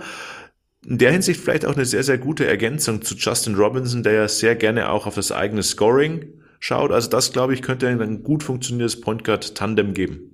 In 0.86 0.98
der 0.98 1.12
Hinsicht 1.12 1.42
vielleicht 1.42 1.66
auch 1.66 1.76
eine 1.76 1.86
sehr, 1.86 2.04
sehr 2.04 2.18
gute 2.18 2.48
Ergänzung 2.48 3.02
zu 3.02 3.16
Justin 3.16 3.56
Robinson, 3.56 4.02
der 4.04 4.14
ja 4.14 4.28
sehr 4.30 4.56
gerne 4.56 4.90
auch 4.90 5.08
auf 5.08 5.16
das 5.16 5.34
eigene 5.34 5.64
Scoring 5.64 6.26
schaut. 6.60 6.92
Also 6.92 7.10
das, 7.10 7.34
glaube 7.34 7.54
ich, 7.54 7.62
könnte 7.62 7.90
ein 7.90 8.24
gut 8.24 8.44
funktionierendes 8.44 9.02
Point 9.02 9.26
Guard 9.26 9.56
Tandem 9.56 9.94
geben. 9.94 10.34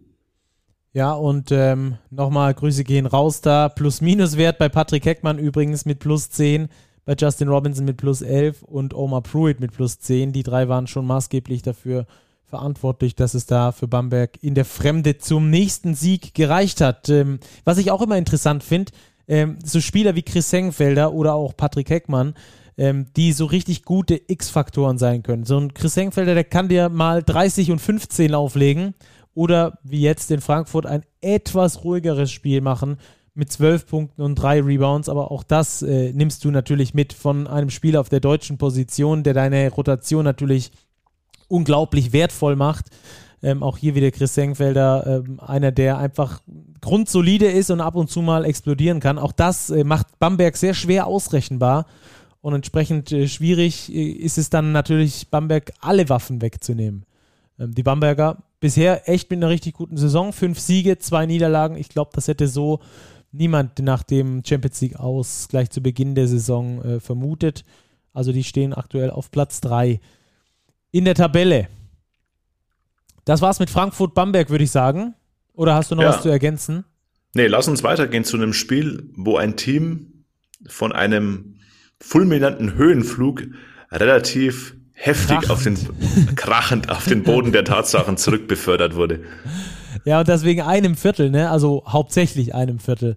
Ja, 0.93 1.13
und 1.13 1.51
ähm, 1.51 1.97
nochmal 2.11 2.53
Grüße 2.53 2.83
gehen 2.83 3.05
raus 3.05 3.41
da. 3.41 3.69
Plus-Minus-Wert 3.69 4.59
bei 4.59 4.69
Patrick 4.69 5.05
Heckmann 5.05 5.39
übrigens 5.39 5.85
mit 5.85 5.99
plus 5.99 6.29
10, 6.29 6.69
bei 7.09 7.15
Justin 7.17 7.47
Robinson 7.47 7.85
mit 7.85 7.97
plus 7.97 8.21
11 8.21 8.61
und 8.61 8.93
Omar 8.93 9.23
Pruitt 9.23 9.59
mit 9.59 9.71
plus 9.71 9.97
10. 9.97 10.31
Die 10.31 10.43
drei 10.43 10.69
waren 10.69 10.85
schon 10.85 11.07
maßgeblich 11.07 11.63
dafür 11.63 12.05
verantwortlich, 12.45 13.15
dass 13.15 13.33
es 13.33 13.47
da 13.47 13.71
für 13.71 13.87
Bamberg 13.87 14.37
in 14.43 14.53
der 14.53 14.63
Fremde 14.63 15.17
zum 15.17 15.49
nächsten 15.49 15.95
Sieg 15.95 16.35
gereicht 16.35 16.81
hat. 16.81 17.09
Ähm, 17.09 17.39
was 17.63 17.79
ich 17.79 17.89
auch 17.89 18.03
immer 18.03 18.15
interessant 18.15 18.63
finde, 18.63 18.91
ähm, 19.27 19.57
so 19.65 19.81
Spieler 19.81 20.13
wie 20.13 20.21
Chris 20.21 20.53
Hengfelder 20.53 21.11
oder 21.11 21.33
auch 21.33 21.57
Patrick 21.57 21.89
Heckmann, 21.89 22.35
ähm, 22.77 23.07
die 23.15 23.33
so 23.33 23.45
richtig 23.45 23.85
gute 23.85 24.21
X-Faktoren 24.27 24.99
sein 24.99 25.23
können. 25.23 25.45
So 25.45 25.57
ein 25.57 25.73
Chris 25.73 25.95
Hengfelder, 25.95 26.35
der 26.35 26.43
kann 26.43 26.69
dir 26.69 26.89
mal 26.89 27.23
30 27.23 27.71
und 27.71 27.79
15 27.79 28.35
auflegen 28.35 28.93
oder 29.33 29.79
wie 29.81 30.01
jetzt 30.01 30.29
in 30.29 30.41
Frankfurt 30.41 30.85
ein 30.85 31.01
etwas 31.21 31.83
ruhigeres 31.83 32.31
Spiel 32.31 32.61
machen 32.61 32.97
mit 33.33 33.51
12 33.51 33.85
Punkten 33.85 34.21
und 34.21 34.35
drei 34.35 34.61
Rebounds, 34.61 35.09
aber 35.09 35.31
auch 35.31 35.43
das 35.43 35.81
äh, 35.81 36.11
nimmst 36.13 36.43
du 36.43 36.51
natürlich 36.51 36.93
mit 36.93 37.13
von 37.13 37.47
einem 37.47 37.69
Spieler 37.69 38.01
auf 38.01 38.09
der 38.09 38.19
deutschen 38.19 38.57
Position, 38.57 39.23
der 39.23 39.33
deine 39.33 39.69
Rotation 39.69 40.23
natürlich 40.23 40.71
unglaublich 41.47 42.13
wertvoll 42.13 42.55
macht. 42.55 42.85
Ähm, 43.41 43.63
auch 43.63 43.77
hier 43.77 43.95
wieder 43.95 44.11
Chris 44.11 44.33
Sengfelder, 44.33 45.23
ähm, 45.25 45.39
einer, 45.39 45.71
der 45.71 45.97
einfach 45.97 46.41
grundsolide 46.81 47.49
ist 47.49 47.71
und 47.71 47.79
ab 47.79 47.95
und 47.95 48.09
zu 48.09 48.21
mal 48.21 48.43
explodieren 48.43 48.99
kann. 48.99 49.17
Auch 49.17 49.31
das 49.31 49.69
äh, 49.69 49.83
macht 49.83 50.19
Bamberg 50.19 50.57
sehr 50.57 50.73
schwer 50.73 51.07
ausrechenbar. 51.07 51.85
Und 52.41 52.53
entsprechend 52.53 53.11
äh, 53.11 53.27
schwierig 53.27 53.93
äh, 53.93 54.11
ist 54.11 54.37
es 54.37 54.49
dann 54.49 54.71
natürlich, 54.71 55.29
Bamberg 55.29 55.71
alle 55.79 56.09
Waffen 56.09 56.41
wegzunehmen. 56.41 57.05
Ähm, 57.59 57.73
die 57.73 57.83
Bamberger 57.83 58.37
bisher 58.59 59.07
echt 59.07 59.29
mit 59.29 59.37
einer 59.37 59.49
richtig 59.49 59.73
guten 59.73 59.97
Saison. 59.97 60.33
Fünf 60.33 60.59
Siege, 60.59 60.97
zwei 60.99 61.25
Niederlagen. 61.25 61.77
Ich 61.77 61.89
glaube, 61.89 62.11
das 62.13 62.27
hätte 62.27 62.47
so 62.47 62.79
niemand 63.31 63.79
nach 63.79 64.03
dem 64.03 64.43
Champions 64.45 64.81
League 64.81 64.95
aus 64.95 65.47
gleich 65.49 65.69
zu 65.69 65.81
Beginn 65.81 66.15
der 66.15 66.27
Saison 66.27 66.83
äh, 66.83 66.99
vermutet. 66.99 67.65
Also 68.13 68.31
die 68.31 68.43
stehen 68.43 68.73
aktuell 68.73 69.11
auf 69.11 69.31
Platz 69.31 69.61
drei 69.61 69.99
in 70.91 71.05
der 71.05 71.15
Tabelle. 71.15 71.67
Das 73.25 73.41
war's 73.41 73.59
mit 73.59 73.69
Frankfurt-Bamberg, 73.69 74.49
würde 74.49 74.63
ich 74.63 74.71
sagen. 74.71 75.13
Oder 75.53 75.75
hast 75.75 75.91
du 75.91 75.95
noch 75.95 76.03
ja. 76.03 76.09
was 76.09 76.21
zu 76.21 76.29
ergänzen? 76.29 76.85
Nee, 77.35 77.47
lass 77.47 77.67
uns 77.67 77.83
weitergehen 77.83 78.23
zu 78.23 78.37
einem 78.37 78.53
Spiel, 78.53 79.11
wo 79.15 79.37
ein 79.37 79.55
Team 79.55 80.25
von 80.65 80.91
einem 80.91 81.59
fulminanten 81.99 82.73
Höhenflug 82.73 83.43
relativ 83.91 84.75
heftig 84.93 85.41
krachend. 85.41 85.51
auf 85.51 85.63
den, 85.63 86.35
krachend 86.35 86.89
auf 86.89 87.05
den 87.05 87.23
Boden 87.23 87.51
der 87.51 87.65
Tatsachen 87.65 88.17
zurückbefördert 88.17 88.95
wurde. 88.95 89.23
Ja, 90.05 90.19
und 90.19 90.27
deswegen 90.27 90.61
einem 90.61 90.95
Viertel, 90.95 91.29
ne? 91.29 91.49
Also 91.49 91.83
hauptsächlich 91.87 92.55
einem 92.55 92.79
Viertel. 92.79 93.15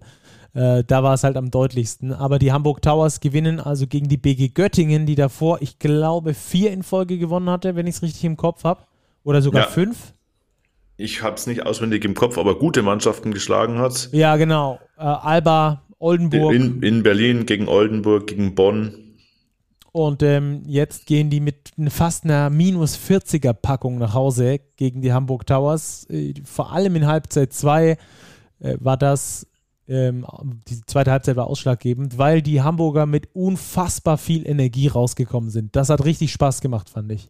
Äh, 0.53 0.83
da 0.85 1.03
war 1.03 1.15
es 1.15 1.23
halt 1.23 1.35
am 1.35 1.51
deutlichsten. 1.51 2.13
Aber 2.13 2.39
die 2.39 2.51
Hamburg 2.51 2.81
Towers 2.81 3.19
gewinnen 3.19 3.59
also 3.59 3.87
gegen 3.87 4.07
die 4.07 4.17
BG 4.17 4.49
Göttingen, 4.49 5.05
die 5.05 5.15
davor, 5.15 5.61
ich 5.61 5.79
glaube, 5.79 6.33
vier 6.33 6.71
in 6.71 6.83
Folge 6.83 7.17
gewonnen 7.17 7.49
hatte, 7.49 7.75
wenn 7.75 7.87
ich 7.87 7.95
es 7.95 8.01
richtig 8.03 8.23
im 8.25 8.37
Kopf 8.37 8.63
habe. 8.63 8.83
Oder 9.23 9.41
sogar 9.41 9.63
ja. 9.63 9.67
fünf. 9.69 10.13
Ich 10.97 11.23
habe 11.23 11.35
es 11.35 11.47
nicht 11.47 11.65
auswendig 11.65 12.05
im 12.05 12.13
Kopf, 12.13 12.37
aber 12.37 12.59
gute 12.59 12.83
Mannschaften 12.83 13.31
geschlagen 13.31 13.79
hat. 13.79 14.09
Ja, 14.11 14.35
genau. 14.35 14.79
Äh, 14.97 15.01
Alba, 15.01 15.81
Oldenburg. 15.97 16.53
In, 16.53 16.83
in 16.83 17.01
Berlin 17.01 17.45
gegen 17.45 17.67
Oldenburg, 17.67 18.27
gegen 18.27 18.53
Bonn. 18.53 19.02
Und 19.93 20.23
ähm, 20.23 20.63
jetzt 20.65 21.05
gehen 21.05 21.29
die 21.29 21.39
mit 21.39 21.71
fast 21.89 22.23
einer 22.23 22.49
minus 22.49 22.97
40er 22.97 23.53
Packung 23.53 23.99
nach 23.99 24.15
Hause 24.15 24.59
gegen 24.75 25.03
die 25.03 25.13
Hamburg 25.13 25.45
Towers. 25.45 26.07
Äh, 26.09 26.33
vor 26.43 26.73
allem 26.73 26.95
in 26.95 27.05
Halbzeit 27.05 27.53
2 27.53 27.91
äh, 27.91 27.97
war 28.79 28.97
das, 28.97 29.45
ähm, 29.87 30.25
die 30.67 30.81
zweite 30.87 31.11
Halbzeit 31.11 31.35
war 31.35 31.45
ausschlaggebend, 31.45 32.17
weil 32.17 32.41
die 32.41 32.63
Hamburger 32.63 33.05
mit 33.05 33.29
unfassbar 33.33 34.17
viel 34.17 34.47
Energie 34.47 34.87
rausgekommen 34.87 35.51
sind. 35.51 35.75
Das 35.75 35.89
hat 35.89 36.03
richtig 36.03 36.31
Spaß 36.31 36.61
gemacht, 36.61 36.89
fand 36.89 37.11
ich. 37.11 37.29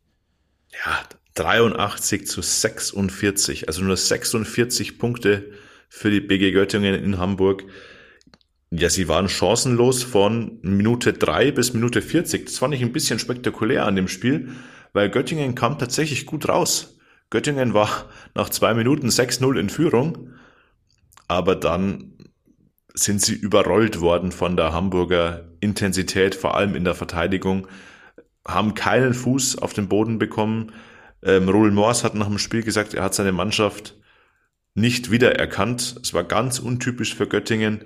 Ja, 0.85 1.01
83 1.35 2.27
zu 2.27 2.41
46, 2.41 3.67
also 3.67 3.83
nur 3.83 3.97
46 3.97 4.99
Punkte 4.99 5.51
für 5.89 6.09
die 6.09 6.21
BG 6.21 6.51
Göttingen 6.51 6.95
in 6.95 7.17
Hamburg. 7.17 7.65
Ja, 8.75 8.89
sie 8.89 9.07
waren 9.07 9.29
chancenlos 9.29 10.01
von 10.01 10.57
Minute 10.63 11.13
drei 11.13 11.51
bis 11.51 11.73
Minute 11.73 12.01
40. 12.01 12.45
Das 12.45 12.57
fand 12.57 12.73
ich 12.73 12.81
ein 12.81 12.91
bisschen 12.91 13.19
spektakulär 13.19 13.85
an 13.85 13.95
dem 13.95 14.07
Spiel, 14.07 14.49
weil 14.93 15.11
Göttingen 15.11 15.53
kam 15.53 15.77
tatsächlich 15.77 16.25
gut 16.25 16.49
raus. 16.49 16.97
Göttingen 17.29 17.75
war 17.75 18.09
nach 18.33 18.49
zwei 18.49 18.73
Minuten 18.73 19.09
6-0 19.09 19.59
in 19.59 19.69
Führung, 19.69 20.29
aber 21.27 21.55
dann 21.55 22.17
sind 22.95 23.21
sie 23.21 23.35
überrollt 23.35 24.01
worden 24.01 24.31
von 24.31 24.57
der 24.57 24.73
Hamburger 24.73 25.51
Intensität, 25.59 26.33
vor 26.33 26.57
allem 26.57 26.73
in 26.75 26.83
der 26.83 26.95
Verteidigung, 26.95 27.67
haben 28.47 28.73
keinen 28.73 29.13
Fuß 29.13 29.59
auf 29.59 29.73
den 29.73 29.87
Boden 29.87 30.17
bekommen. 30.17 30.71
Ähm, 31.21 31.47
Roland 31.47 31.75
Moors 31.75 32.03
hat 32.03 32.15
nach 32.15 32.27
dem 32.27 32.39
Spiel 32.39 32.63
gesagt, 32.63 32.95
er 32.95 33.03
hat 33.03 33.13
seine 33.13 33.33
Mannschaft 33.33 33.99
nicht 34.73 35.11
wiedererkannt. 35.11 35.97
Es 36.01 36.15
war 36.15 36.23
ganz 36.23 36.57
untypisch 36.57 37.13
für 37.13 37.27
Göttingen 37.27 37.83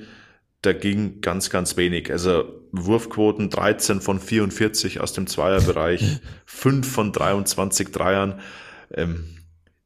da 0.62 0.74
ging 0.74 1.22
ganz, 1.22 1.50
ganz 1.50 1.78
wenig. 1.78 2.12
Also 2.12 2.62
Wurfquoten 2.72 3.50
13 3.50 4.02
von 4.02 4.20
44 4.20 5.00
aus 5.00 5.14
dem 5.14 5.28
Zweierbereich, 5.28 6.20
5 6.46 6.92
von 6.92 7.12
23 7.12 7.92
Dreiern. 7.92 8.40
Ähm, 8.94 9.26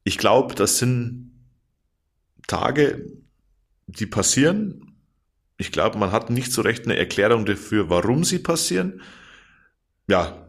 ich 0.04 0.18
glaube, 0.18 0.54
das 0.54 0.78
sind 0.78 1.32
Tage, 2.46 3.06
die 3.86 4.06
passieren. 4.06 4.96
Ich 5.58 5.70
glaube, 5.70 5.98
man 5.98 6.12
hat 6.12 6.30
nicht 6.30 6.52
so 6.52 6.62
recht 6.62 6.84
eine 6.84 6.96
Erklärung 6.96 7.46
dafür, 7.46 7.88
warum 7.88 8.24
sie 8.24 8.38
passieren. 8.38 9.00
Ja, 10.08 10.48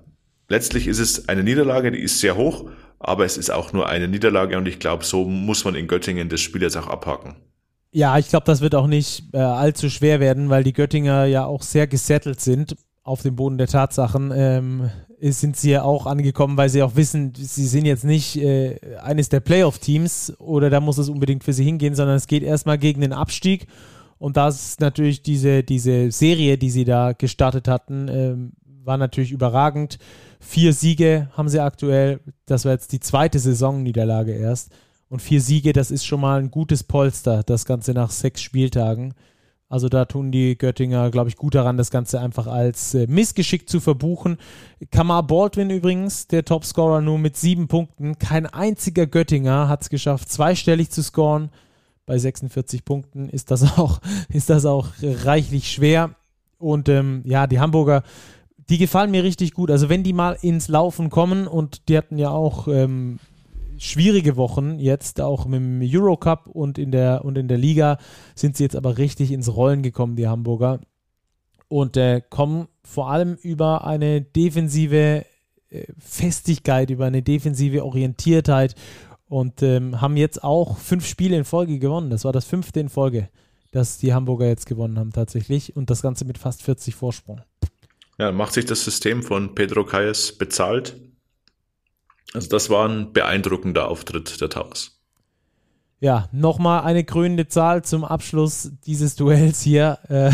letztlich 0.49 0.87
ist 0.87 0.99
es 0.99 1.29
eine 1.29 1.43
Niederlage, 1.43 1.91
die 1.91 1.99
ist 1.99 2.19
sehr 2.19 2.35
hoch, 2.35 2.71
aber 2.97 3.25
es 3.25 3.37
ist 3.37 3.51
auch 3.51 3.73
nur 3.73 3.87
eine 3.87 4.07
Niederlage 4.07 4.57
und 4.57 4.67
ich 4.67 4.79
glaube, 4.79 5.03
so 5.03 5.25
muss 5.25 5.65
man 5.65 5.75
in 5.75 5.87
Göttingen 5.87 6.29
das 6.29 6.41
Spiel 6.41 6.63
jetzt 6.63 6.77
auch 6.77 6.87
abhaken. 6.87 7.35
Ja, 7.95 8.17
ich 8.17 8.27
glaube, 8.27 8.45
das 8.45 8.61
wird 8.61 8.73
auch 8.73 8.87
nicht 8.87 9.33
äh, 9.33 9.37
allzu 9.37 9.87
schwer 9.87 10.19
werden, 10.19 10.49
weil 10.49 10.63
die 10.63 10.73
Göttinger 10.73 11.25
ja 11.25 11.45
auch 11.45 11.61
sehr 11.61 11.85
gesettelt 11.85 12.41
sind 12.41 12.75
auf 13.03 13.21
dem 13.21 13.35
Boden 13.35 13.59
der 13.59 13.67
Tatsachen. 13.67 14.31
Ähm, 14.35 14.89
sind 15.19 15.55
sie 15.55 15.71
ja 15.71 15.83
auch 15.83 16.07
angekommen, 16.07 16.57
weil 16.57 16.69
sie 16.69 16.81
auch 16.81 16.95
wissen, 16.95 17.33
sie 17.35 17.67
sind 17.67 17.85
jetzt 17.85 18.03
nicht 18.03 18.35
äh, 18.37 18.79
eines 19.01 19.29
der 19.29 19.39
Playoff-Teams 19.41 20.33
oder 20.39 20.71
da 20.71 20.79
muss 20.79 20.97
es 20.97 21.07
unbedingt 21.07 21.43
für 21.43 21.53
sie 21.53 21.63
hingehen, 21.63 21.95
sondern 21.95 22.17
es 22.17 22.27
geht 22.27 22.43
erstmal 22.43 22.79
gegen 22.79 22.99
den 22.99 23.13
Abstieg. 23.13 23.67
Und 24.17 24.37
das 24.37 24.69
ist 24.69 24.81
natürlich 24.81 25.21
diese, 25.21 25.63
diese 25.63 26.11
Serie, 26.11 26.57
die 26.57 26.71
sie 26.71 26.85
da 26.85 27.13
gestartet 27.13 27.67
hatten, 27.67 28.07
ähm, 28.09 28.53
war 28.83 28.97
natürlich 28.97 29.31
überragend. 29.31 29.99
Vier 30.39 30.73
Siege 30.73 31.29
haben 31.37 31.47
sie 31.47 31.59
aktuell. 31.59 32.19
Das 32.47 32.65
war 32.65 32.73
jetzt 32.73 32.91
die 32.91 32.99
zweite 32.99 33.37
Saisonniederlage 33.37 34.33
erst. 34.33 34.71
Und 35.13 35.21
vier 35.21 35.41
Siege, 35.41 35.73
das 35.73 35.91
ist 35.91 36.07
schon 36.07 36.21
mal 36.21 36.39
ein 36.39 36.49
gutes 36.49 36.81
Polster, 36.83 37.43
das 37.43 37.65
Ganze 37.65 37.93
nach 37.93 38.09
sechs 38.09 38.41
Spieltagen. 38.41 39.13
Also 39.69 39.87
da 39.87 40.05
tun 40.05 40.31
die 40.31 40.57
Göttinger, 40.57 41.11
glaube 41.11 41.29
ich, 41.29 41.35
gut 41.35 41.53
daran, 41.53 41.77
das 41.77 41.91
Ganze 41.91 42.19
einfach 42.19 42.47
als 42.47 42.95
äh, 42.95 43.05
Missgeschick 43.05 43.69
zu 43.69 43.79
verbuchen. 43.79 44.37
Kamar 44.89 45.21
Baldwin 45.21 45.69
übrigens, 45.69 46.25
der 46.25 46.45
Topscorer, 46.45 47.01
nur 47.01 47.19
mit 47.19 47.37
sieben 47.37 47.67
Punkten. 47.67 48.17
Kein 48.17 48.47
einziger 48.47 49.05
Göttinger 49.05 49.69
hat 49.69 49.83
es 49.83 49.89
geschafft, 49.89 50.31
zweistellig 50.31 50.89
zu 50.89 51.03
scoren. 51.03 51.51
Bei 52.07 52.17
46 52.17 52.83
Punkten 52.83 53.29
ist 53.29 53.51
das 53.51 53.61
auch, 53.77 53.99
ist 54.29 54.49
das 54.49 54.65
auch 54.65 54.87
reichlich 54.99 55.71
schwer. 55.71 56.15
Und 56.57 56.89
ähm, 56.89 57.21
ja, 57.25 57.45
die 57.45 57.59
Hamburger, 57.59 58.01
die 58.67 58.79
gefallen 58.79 59.11
mir 59.11 59.23
richtig 59.23 59.53
gut. 59.53 59.69
Also 59.69 59.89
wenn 59.89 60.01
die 60.01 60.13
mal 60.13 60.39
ins 60.41 60.69
Laufen 60.69 61.11
kommen 61.11 61.45
und 61.45 61.87
die 61.87 61.99
hatten 61.99 62.17
ja 62.17 62.31
auch 62.31 62.67
ähm, 62.67 63.19
schwierige 63.77 64.35
Wochen 64.35 64.79
jetzt, 64.79 65.21
auch 65.21 65.45
mit 65.45 65.59
dem 65.59 65.81
Eurocup 65.83 66.47
und 66.47 66.77
in 66.77 66.91
der 66.91 67.25
und 67.25 67.37
in 67.37 67.47
der 67.47 67.57
Liga 67.57 67.97
sind 68.35 68.57
sie 68.57 68.63
jetzt 68.63 68.75
aber 68.75 68.97
richtig 68.97 69.31
ins 69.31 69.55
Rollen 69.55 69.83
gekommen, 69.83 70.15
die 70.15 70.27
Hamburger. 70.27 70.79
Und 71.67 71.97
äh, 71.97 72.21
kommen 72.29 72.67
vor 72.83 73.09
allem 73.09 73.35
über 73.35 73.85
eine 73.85 74.21
defensive 74.21 75.25
äh, 75.69 75.85
Festigkeit, 75.97 76.89
über 76.89 77.05
eine 77.05 77.23
defensive 77.23 77.83
Orientiertheit 77.83 78.75
und 79.27 79.63
ähm, 79.63 79.99
haben 79.99 80.17
jetzt 80.17 80.43
auch 80.43 80.77
fünf 80.77 81.07
Spiele 81.07 81.35
in 81.35 81.45
Folge 81.45 81.79
gewonnen. 81.79 82.09
Das 82.09 82.25
war 82.25 82.31
das 82.31 82.45
fünfte 82.45 82.79
in 82.79 82.89
Folge, 82.89 83.29
dass 83.71 83.97
die 83.97 84.13
Hamburger 84.13 84.47
jetzt 84.47 84.67
gewonnen 84.67 84.99
haben 84.99 85.11
tatsächlich 85.11 85.75
und 85.75 85.89
das 85.89 86.01
Ganze 86.01 86.25
mit 86.25 86.37
fast 86.37 86.61
40 86.61 86.93
Vorsprung. 86.93 87.41
Ja, 88.19 88.31
macht 88.31 88.53
sich 88.53 88.65
das 88.65 88.83
System 88.85 89.23
von 89.23 89.55
Pedro 89.55 89.83
Calles 89.85 90.37
bezahlt? 90.37 90.95
Also 92.33 92.49
das 92.49 92.69
war 92.69 92.89
ein 92.89 93.13
beeindruckender 93.13 93.87
Auftritt 93.87 94.41
der 94.41 94.49
Towers. 94.49 94.99
Ja, 95.99 96.27
nochmal 96.33 96.83
eine 96.83 97.05
krönende 97.05 97.47
Zahl 97.47 97.85
zum 97.85 98.03
Abschluss 98.03 98.71
dieses 98.85 99.15
Duells 99.15 99.61
hier. 99.61 99.99
Äh, 100.09 100.31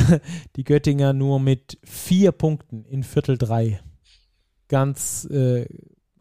die 0.56 0.64
Göttinger 0.64 1.14
nur 1.14 1.40
mit 1.40 1.78
vier 1.84 2.32
Punkten 2.32 2.86
in 2.86 3.04
Viertel 3.04 3.38
drei. 3.38 3.80
Ganz 4.68 5.26
äh, 5.30 5.68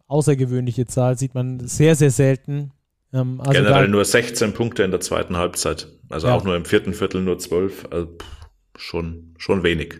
außergewöhnliche 0.05 0.85
Zahl, 0.85 1.17
sieht 1.17 1.33
man 1.33 1.67
sehr, 1.67 1.95
sehr 1.95 2.11
selten. 2.11 2.73
Ähm, 3.11 3.41
also 3.41 3.53
Generell 3.53 3.87
nur 3.87 4.05
16 4.05 4.53
Punkte 4.53 4.83
in 4.83 4.91
der 4.91 4.99
zweiten 4.99 5.37
Halbzeit. 5.37 5.87
Also 6.09 6.27
ja. 6.27 6.35
auch 6.35 6.43
nur 6.43 6.55
im 6.55 6.65
vierten 6.65 6.93
Viertel 6.93 7.21
nur 7.21 7.39
12. 7.39 7.87
Also 7.89 8.05
pff, 8.05 8.49
schon, 8.75 9.33
schon 9.37 9.63
wenig. 9.63 9.95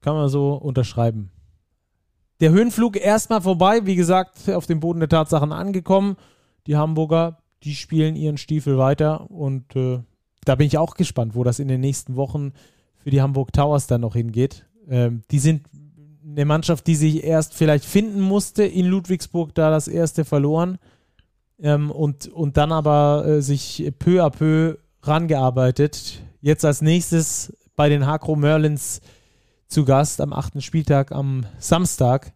Kann 0.00 0.14
man 0.14 0.28
so 0.28 0.54
unterschreiben. 0.54 1.30
Der 2.40 2.50
Höhenflug 2.50 2.96
erstmal 2.96 3.40
vorbei, 3.40 3.86
wie 3.86 3.96
gesagt, 3.96 4.48
auf 4.50 4.66
dem 4.66 4.80
Boden 4.80 5.00
der 5.00 5.08
Tatsachen 5.08 5.52
angekommen. 5.52 6.16
Die 6.66 6.76
Hamburger, 6.76 7.38
die 7.62 7.74
spielen 7.74 8.16
ihren 8.16 8.36
Stiefel 8.36 8.76
weiter 8.76 9.30
und 9.30 9.74
äh, 9.74 10.00
da 10.44 10.54
bin 10.54 10.66
ich 10.66 10.78
auch 10.78 10.94
gespannt, 10.94 11.34
wo 11.34 11.44
das 11.44 11.58
in 11.58 11.68
den 11.68 11.80
nächsten 11.80 12.16
Wochen 12.16 12.52
für 12.98 13.10
die 13.10 13.22
Hamburg 13.22 13.52
Towers 13.52 13.86
dann 13.86 14.02
noch 14.02 14.14
hingeht. 14.14 14.66
Ähm, 14.88 15.22
die 15.30 15.38
sind 15.38 15.66
eine 16.24 16.44
Mannschaft, 16.44 16.86
die 16.86 16.94
sich 16.94 17.24
erst 17.24 17.54
vielleicht 17.54 17.84
finden 17.84 18.20
musste 18.20 18.64
in 18.64 18.86
Ludwigsburg, 18.86 19.54
da 19.54 19.70
das 19.70 19.88
erste 19.88 20.24
verloren 20.24 20.78
ähm, 21.60 21.90
und, 21.90 22.28
und 22.28 22.56
dann 22.56 22.72
aber 22.72 23.24
äh, 23.26 23.42
sich 23.42 23.92
peu 23.98 24.22
à 24.24 24.30
peu 24.30 24.76
rangearbeitet. 25.02 26.22
Jetzt 26.40 26.64
als 26.64 26.82
nächstes 26.82 27.56
bei 27.76 27.88
den 27.88 28.06
Hakro 28.06 28.36
Merlins 28.36 29.00
zu 29.68 29.84
Gast 29.84 30.20
am 30.20 30.32
achten 30.32 30.62
Spieltag 30.62 31.12
am 31.12 31.46
Samstag. 31.58 32.32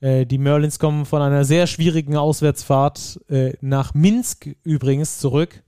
Äh, 0.00 0.26
die 0.26 0.38
Merlins 0.38 0.78
kommen 0.78 1.04
von 1.04 1.22
einer 1.22 1.44
sehr 1.44 1.66
schwierigen 1.66 2.16
Auswärtsfahrt 2.16 3.20
äh, 3.28 3.52
nach 3.60 3.94
Minsk 3.94 4.48
übrigens 4.62 5.18
zurück. 5.18 5.62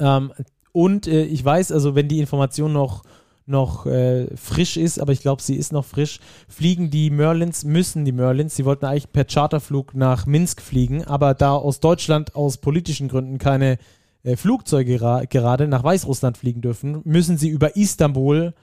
Ähm, 0.00 0.32
und 0.72 1.06
äh, 1.06 1.24
ich 1.24 1.44
weiß, 1.44 1.72
also 1.72 1.94
wenn 1.94 2.08
die 2.08 2.18
Information 2.18 2.72
noch, 2.72 3.02
noch 3.46 3.86
äh, 3.86 4.26
frisch 4.36 4.76
ist, 4.76 5.00
aber 5.00 5.12
ich 5.12 5.20
glaube, 5.20 5.42
sie 5.42 5.56
ist 5.56 5.72
noch 5.72 5.84
frisch, 5.84 6.20
fliegen 6.48 6.90
die 6.90 7.10
Merlins, 7.10 7.64
müssen 7.64 8.04
die 8.04 8.12
Merlins, 8.12 8.56
sie 8.56 8.64
wollten 8.64 8.86
eigentlich 8.86 9.12
per 9.12 9.24
Charterflug 9.24 9.94
nach 9.94 10.26
Minsk 10.26 10.60
fliegen, 10.60 11.04
aber 11.04 11.34
da 11.34 11.54
aus 11.54 11.80
Deutschland 11.80 12.34
aus 12.34 12.58
politischen 12.58 13.08
Gründen 13.08 13.38
keine 13.38 13.78
äh, 14.22 14.36
Flugzeuge 14.36 15.26
gerade 15.30 15.68
nach 15.68 15.84
Weißrussland 15.84 16.36
fliegen 16.36 16.60
dürfen, 16.60 17.00
müssen 17.04 17.38
sie 17.38 17.48
über 17.48 17.76
Istanbul 17.76 18.54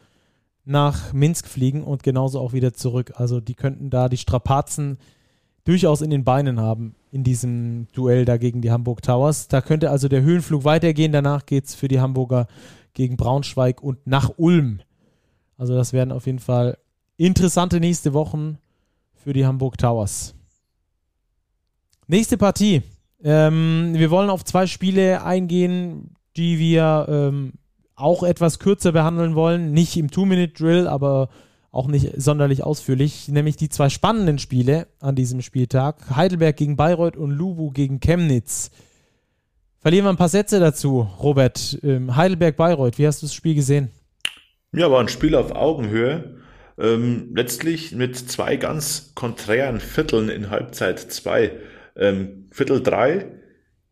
nach 0.66 1.14
Minsk 1.14 1.48
fliegen 1.48 1.84
und 1.84 2.04
genauso 2.04 2.40
auch 2.40 2.54
wieder 2.54 2.74
zurück. 2.74 3.14
Also 3.16 3.40
die 3.40 3.56
könnten 3.56 3.90
da 3.90 4.10
die 4.10 4.18
Strapazen 4.18 4.98
durchaus 5.66 6.02
in 6.02 6.10
den 6.10 6.24
Beinen 6.24 6.60
haben 6.60 6.96
in 7.12 7.24
diesem 7.24 7.88
Duell 7.94 8.26
da 8.26 8.38
gegen 8.38 8.62
die 8.62 8.72
Hamburg 8.72 9.02
Towers. 9.02 9.48
Da 9.48 9.62
könnte 9.62 9.92
also 9.92 10.08
der 10.08 10.24
Höhenflug 10.24 10.64
weitergehen. 10.64 11.12
Danach 11.12 11.46
geht 11.46 11.66
es 11.66 11.76
für 11.76 11.88
die 11.88 12.00
Hamburger 12.00 12.48
gegen 12.94 13.18
Braunschweig 13.18 13.82
und 13.82 14.06
nach 14.08 14.32
Ulm. 14.38 14.80
Also 15.58 15.76
das 15.76 15.94
werden 15.94 16.12
auf 16.12 16.26
jeden 16.26 16.40
Fall 16.40 16.78
interessante 17.18 17.80
nächste 17.80 18.14
Wochen 18.14 18.58
für 19.14 19.34
die 19.34 19.46
Hamburg 19.46 19.78
Towers. 19.78 20.34
Nächste 22.08 22.38
Partie. 22.38 22.82
Ähm, 23.24 23.94
wir 23.94 24.12
wollen 24.12 24.30
auf 24.30 24.44
zwei 24.44 24.68
Spiele 24.68 25.24
eingehen, 25.24 26.16
die 26.36 26.60
wir 26.60 27.06
ähm, 27.08 27.54
auch 28.04 28.24
etwas 28.24 28.60
kürzer 28.60 28.92
behandeln 28.92 29.34
wollen. 29.34 29.72
Nicht 29.72 29.96
im 29.98 30.12
Two-Minute-Drill, 30.12 30.88
aber 30.88 31.30
auch 31.72 31.88
nicht 31.88 32.22
sonderlich 32.22 32.64
ausführlich. 32.64 33.30
Nämlich 33.30 33.56
die 33.56 33.70
zwei 33.70 33.90
spannenden 33.90 34.38
Spiele 34.40 34.88
an 35.00 35.16
diesem 35.16 35.42
Spieltag. 35.42 36.16
Heidelberg 36.16 36.56
gegen 36.58 36.76
Bayreuth 36.76 37.18
und 37.18 37.32
Lubu 37.32 37.72
gegen 37.72 38.00
Chemnitz. 38.00 38.72
Verlieren 39.80 40.06
wir 40.06 40.10
ein 40.12 40.18
paar 40.18 40.30
Sätze 40.30 40.60
dazu, 40.60 41.08
Robert. 41.22 41.80
Ähm, 41.82 42.16
Heidelberg-Bayreuth, 42.16 43.00
wie 43.00 43.08
hast 43.08 43.22
du 43.22 43.26
das 43.26 43.34
Spiel 43.34 43.56
gesehen? 43.56 43.90
Ja, 44.74 44.92
war 44.92 45.00
ein 45.00 45.08
Spiel 45.08 45.36
auf 45.36 45.52
Augenhöhe. 45.52 46.42
Ähm, 46.78 47.32
letztlich 47.36 47.94
mit 47.94 48.18
zwei 48.18 48.58
ganz 48.58 49.12
konträren 49.16 49.80
Vierteln 49.80 50.30
in 50.30 50.50
Halbzeit 50.50 51.00
2. 51.00 51.52
Ähm, 51.96 52.48
Viertel 52.52 52.82
3 52.82 53.43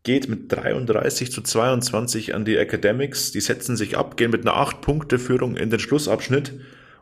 geht 0.02 0.28
mit 0.28 0.50
33 0.50 1.30
zu 1.30 1.42
22 1.42 2.34
an 2.34 2.44
die 2.44 2.56
Academics. 2.56 3.32
Die 3.32 3.40
setzen 3.40 3.76
sich 3.76 3.96
ab, 3.96 4.16
gehen 4.16 4.30
mit 4.30 4.46
einer 4.46 4.56
8-Punkte-Führung 4.56 5.56
in 5.56 5.70
den 5.70 5.78
Schlussabschnitt 5.78 6.52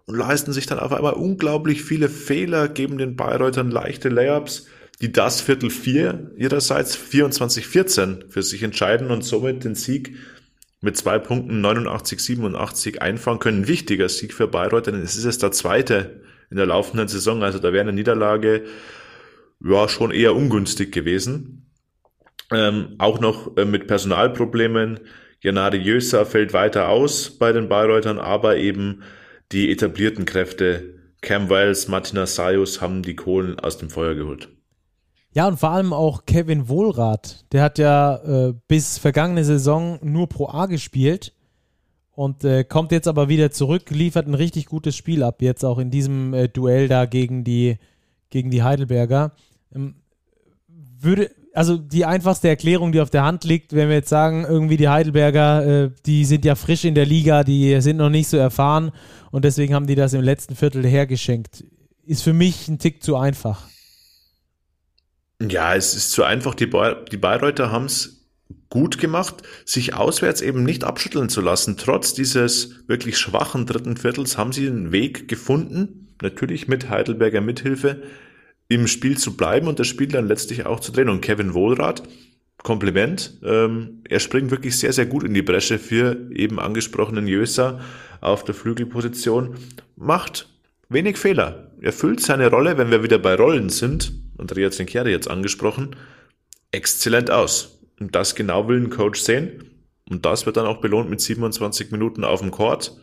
und 0.07 0.17
leisten 0.17 0.53
sich 0.53 0.67
dann 0.67 0.79
auf 0.79 0.93
einmal 0.93 1.15
unglaublich 1.15 1.83
viele 1.83 2.09
Fehler, 2.09 2.69
geben 2.69 2.99
den 2.99 3.17
Bayreutern 3.17 3.71
leichte 3.71 4.09
Layups, 4.09 4.67
die 5.01 5.13
das 5.13 5.41
Viertel 5.41 5.71
4 5.71 6.33
ihrerseits 6.37 6.99
24-14 6.99 8.29
für 8.29 8.43
sich 8.43 8.63
entscheiden 8.63 9.11
und 9.11 9.25
somit 9.25 9.65
den 9.65 9.75
Sieg 9.75 10.17
mit 10.83 10.97
zwei 10.97 11.19
Punkten 11.19 11.65
89-87 11.65 12.99
einfahren 12.99 13.39
können. 13.39 13.69
Wichtiger 13.69 14.09
Sieg 14.09 14.35
für 14.35 14.49
Bayreuth, 14.49 14.87
denn 14.87 14.97
es 14.97 15.17
ist 15.17 15.25
jetzt 15.25 15.43
der 15.43 15.53
zweite 15.53 16.21
in 16.51 16.57
der 16.57 16.67
laufenden 16.67 17.09
Saison, 17.09 17.43
also 17.43 17.59
da 17.59 17.73
wäre 17.73 17.83
eine 17.83 17.93
Niederlage 17.93 18.65
ja 19.63 19.89
schon 19.89 20.11
eher 20.11 20.35
ungünstig 20.35 20.91
gewesen. 20.91 21.60
Ähm, 22.53 22.97
auch 22.99 23.21
noch 23.21 23.57
äh, 23.57 23.65
mit 23.65 23.87
Personalproblemen. 23.87 25.01
Janari 25.41 25.79
Jösa 25.79 26.25
fällt 26.25 26.53
weiter 26.53 26.89
aus 26.89 27.31
bei 27.31 27.53
den 27.53 27.69
Bayreutern, 27.69 28.19
aber 28.19 28.57
eben 28.57 29.03
die 29.53 29.71
etablierten 29.71 30.25
Kräfte 30.25 30.95
Cam 31.23 31.51
Wells, 31.51 31.89
Martina 31.89 32.27
Sayus 32.27 32.81
haben 32.81 33.03
die 33.03 33.15
Kohlen 33.15 33.59
aus 33.59 33.79
dem 33.79 33.91
Feuer 33.91 34.15
geholt. 34.15 34.49
Ja, 35.33 35.47
und 35.47 35.59
vor 35.59 35.71
allem 35.71 35.93
auch 35.93 36.25
Kevin 36.27 36.69
Wohlrath. 36.69 37.45
Der 37.53 37.63
hat 37.63 37.79
ja 37.79 38.17
äh, 38.49 38.55
bis 38.69 38.99
vergangene 38.99 39.45
Saison 39.45 39.99
nur 40.03 40.29
Pro 40.29 40.49
A 40.49 40.67
gespielt 40.67 41.33
und 42.11 42.45
äh, 42.45 42.65
kommt 42.65 42.91
jetzt 42.91 43.07
aber 43.07 43.29
wieder 43.29 43.51
zurück, 43.51 43.91
liefert 43.91 44.27
ein 44.27 44.35
richtig 44.35 44.67
gutes 44.67 44.97
Spiel 44.97 45.23
ab, 45.23 45.41
jetzt 45.41 45.65
auch 45.65 45.79
in 45.79 45.91
diesem 45.91 46.35
äh, 46.35 46.49
Duell 46.49 46.89
da 46.89 47.07
gegen 47.07 47.45
die, 47.45 47.79
gegen 48.31 48.51
die 48.51 48.63
Heidelberger. 48.63 49.33
Ähm, 49.73 49.95
würde, 50.69 51.31
also 51.53 51.77
die 51.77 52.05
einfachste 52.05 52.49
Erklärung, 52.49 52.93
die 52.93 53.01
auf 53.01 53.11
der 53.11 53.25
Hand 53.25 53.45
liegt, 53.45 53.73
wenn 53.73 53.89
wir 53.89 53.97
jetzt 53.97 54.09
sagen, 54.09 54.45
irgendwie 54.49 54.77
die 54.77 54.89
Heidelberger, 54.89 55.85
äh, 55.85 55.91
die 56.07 56.25
sind 56.25 56.45
ja 56.45 56.55
frisch 56.55 56.85
in 56.85 56.95
der 56.95 57.07
Liga, 57.07 57.45
die 57.45 57.81
sind 57.81 57.97
noch 57.97 58.11
nicht 58.11 58.29
so 58.29 58.37
erfahren 58.37 58.93
und 59.31 59.45
deswegen 59.45 59.75
haben 59.75 59.87
die 59.87 59.95
das 59.95 60.13
im 60.13 60.23
letzten 60.23 60.57
Viertel 60.57 60.87
hergeschenkt. 60.87 61.65
Ist 62.05 62.23
für 62.23 62.33
mich 62.33 62.69
ein 62.69 62.79
Tick 62.79 63.03
zu 63.03 63.17
einfach. 63.17 63.67
Ja, 65.41 65.75
es 65.75 65.95
ist 65.95 66.13
zu 66.13 66.25
einfach. 66.25 66.55
Die, 66.55 66.67
ba 66.67 66.95
die 66.95 67.17
Bayreuther 67.17 67.71
haben 67.71 67.87
es 67.87 68.27
gut 68.69 68.99
gemacht, 68.99 69.43
sich 69.65 69.95
auswärts 69.95 70.43
eben 70.43 70.65
nicht 70.65 70.85
abschütteln 70.85 71.29
zu 71.29 71.41
lassen. 71.41 71.77
Trotz 71.77 72.15
dieses 72.15 72.87
wirklich 72.89 73.19
schwachen 73.19 73.67
dritten 73.67 73.97
Viertels 73.97 74.37
haben 74.37 74.53
sie 74.53 74.67
einen 74.67 74.93
Weg 74.93 75.29
gefunden, 75.29 76.09
natürlich 76.21 76.69
mit 76.69 76.89
Heidelberger 76.89 77.41
Mithilfe, 77.41 78.03
im 78.71 78.87
Spiel 78.87 79.19
zu 79.19 79.37
bleiben 79.37 79.67
und 79.67 79.81
das 79.81 79.89
Spiel 79.89 80.07
dann 80.07 80.29
letztlich 80.29 80.65
auch 80.65 80.79
zu 80.79 80.93
drehen. 80.93 81.09
Und 81.09 81.21
Kevin 81.21 81.55
Wohlrath, 81.55 82.05
Kompliment, 82.63 83.39
ähm, 83.43 84.03
er 84.09 84.21
springt 84.21 84.53
wirklich 84.53 84.79
sehr, 84.79 84.93
sehr 84.93 85.07
gut 85.07 85.25
in 85.25 85.35
die 85.35 85.43
Bresche 85.43 85.79
für 85.79 86.17
eben 86.31 86.61
angesprochenen 86.61 87.27
Jösa 87.27 87.81
auf 88.21 88.45
der 88.45 88.55
Flügelposition, 88.55 89.57
macht 89.97 90.49
wenig 90.89 91.17
Fehler. 91.17 91.73
Er 91.81 91.93
füllt 91.93 92.21
seine 92.21 92.49
Rolle, 92.49 92.79
wenn 92.79 92.93
wir 92.93 93.03
wieder 93.03 93.19
bei 93.19 93.35
Rollen 93.35 93.71
sind, 93.71 94.13
Andrea 94.39 94.71
Zinkieri 94.71 95.11
jetzt 95.11 95.29
angesprochen, 95.29 95.97
exzellent 96.71 97.31
aus. 97.31 97.81
Und 97.99 98.15
das 98.15 98.37
genau 98.37 98.69
will 98.69 98.81
ein 98.81 98.91
Coach 98.91 99.21
sehen. 99.21 99.65
Und 100.09 100.25
das 100.25 100.47
wird 100.47 100.57
dann 100.57 100.67
auch 100.67 100.81
belohnt 100.81 101.11
mit 101.11 101.21
27 101.21 101.91
Minuten 101.91 102.23
auf 102.23 102.41
dem 102.41 102.53
Court. 102.53 102.97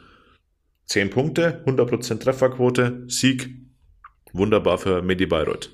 10 0.85 1.09
Punkte, 1.09 1.61
100% 1.65 2.19
Trefferquote, 2.19 3.03
Sieg, 3.07 3.66
wunderbar 4.33 4.77
für 4.77 5.01
Medi 5.01 5.25
Bayreuth. 5.25 5.71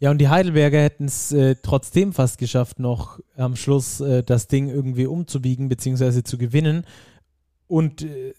Ja, 0.00 0.10
und 0.10 0.18
die 0.18 0.28
Heidelberger 0.28 0.82
hätten 0.82 1.06
es 1.06 1.32
äh, 1.32 1.56
trotzdem 1.62 2.12
fast 2.12 2.38
geschafft, 2.38 2.78
noch 2.78 3.20
am 3.36 3.56
Schluss 3.56 4.00
äh, 4.00 4.22
das 4.22 4.48
Ding 4.48 4.68
irgendwie 4.68 5.06
umzubiegen 5.06 5.68
bzw. 5.68 6.22
zu 6.22 6.36
gewinnen. 6.36 6.84
Und 7.68 8.02
äh, 8.02 8.34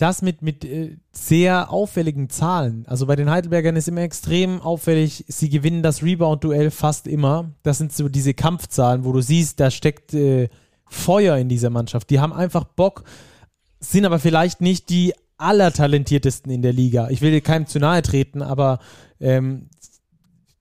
das 0.00 0.22
mit, 0.22 0.42
mit 0.42 0.64
äh, 0.64 0.96
sehr 1.12 1.70
auffälligen 1.70 2.30
Zahlen. 2.30 2.84
Also 2.86 3.06
bei 3.06 3.16
den 3.16 3.30
Heidelbergern 3.30 3.76
ist 3.76 3.88
immer 3.88 4.00
extrem 4.00 4.60
auffällig, 4.60 5.24
sie 5.28 5.50
gewinnen 5.50 5.82
das 5.82 6.02
Rebound-Duell 6.02 6.70
fast 6.70 7.06
immer. 7.06 7.50
Das 7.62 7.78
sind 7.78 7.92
so 7.92 8.08
diese 8.08 8.34
Kampfzahlen, 8.34 9.04
wo 9.04 9.12
du 9.12 9.20
siehst, 9.20 9.60
da 9.60 9.70
steckt 9.70 10.14
äh, 10.14 10.48
Feuer 10.86 11.36
in 11.36 11.48
dieser 11.48 11.70
Mannschaft. 11.70 12.10
Die 12.10 12.20
haben 12.20 12.32
einfach 12.32 12.64
Bock, 12.64 13.04
sind 13.78 14.04
aber 14.04 14.18
vielleicht 14.18 14.60
nicht 14.60 14.88
die 14.88 15.12
allertalentiertesten 15.40 16.52
in 16.52 16.62
der 16.62 16.72
Liga. 16.72 17.08
Ich 17.10 17.20
will 17.20 17.40
keinem 17.40 17.66
zu 17.66 17.78
nahe 17.78 18.02
treten, 18.02 18.42
aber 18.42 18.78
ähm, 19.20 19.68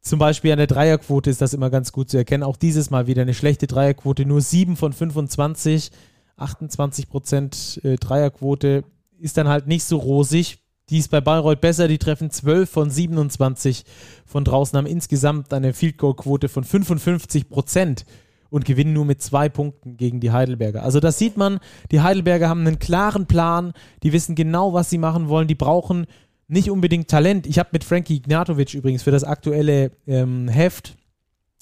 zum 0.01 0.19
Beispiel 0.19 0.51
an 0.51 0.57
der 0.57 0.67
Dreierquote 0.67 1.29
ist 1.29 1.41
das 1.41 1.53
immer 1.53 1.69
ganz 1.69 1.91
gut 1.91 2.09
zu 2.09 2.17
erkennen. 2.17 2.43
Auch 2.43 2.57
dieses 2.57 2.89
Mal 2.89 3.07
wieder 3.07 3.21
eine 3.21 3.33
schlechte 3.33 3.67
Dreierquote, 3.67 4.25
nur 4.25 4.41
7 4.41 4.75
von 4.75 4.93
25, 4.93 5.91
28 6.37 7.09
Prozent 7.09 7.81
äh, 7.83 7.97
Dreierquote 7.97 8.83
ist 9.19 9.37
dann 9.37 9.49
halt 9.49 9.67
nicht 9.67 9.83
so 9.83 9.97
rosig. 9.97 10.59
Die 10.89 10.97
ist 10.97 11.11
bei 11.11 11.21
Bayreuth 11.21 11.61
besser, 11.61 11.87
die 11.87 11.99
treffen 11.99 12.31
12 12.31 12.69
von 12.69 12.89
27 12.89 13.83
von 14.25 14.43
draußen, 14.43 14.75
haben 14.75 14.87
insgesamt 14.87 15.53
eine 15.53 15.73
Field 15.73 15.97
Goal 15.97 16.15
Quote 16.15 16.49
von 16.49 16.63
55 16.63 17.49
Prozent 17.49 18.05
und 18.49 18.65
gewinnen 18.65 18.93
nur 18.93 19.05
mit 19.05 19.21
zwei 19.21 19.49
Punkten 19.49 19.97
gegen 19.97 20.19
die 20.19 20.31
Heidelberger. 20.31 20.83
Also 20.83 20.99
das 20.99 21.17
sieht 21.19 21.37
man, 21.37 21.59
die 21.91 22.01
Heidelberger 22.01 22.49
haben 22.49 22.65
einen 22.65 22.79
klaren 22.79 23.25
Plan, 23.25 23.73
die 24.03 24.13
wissen 24.13 24.35
genau, 24.35 24.73
was 24.73 24.89
sie 24.89 24.97
machen 24.97 25.29
wollen, 25.29 25.47
die 25.47 25.55
brauchen 25.55 26.07
nicht 26.47 26.71
unbedingt 26.71 27.07
Talent. 27.07 27.45
Ich 27.45 27.59
habe 27.59 27.69
mit 27.71 27.83
Frankie 27.83 28.15
Ignatovic 28.15 28.73
übrigens 28.73 29.03
für 29.03 29.11
das 29.11 29.23
aktuelle 29.23 29.91
ähm, 30.07 30.47
Heft 30.47 30.97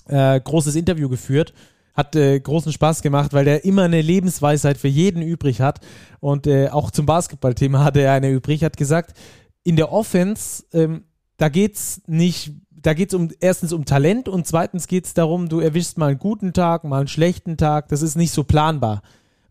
äh, 0.07 0.39
großes 0.39 0.75
Interview 0.75 1.09
geführt, 1.09 1.53
hat 1.93 2.15
äh, 2.15 2.39
großen 2.39 2.71
Spaß 2.71 3.01
gemacht, 3.01 3.33
weil 3.33 3.45
der 3.45 3.65
immer 3.65 3.83
eine 3.83 4.01
Lebensweisheit 4.01 4.77
für 4.77 4.87
jeden 4.87 5.21
übrig 5.21 5.61
hat. 5.61 5.79
Und 6.19 6.47
äh, 6.47 6.69
auch 6.69 6.91
zum 6.91 7.05
Basketballthema 7.05 7.83
hatte 7.83 8.01
er 8.01 8.13
eine 8.13 8.31
übrig, 8.31 8.63
hat 8.63 8.77
gesagt, 8.77 9.17
in 9.63 9.75
der 9.75 9.91
Offense, 9.91 10.63
ähm, 10.71 11.03
da 11.37 11.49
geht's 11.49 12.01
nicht, 12.07 12.53
da 12.81 12.93
geht's 12.93 13.13
um 13.13 13.29
erstens 13.39 13.73
um 13.73 13.85
Talent 13.85 14.29
und 14.29 14.45
zweitens 14.45 14.87
geht's 14.87 15.13
darum, 15.13 15.49
du 15.49 15.59
erwischst 15.59 15.97
mal 15.97 16.09
einen 16.09 16.19
guten 16.19 16.53
Tag, 16.53 16.83
mal 16.83 16.99
einen 16.99 17.07
schlechten 17.07 17.57
Tag. 17.57 17.89
Das 17.89 18.01
ist 18.01 18.15
nicht 18.15 18.31
so 18.31 18.43
planbar. 18.43 19.01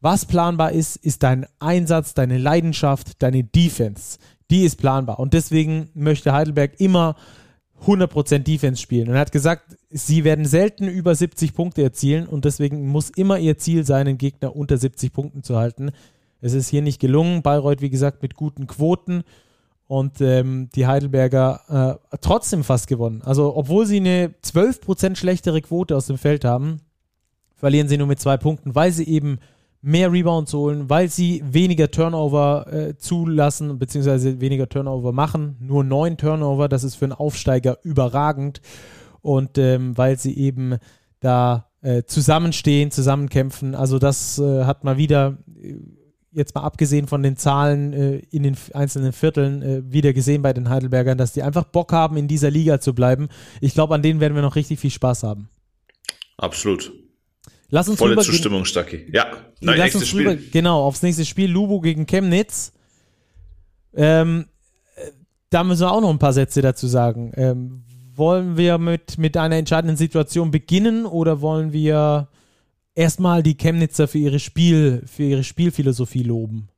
Was 0.00 0.26
planbar 0.26 0.72
ist, 0.72 0.96
ist 0.96 1.22
dein 1.22 1.46
Einsatz, 1.58 2.14
deine 2.14 2.38
Leidenschaft, 2.38 3.22
deine 3.22 3.42
Defense. 3.42 4.18
Die 4.50 4.64
ist 4.64 4.76
planbar. 4.76 5.18
Und 5.18 5.34
deswegen 5.34 5.90
möchte 5.94 6.32
Heidelberg 6.32 6.78
immer 6.78 7.16
100% 7.84 8.38
Defense 8.40 8.80
spielen. 8.80 9.08
Und 9.08 9.14
er 9.14 9.20
hat 9.20 9.32
gesagt, 9.32 9.76
sie 9.90 10.24
werden 10.24 10.44
selten 10.44 10.86
über 10.88 11.14
70 11.14 11.54
Punkte 11.54 11.82
erzielen 11.82 12.26
und 12.26 12.44
deswegen 12.44 12.86
muss 12.86 13.10
immer 13.10 13.38
ihr 13.38 13.58
Ziel 13.58 13.84
sein, 13.84 14.06
den 14.06 14.18
Gegner 14.18 14.54
unter 14.54 14.78
70 14.78 15.12
Punkten 15.12 15.42
zu 15.42 15.56
halten. 15.56 15.90
Es 16.40 16.52
ist 16.52 16.68
hier 16.68 16.82
nicht 16.82 17.00
gelungen. 17.00 17.42
Bayreuth, 17.42 17.80
wie 17.80 17.90
gesagt, 17.90 18.22
mit 18.22 18.34
guten 18.34 18.66
Quoten 18.66 19.24
und 19.86 20.20
ähm, 20.20 20.68
die 20.74 20.86
Heidelberger 20.86 22.00
äh, 22.12 22.16
trotzdem 22.20 22.64
fast 22.64 22.88
gewonnen. 22.88 23.22
Also, 23.22 23.56
obwohl 23.56 23.86
sie 23.86 23.98
eine 23.98 24.34
12% 24.44 25.16
schlechtere 25.16 25.60
Quote 25.62 25.96
aus 25.96 26.06
dem 26.06 26.18
Feld 26.18 26.44
haben, 26.44 26.80
verlieren 27.54 27.88
sie 27.88 27.98
nur 27.98 28.06
mit 28.06 28.20
zwei 28.20 28.36
Punkten, 28.36 28.74
weil 28.74 28.92
sie 28.92 29.08
eben 29.08 29.38
mehr 29.82 30.10
Rebounds 30.10 30.52
holen, 30.52 30.90
weil 30.90 31.08
sie 31.08 31.42
weniger 31.46 31.90
Turnover 31.90 32.66
äh, 32.72 32.96
zulassen, 32.96 33.78
beziehungsweise 33.78 34.40
weniger 34.40 34.68
Turnover 34.68 35.12
machen. 35.12 35.56
Nur 35.60 35.84
neun 35.84 36.16
Turnover, 36.16 36.68
das 36.68 36.82
ist 36.82 36.96
für 36.96 37.04
einen 37.04 37.12
Aufsteiger 37.12 37.78
überragend. 37.84 38.60
Und 39.22 39.58
ähm, 39.58 39.96
weil 39.96 40.18
sie 40.18 40.36
eben 40.36 40.78
da 41.20 41.66
äh, 41.82 42.02
zusammenstehen, 42.04 42.90
zusammenkämpfen. 42.90 43.74
Also 43.76 43.98
das 43.98 44.38
äh, 44.38 44.64
hat 44.64 44.82
mal 44.82 44.96
wieder, 44.96 45.38
äh, 45.62 45.74
jetzt 46.36 46.54
mal 46.54 46.62
abgesehen 46.62 47.08
von 47.08 47.22
den 47.22 47.36
Zahlen 47.36 47.92
äh, 47.92 48.16
in 48.30 48.42
den 48.42 48.56
einzelnen 48.74 49.12
Vierteln, 49.12 49.62
äh, 49.62 49.92
wieder 49.92 50.12
gesehen 50.12 50.42
bei 50.42 50.52
den 50.52 50.68
Heidelbergern, 50.68 51.18
dass 51.18 51.32
die 51.32 51.42
einfach 51.42 51.64
Bock 51.64 51.92
haben, 51.92 52.16
in 52.16 52.28
dieser 52.28 52.50
Liga 52.50 52.80
zu 52.80 52.94
bleiben. 52.94 53.28
Ich 53.60 53.74
glaube, 53.74 53.94
an 53.94 54.02
denen 54.02 54.20
werden 54.20 54.34
wir 54.34 54.42
noch 54.42 54.54
richtig 54.54 54.78
viel 54.78 54.90
Spaß 54.90 55.22
haben. 55.22 55.48
Absolut. 56.36 56.92
Lass 57.70 57.88
uns 57.88 57.98
Volle 57.98 58.16
Zustimmung, 58.18 58.64
Stacki. 58.64 59.06
Ja, 59.12 59.26
nein, 59.60 59.78
lass 59.78 59.94
uns 59.94 60.06
Spiel. 60.06 60.28
Rüber, 60.28 60.42
genau, 60.52 60.84
aufs 60.84 61.02
nächste 61.02 61.24
Spiel. 61.24 61.50
Lubo 61.50 61.80
gegen 61.80 62.06
Chemnitz. 62.06 62.72
Ähm, 63.94 64.46
da 65.50 65.64
müssen 65.64 65.80
wir 65.80 65.90
auch 65.90 66.00
noch 66.00 66.10
ein 66.10 66.18
paar 66.18 66.32
Sätze 66.32 66.60
dazu 66.60 66.86
sagen. 66.86 67.32
Ähm, 67.36 67.82
wollen 68.14 68.56
wir 68.56 68.78
mit, 68.78 69.18
mit 69.18 69.36
einer 69.36 69.56
entscheidenden 69.56 69.96
Situation 69.96 70.50
beginnen 70.50 71.06
oder 71.06 71.40
wollen 71.40 71.72
wir 71.72 72.28
erstmal 72.96 73.44
die 73.44 73.56
Chemnitzer 73.56 74.08
für 74.08 74.18
ihre 74.18 74.40
Spiel, 74.40 75.02
für 75.06 75.22
ihre 75.22 75.44
Spielphilosophie 75.44 76.24
loben? 76.24 76.68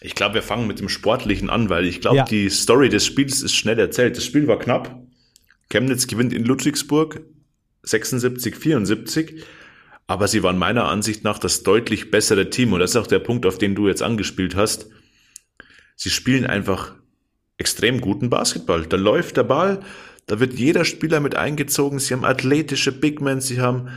Ich 0.00 0.14
glaube, 0.14 0.36
wir 0.36 0.42
fangen 0.42 0.68
mit 0.68 0.78
dem 0.78 0.88
Sportlichen 0.88 1.50
an, 1.50 1.68
weil 1.68 1.86
ich 1.86 2.00
glaube, 2.00 2.18
ja. 2.18 2.24
die 2.24 2.48
Story 2.50 2.88
des 2.88 3.04
Spiels 3.04 3.42
ist 3.42 3.54
schnell 3.54 3.78
erzählt. 3.78 4.16
Das 4.16 4.24
Spiel 4.24 4.46
war 4.46 4.58
knapp. 4.58 5.02
Chemnitz 5.68 6.06
gewinnt 6.06 6.32
in 6.32 6.44
Ludwigsburg 6.44 7.22
76, 7.82 8.54
74. 8.54 9.42
Aber 10.06 10.28
sie 10.28 10.42
waren 10.42 10.58
meiner 10.58 10.84
Ansicht 10.84 11.24
nach 11.24 11.38
das 11.38 11.64
deutlich 11.64 12.10
bessere 12.10 12.50
Team. 12.50 12.72
Und 12.72 12.80
das 12.80 12.90
ist 12.90 12.96
auch 12.96 13.08
der 13.08 13.18
Punkt, 13.18 13.46
auf 13.46 13.58
den 13.58 13.74
du 13.74 13.88
jetzt 13.88 14.02
angespielt 14.02 14.54
hast. 14.54 14.88
Sie 15.96 16.10
spielen 16.10 16.46
einfach 16.46 16.94
extrem 17.58 18.00
guten 18.00 18.30
Basketball. 18.30 18.86
Da 18.86 18.96
läuft 18.96 19.38
der 19.38 19.44
Ball, 19.44 19.80
da 20.26 20.40
wird 20.40 20.54
jeder 20.54 20.84
Spieler 20.84 21.20
mit 21.20 21.34
eingezogen. 21.34 21.98
Sie 21.98 22.12
haben 22.12 22.24
athletische 22.24 22.92
Bigmen, 22.92 23.40
sie 23.40 23.60
haben 23.60 23.88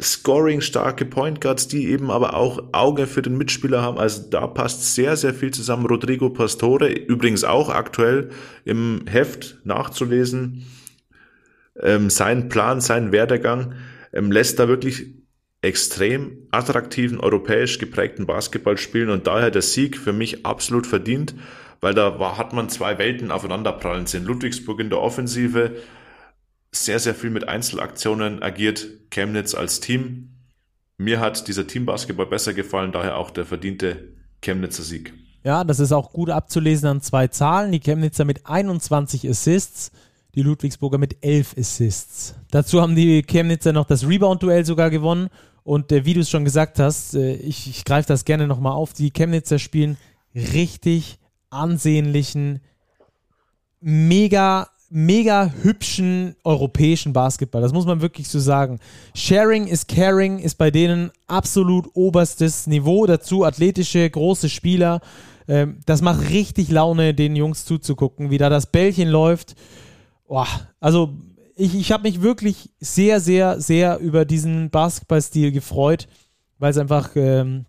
scoring 0.00 0.60
starke 0.60 1.04
Point 1.04 1.40
Guards, 1.40 1.68
die 1.68 1.88
eben 1.88 2.10
aber 2.10 2.34
auch 2.34 2.62
Auge 2.72 3.06
für 3.06 3.22
den 3.22 3.36
Mitspieler 3.36 3.82
haben. 3.82 3.98
Also 3.98 4.28
da 4.28 4.46
passt 4.46 4.94
sehr, 4.94 5.16
sehr 5.16 5.34
viel 5.34 5.50
zusammen. 5.50 5.86
Rodrigo 5.86 6.30
Pastore, 6.30 6.90
übrigens 6.90 7.44
auch 7.44 7.70
aktuell 7.70 8.30
im 8.64 9.04
Heft 9.06 9.58
nachzulesen. 9.64 10.66
Ähm, 11.80 12.10
sein 12.10 12.48
Plan, 12.48 12.80
sein 12.80 13.12
Werdegang 13.12 13.74
ähm, 14.12 14.30
lässt 14.32 14.58
da 14.58 14.68
wirklich 14.68 15.14
extrem 15.62 16.46
attraktiven, 16.50 17.18
europäisch 17.18 17.78
geprägten 17.78 18.26
Basketball 18.26 18.76
spielen 18.76 19.10
und 19.10 19.26
daher 19.26 19.50
der 19.50 19.62
Sieg 19.62 19.96
für 19.96 20.12
mich 20.12 20.46
absolut 20.46 20.86
verdient, 20.86 21.34
weil 21.80 21.94
da 21.94 22.18
war, 22.18 22.38
hat 22.38 22.52
man 22.52 22.68
zwei 22.68 22.98
Welten 22.98 23.30
aufeinanderprallen 23.30 24.06
sehen. 24.06 24.24
Ludwigsburg 24.24 24.80
in 24.80 24.90
der 24.90 25.00
Offensive 25.00 25.76
sehr, 26.72 26.98
sehr 26.98 27.14
viel 27.14 27.30
mit 27.30 27.48
Einzelaktionen 27.48 28.42
agiert, 28.42 28.86
Chemnitz 29.10 29.54
als 29.54 29.80
Team. 29.80 30.30
Mir 30.96 31.20
hat 31.20 31.48
dieser 31.48 31.66
Teambasketball 31.66 32.26
besser 32.26 32.54
gefallen, 32.54 32.92
daher 32.92 33.16
auch 33.16 33.30
der 33.30 33.44
verdiente 33.44 34.12
Chemnitzer 34.42 34.82
Sieg. 34.82 35.14
Ja, 35.44 35.64
das 35.64 35.80
ist 35.80 35.92
auch 35.92 36.12
gut 36.12 36.30
abzulesen 36.30 36.88
an 36.88 37.00
zwei 37.00 37.28
Zahlen. 37.28 37.72
Die 37.72 37.80
Chemnitzer 37.80 38.24
mit 38.24 38.46
21 38.46 39.28
Assists, 39.28 39.92
die 40.34 40.42
Ludwigsburger 40.42 40.98
mit 40.98 41.24
11 41.24 41.56
Assists. 41.58 42.34
Dazu 42.50 42.80
haben 42.82 42.94
die 42.94 43.22
Chemnitzer 43.22 43.72
noch 43.72 43.86
das 43.86 44.06
Rebound-Duell 44.06 44.64
sogar 44.64 44.90
gewonnen 44.90 45.28
und 45.62 45.92
äh, 45.92 46.04
wie 46.04 46.14
du 46.14 46.20
es 46.20 46.30
schon 46.30 46.44
gesagt 46.44 46.78
hast, 46.78 47.14
äh, 47.14 47.34
ich, 47.34 47.68
ich 47.68 47.84
greife 47.84 48.08
das 48.08 48.24
gerne 48.24 48.46
nochmal 48.46 48.72
auf, 48.72 48.92
die 48.92 49.10
Chemnitzer 49.10 49.58
spielen 49.58 49.96
richtig 50.34 51.18
ansehnlichen, 51.50 52.60
mega, 53.80 54.70
mega 54.90 55.52
hübschen 55.62 56.34
europäischen 56.44 57.12
Basketball. 57.12 57.62
Das 57.62 57.72
muss 57.72 57.86
man 57.86 58.00
wirklich 58.00 58.28
so 58.28 58.38
sagen. 58.38 58.78
Sharing 59.14 59.66
is 59.66 59.86
caring 59.86 60.38
ist 60.38 60.56
bei 60.56 60.70
denen 60.70 61.10
absolut 61.26 61.88
oberstes 61.94 62.66
Niveau. 62.66 63.06
Dazu 63.06 63.44
athletische, 63.44 64.08
große 64.08 64.48
Spieler. 64.48 65.00
Ähm, 65.46 65.80
das 65.86 66.02
macht 66.02 66.30
richtig 66.30 66.70
Laune, 66.70 67.14
den 67.14 67.36
Jungs 67.36 67.64
zuzugucken, 67.64 68.30
wie 68.30 68.38
da 68.38 68.48
das 68.48 68.66
Bällchen 68.66 69.08
läuft. 69.08 69.56
Boah, 70.26 70.48
also 70.80 71.14
ich, 71.56 71.74
ich 71.74 71.92
habe 71.92 72.04
mich 72.04 72.22
wirklich 72.22 72.70
sehr, 72.80 73.20
sehr, 73.20 73.60
sehr 73.60 73.98
über 73.98 74.24
diesen 74.24 74.70
Basketballstil 74.70 75.52
gefreut, 75.52 76.06
weil 76.58 76.70
es 76.70 76.78
einfach 76.78 77.10
ähm, 77.16 77.66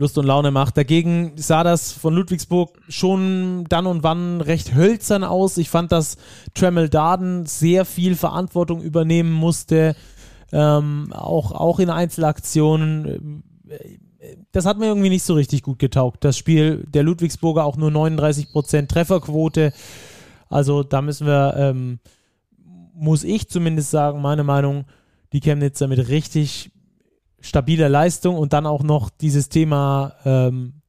Lust 0.00 0.16
und 0.16 0.24
Laune 0.24 0.50
macht. 0.50 0.78
Dagegen 0.78 1.32
sah 1.36 1.62
das 1.62 1.92
von 1.92 2.14
Ludwigsburg 2.14 2.70
schon 2.88 3.66
dann 3.68 3.86
und 3.86 4.02
wann 4.02 4.40
recht 4.40 4.74
hölzern 4.74 5.24
aus. 5.24 5.58
Ich 5.58 5.68
fand, 5.68 5.92
dass 5.92 6.16
Tremel 6.54 6.88
Darden 6.88 7.44
sehr 7.44 7.84
viel 7.84 8.16
Verantwortung 8.16 8.80
übernehmen 8.80 9.30
musste, 9.30 9.94
ähm, 10.52 11.12
auch, 11.12 11.52
auch 11.52 11.80
in 11.80 11.90
Einzelaktionen. 11.90 13.42
Das 14.52 14.64
hat 14.64 14.78
mir 14.78 14.86
irgendwie 14.86 15.10
nicht 15.10 15.22
so 15.22 15.34
richtig 15.34 15.62
gut 15.62 15.78
getaugt. 15.78 16.24
Das 16.24 16.38
Spiel 16.38 16.86
der 16.88 17.02
Ludwigsburger 17.02 17.66
auch 17.66 17.76
nur 17.76 17.90
39% 17.90 18.88
Trefferquote. 18.88 19.74
Also 20.48 20.82
da 20.82 21.02
müssen 21.02 21.26
wir 21.26 21.54
ähm, 21.58 21.98
muss 22.94 23.22
ich 23.22 23.50
zumindest 23.50 23.90
sagen, 23.90 24.22
meine 24.22 24.44
Meinung, 24.44 24.86
die 25.34 25.40
Chemnitzer 25.40 25.88
mit 25.88 26.08
richtig 26.08 26.70
stabiler 27.40 27.88
Leistung 27.88 28.36
und 28.36 28.52
dann 28.52 28.66
auch 28.66 28.82
noch 28.82 29.10
dieses 29.10 29.48
Thema 29.48 30.14
ähm, 30.24 30.80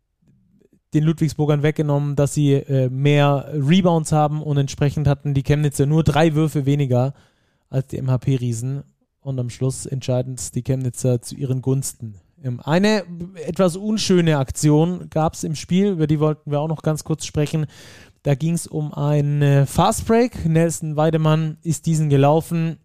den 0.93 1.03
Ludwigsburgern 1.03 1.63
weggenommen, 1.63 2.15
dass 2.15 2.33
sie 2.33 2.53
äh, 2.53 2.89
mehr 2.89 3.49
Rebounds 3.53 4.11
haben 4.11 4.41
und 4.41 4.57
entsprechend 4.57 5.07
hatten 5.07 5.33
die 5.33 5.43
Chemnitzer 5.43 5.85
nur 5.85 6.03
drei 6.03 6.35
Würfe 6.35 6.65
weniger 6.65 7.13
als 7.69 7.87
die 7.87 8.01
MHP-Riesen 8.01 8.83
und 9.21 9.39
am 9.39 9.49
Schluss 9.49 9.85
entscheidend 9.85 10.53
die 10.55 10.63
Chemnitzer 10.63 11.21
zu 11.21 11.35
ihren 11.35 11.61
Gunsten. 11.61 12.15
Ähm, 12.43 12.59
eine 12.59 13.05
etwas 13.45 13.77
unschöne 13.77 14.37
Aktion 14.37 15.09
gab 15.09 15.33
es 15.33 15.43
im 15.43 15.55
Spiel, 15.55 15.91
über 15.91 16.07
die 16.07 16.19
wollten 16.19 16.51
wir 16.51 16.59
auch 16.59 16.67
noch 16.67 16.81
ganz 16.81 17.03
kurz 17.03 17.25
sprechen. 17.25 17.67
Da 18.23 18.35
ging 18.35 18.53
es 18.53 18.67
um 18.67 18.93
einen 18.93 19.65
Fastbreak. 19.65 20.45
Nelson 20.45 20.95
Weidemann 20.95 21.57
ist 21.63 21.85
diesen 21.85 22.09
gelaufen 22.09 22.77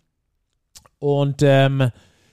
und 0.98 1.42
ähm, 1.42 1.90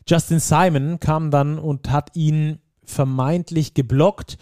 Justin 0.07 0.39
Simon 0.39 0.99
kam 0.99 1.31
dann 1.31 1.57
und 1.57 1.91
hat 1.91 2.15
ihn 2.15 2.59
vermeintlich 2.83 3.73
geblockt. 3.73 4.37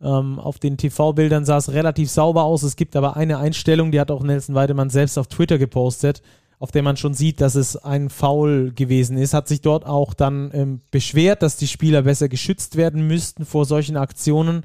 Ähm, 0.00 0.38
auf 0.38 0.58
den 0.58 0.76
TV-Bildern 0.76 1.44
sah 1.44 1.56
es 1.56 1.72
relativ 1.72 2.10
sauber 2.10 2.44
aus. 2.44 2.62
Es 2.62 2.76
gibt 2.76 2.96
aber 2.96 3.16
eine 3.16 3.38
Einstellung, 3.38 3.90
die 3.90 4.00
hat 4.00 4.10
auch 4.10 4.22
Nelson 4.22 4.54
Weidemann 4.54 4.90
selbst 4.90 5.18
auf 5.18 5.28
Twitter 5.28 5.58
gepostet, 5.58 6.22
auf 6.58 6.70
der 6.70 6.82
man 6.82 6.96
schon 6.96 7.14
sieht, 7.14 7.40
dass 7.40 7.54
es 7.54 7.76
ein 7.76 8.10
Foul 8.10 8.72
gewesen 8.72 9.16
ist. 9.16 9.34
Hat 9.34 9.48
sich 9.48 9.60
dort 9.60 9.86
auch 9.86 10.14
dann 10.14 10.50
ähm, 10.52 10.80
beschwert, 10.90 11.42
dass 11.42 11.56
die 11.56 11.68
Spieler 11.68 12.02
besser 12.02 12.28
geschützt 12.28 12.76
werden 12.76 13.06
müssten 13.06 13.44
vor 13.44 13.64
solchen 13.64 13.96
Aktionen. 13.96 14.64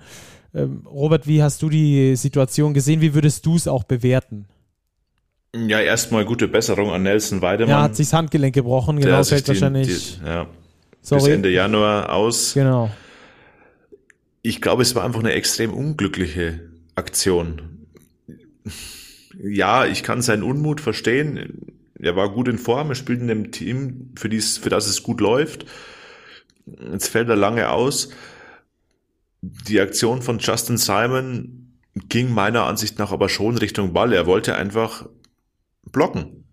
Ähm, 0.54 0.88
Robert, 0.88 1.28
wie 1.28 1.44
hast 1.44 1.62
du 1.62 1.70
die 1.70 2.16
Situation 2.16 2.74
gesehen? 2.74 3.02
Wie 3.02 3.14
würdest 3.14 3.46
du 3.46 3.56
es 3.56 3.68
auch 3.68 3.84
bewerten? 3.84 4.46
Ja, 5.56 5.80
erstmal 5.80 6.26
gute 6.26 6.47
Besserung 6.47 6.91
an 6.91 7.04
Nelson 7.04 7.41
Weidemann. 7.41 7.70
Ja, 7.70 7.82
hat 7.82 7.95
sich 7.95 8.08
das 8.08 8.14
Handgelenk 8.14 8.54
gebrochen, 8.54 9.00
genau, 9.00 9.24
fällt 9.24 9.45
die, 9.45 9.50
wahrscheinlich. 9.50 10.20
Die, 10.20 10.26
ja, 10.26 10.47
Sorry. 11.02 11.22
bis 11.22 11.30
Ende 11.30 11.50
Januar 11.50 12.14
aus. 12.14 12.54
Genau. 12.54 12.91
Ich 14.41 14.62
glaube, 14.62 14.84
es 14.84 14.93
war 14.95 15.04
einfach 15.04 15.20
eine 15.20 15.34
extrem 15.34 15.74
unglückliche 15.74 16.70
Aktion. 16.95 17.88
Ja, 19.41 19.86
ich 19.86 20.04
kann 20.04 20.22
seinen 20.22 20.43
Unmut 20.43 20.82
verstehen. 20.82 21.74
Er 22.00 22.16
war 22.16 22.32
gut 22.32 22.47
in 22.47 22.58
Form, 22.58 22.89
er 22.89 22.95
spielt 22.95 23.22
in 23.22 23.30
einem 23.30 23.52
Team, 23.52 24.12
für, 24.16 24.30
dies, 24.30 24.58
für 24.58 24.70
das 24.70 24.88
es 24.88 25.04
gut 25.04 25.20
läuft. 25.20 25.66
Jetzt 26.91 27.10
fällt 27.10 27.30
er 27.30 27.36
lange 27.36 27.70
aus. 27.70 28.10
Die 29.41 29.80
Aktion 29.80 30.22
von 30.22 30.39
Justin 30.39 30.78
Simon 30.78 31.74
ging 32.08 32.32
meiner 32.32 32.66
Ansicht 32.66 33.00
nach 33.00 33.12
aber 33.12 33.30
schon 33.30 33.58
Richtung 33.58 33.93
Ball. 33.93 34.14
Er 34.14 34.28
wollte 34.28 34.56
einfach 34.56 35.08
blocken. 35.84 36.45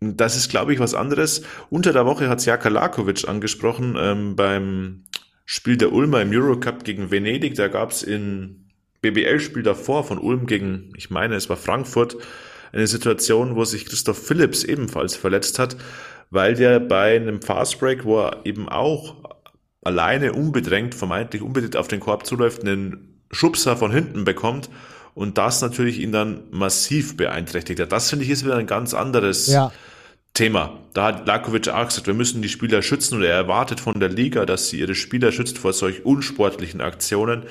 Das 0.00 0.36
ist, 0.36 0.48
glaube 0.48 0.72
ich, 0.72 0.78
was 0.78 0.94
anderes. 0.94 1.42
Unter 1.70 1.92
der 1.92 2.06
Woche 2.06 2.28
hat 2.28 2.44
Jaka 2.44 2.68
Lakovic 2.68 3.28
angesprochen 3.28 3.96
ähm, 3.98 4.36
beim 4.36 5.04
Spiel 5.44 5.76
der 5.76 5.92
Ulmer 5.92 6.22
im 6.22 6.30
Eurocup 6.30 6.84
gegen 6.84 7.10
Venedig. 7.10 7.54
Da 7.54 7.68
gab 7.68 7.90
es 7.90 8.02
in 8.02 8.68
BBL-Spiel 9.00 9.62
davor 9.62 10.04
von 10.04 10.18
Ulm 10.18 10.46
gegen, 10.46 10.92
ich 10.96 11.10
meine, 11.10 11.34
es 11.34 11.48
war 11.48 11.56
Frankfurt, 11.56 12.16
eine 12.72 12.86
Situation, 12.86 13.56
wo 13.56 13.64
sich 13.64 13.86
Christoph 13.86 14.24
Phillips 14.24 14.62
ebenfalls 14.62 15.16
verletzt 15.16 15.58
hat, 15.58 15.76
weil 16.30 16.54
der 16.54 16.80
bei 16.80 17.16
einem 17.16 17.40
Fastbreak, 17.40 18.04
wo 18.04 18.20
er 18.20 18.40
eben 18.44 18.68
auch 18.68 19.16
alleine 19.82 20.32
unbedrängt, 20.32 20.94
vermeintlich 20.94 21.42
unbedingt 21.42 21.76
auf 21.76 21.88
den 21.88 22.00
Korb 22.00 22.26
zuläuft, 22.26 22.62
einen 22.62 23.22
Schubser 23.30 23.76
von 23.76 23.90
hinten 23.90 24.24
bekommt 24.24 24.68
und 25.18 25.36
das 25.36 25.60
natürlich 25.62 25.98
ihn 25.98 26.12
dann 26.12 26.42
massiv 26.52 27.16
beeinträchtigt 27.16 27.80
hat. 27.80 27.90
Das 27.90 28.08
finde 28.08 28.24
ich 28.24 28.30
ist 28.30 28.44
wieder 28.44 28.54
ein 28.54 28.68
ganz 28.68 28.94
anderes 28.94 29.48
ja. 29.48 29.72
Thema. 30.32 30.78
Da 30.94 31.06
hat 31.06 31.26
Lakovic 31.26 31.68
auch 31.70 31.86
gesagt, 31.86 32.06
wir 32.06 32.14
müssen 32.14 32.40
die 32.40 32.48
Spieler 32.48 32.82
schützen 32.82 33.16
und 33.16 33.24
er 33.24 33.34
erwartet 33.34 33.80
von 33.80 33.98
der 33.98 34.10
Liga, 34.10 34.46
dass 34.46 34.68
sie 34.68 34.78
ihre 34.78 34.94
Spieler 34.94 35.32
schützt 35.32 35.58
vor 35.58 35.72
solch 35.72 36.06
unsportlichen 36.06 36.80
Aktionen. 36.80 37.42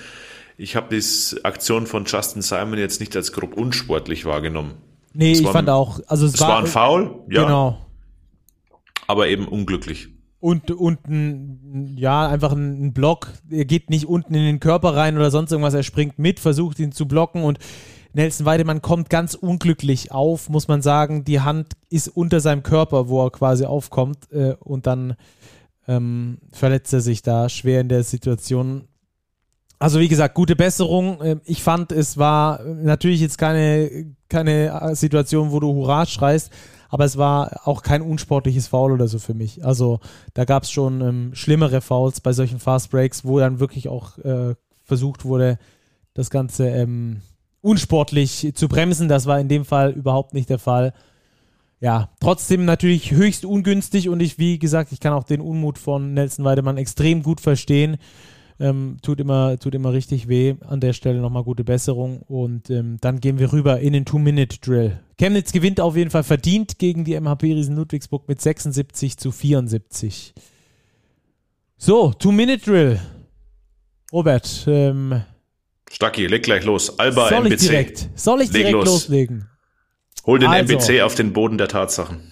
Ich 0.56 0.78
habe 0.78 0.98
die 0.98 1.44
Aktion 1.44 1.88
von 1.88 2.06
Justin 2.06 2.42
Simon 2.42 2.80
jetzt 2.80 3.02
nicht 3.02 3.14
als 3.18 3.34
grob 3.34 3.58
unsportlich 3.58 4.24
wahrgenommen. 4.24 4.76
Nee, 5.12 5.34
es 5.34 5.42
ich 5.42 5.48
fand 5.48 5.68
ein, 5.68 5.76
auch, 5.76 6.00
also 6.08 6.26
es, 6.26 6.36
es 6.36 6.40
war, 6.40 6.48
war, 6.48 6.60
ein 6.60 6.68
Foul, 6.68 7.26
ja. 7.30 7.44
Genau. 7.44 7.86
Aber 9.08 9.28
eben 9.28 9.46
unglücklich. 9.46 10.08
Und, 10.40 10.70
ein, 10.70 11.96
ja, 11.98 12.28
einfach 12.28 12.52
ein 12.52 12.94
Block. 12.94 13.34
Er 13.50 13.66
geht 13.66 13.90
nicht 13.90 14.06
unten 14.06 14.36
in 14.36 14.44
den 14.44 14.60
Körper 14.60 14.96
rein 14.96 15.16
oder 15.16 15.32
sonst 15.32 15.52
irgendwas. 15.52 15.74
Er 15.74 15.84
springt 15.84 16.20
mit, 16.20 16.40
versucht 16.40 16.80
ihn 16.80 16.92
zu 16.92 17.08
blocken 17.08 17.44
und 17.44 17.58
Nelson 18.14 18.46
Weidemann 18.46 18.82
kommt 18.82 19.10
ganz 19.10 19.36
unglücklich 19.36 20.12
auf, 20.12 20.50
muss 20.50 20.68
man 20.68 20.82
sagen. 20.82 21.24
Die 21.24 21.42
Hand 21.42 21.74
ist 21.90 22.08
unter 22.08 22.40
seinem 22.40 22.64
Körper, 22.64 23.10
wo 23.10 23.24
er 23.24 23.32
quasi 23.32 23.66
aufkommt 23.66 24.32
äh, 24.32 24.56
und 24.60 24.88
dann 24.88 25.16
ähm, 25.88 26.40
verletzt 26.52 26.94
er 26.94 27.02
sich 27.02 27.22
da 27.22 27.50
schwer 27.50 27.82
in 27.82 27.90
der 27.90 28.04
Situation. 28.04 28.88
Also 29.80 30.00
wie 30.00 30.08
gesagt, 30.08 30.34
gute 30.34 30.56
Besserung. 30.56 31.20
Ähm, 31.24 31.42
ich 31.46 31.62
fand, 31.62 31.92
es 31.92 32.18
war 32.18 32.64
natürlich 32.64 33.22
jetzt 33.22 33.38
keine, 33.38 34.16
keine 34.30 34.96
Situation, 34.96 35.52
wo 35.52 35.60
du 35.60 35.74
Hurra 35.74 36.06
schreist, 36.06 36.52
aber 36.90 37.06
es 37.06 37.18
war 37.18 37.68
auch 37.68 37.84
kein 37.84 38.02
unsportliches 38.02 38.68
Foul 38.68 38.92
oder 38.92 39.08
so 39.08 39.20
für 39.20 39.34
mich. 39.34 39.66
Also 39.66 40.00
da 40.34 40.46
gab 40.46 40.64
es 40.64 40.72
schon 40.72 41.02
ähm, 41.02 41.30
schlimmere 41.34 41.82
Fouls 41.82 42.22
bei 42.22 42.34
solchen 42.34 42.60
Fast 42.60 42.92
Breaks, 42.92 43.26
wo 43.26 43.40
dann 43.40 43.60
wirklich 43.60 43.90
auch 43.90 44.18
äh, 44.20 44.56
versucht 44.84 45.26
wurde, 45.26 45.60
das 46.14 46.30
Ganze 46.30 46.68
ähm, 46.70 47.22
unsportlich 47.62 48.54
zu 48.56 48.68
bremsen. 48.68 49.08
Das 49.08 49.26
war 49.26 49.40
in 49.40 49.50
dem 49.50 49.66
Fall 49.66 49.92
überhaupt 49.92 50.34
nicht 50.34 50.50
der 50.50 50.60
Fall. 50.60 50.94
Ja, 51.80 52.10
trotzdem 52.20 52.66
natürlich 52.66 53.12
höchst 53.12 53.46
ungünstig 53.46 54.10
und 54.10 54.20
ich, 54.20 54.40
wie 54.40 54.58
gesagt, 54.58 54.92
ich 54.92 55.00
kann 55.00 55.14
auch 55.14 55.26
den 55.26 55.42
Unmut 55.42 55.78
von 55.78 56.14
Nelson 56.14 56.44
Weidemann 56.44 56.78
extrem 56.78 57.22
gut 57.22 57.40
verstehen. 57.40 57.98
Ähm, 58.60 58.98
tut, 59.02 59.20
immer, 59.20 59.60
tut 59.60 59.76
immer 59.76 59.94
richtig 59.94 60.28
weh. 60.28 60.56
An 60.62 60.80
der 60.80 60.94
Stelle 60.94 61.20
nochmal 61.20 61.44
gute 61.44 61.64
Besserung. 61.64 62.22
Und 62.28 62.70
ähm, 62.70 62.98
dann 63.02 63.20
gehen 63.20 63.40
wir 63.40 63.54
rüber 63.54 63.80
in 63.80 63.94
den 63.94 64.06
Two-Minute-Drill. 64.06 65.00
Chemnitz 65.20 65.52
gewinnt 65.52 65.80
auf 65.80 65.96
jeden 65.96 66.10
Fall 66.10 66.24
verdient 66.24 66.80
gegen 66.80 67.04
die 67.04 67.20
MHP 67.20 67.44
Riesen 67.44 67.76
Ludwigsburg 67.76 68.28
mit 68.28 68.42
76 68.42 69.18
zu 69.18 69.32
74. 69.32 70.34
So, 71.78 72.14
Two-Minute-Drill. 72.14 73.00
Robert, 74.12 74.66
ähm, 74.68 75.22
Stacki, 75.92 76.28
leg 76.28 76.44
gleich 76.44 76.64
los. 76.64 77.00
Alba 77.00 77.30
soll 77.30 77.46
MBC. 77.46 77.54
Ich 77.54 77.70
direkt, 77.70 78.10
soll 78.16 78.42
ich 78.42 78.52
direkt 78.52 78.74
los. 78.74 78.86
loslegen? 78.86 79.50
Hol 80.26 80.40
den 80.40 80.50
also, 80.50 80.74
MBC 80.74 81.02
auf 81.02 81.16
den 81.16 81.34
Boden 81.34 81.58
der 81.58 81.68
Tatsachen. 81.68 82.32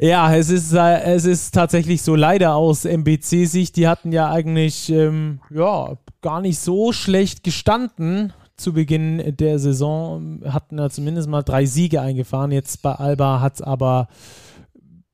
Ja, 0.00 0.32
es 0.34 0.48
ist, 0.48 0.72
äh, 0.74 1.00
es 1.02 1.24
ist 1.24 1.52
tatsächlich 1.52 2.02
so 2.02 2.14
leider 2.14 2.54
aus 2.54 2.84
MBC-Sicht. 2.84 3.74
Die 3.76 3.88
hatten 3.88 4.12
ja 4.12 4.30
eigentlich 4.30 4.90
ähm, 4.90 5.40
ja, 5.50 5.98
gar 6.22 6.40
nicht 6.40 6.60
so 6.60 6.92
schlecht 6.92 7.42
gestanden 7.42 8.32
zu 8.56 8.72
Beginn 8.72 9.36
der 9.36 9.58
Saison. 9.58 10.40
Hatten 10.44 10.78
ja 10.78 10.88
zumindest 10.88 11.28
mal 11.28 11.42
drei 11.42 11.66
Siege 11.66 12.00
eingefahren. 12.00 12.52
Jetzt 12.52 12.80
bei 12.82 12.92
Alba 12.92 13.40
hat 13.40 13.56
es 13.56 13.62
aber 13.62 14.06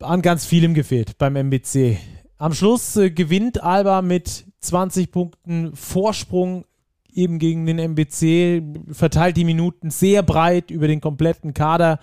an 0.00 0.20
ganz 0.20 0.44
vielem 0.44 0.74
gefehlt 0.74 1.16
beim 1.16 1.36
MBC. 1.36 1.96
Am 2.36 2.52
Schluss 2.52 2.96
äh, 2.96 3.10
gewinnt 3.10 3.62
Alba 3.62 4.02
mit 4.02 4.44
20 4.60 5.10
Punkten 5.10 5.74
Vorsprung 5.74 6.66
eben 7.10 7.38
gegen 7.38 7.64
den 7.64 7.78
MBC, 7.78 8.62
verteilt 8.92 9.38
die 9.38 9.44
Minuten 9.44 9.90
sehr 9.90 10.22
breit 10.22 10.70
über 10.70 10.88
den 10.88 11.00
kompletten 11.00 11.54
Kader. 11.54 12.00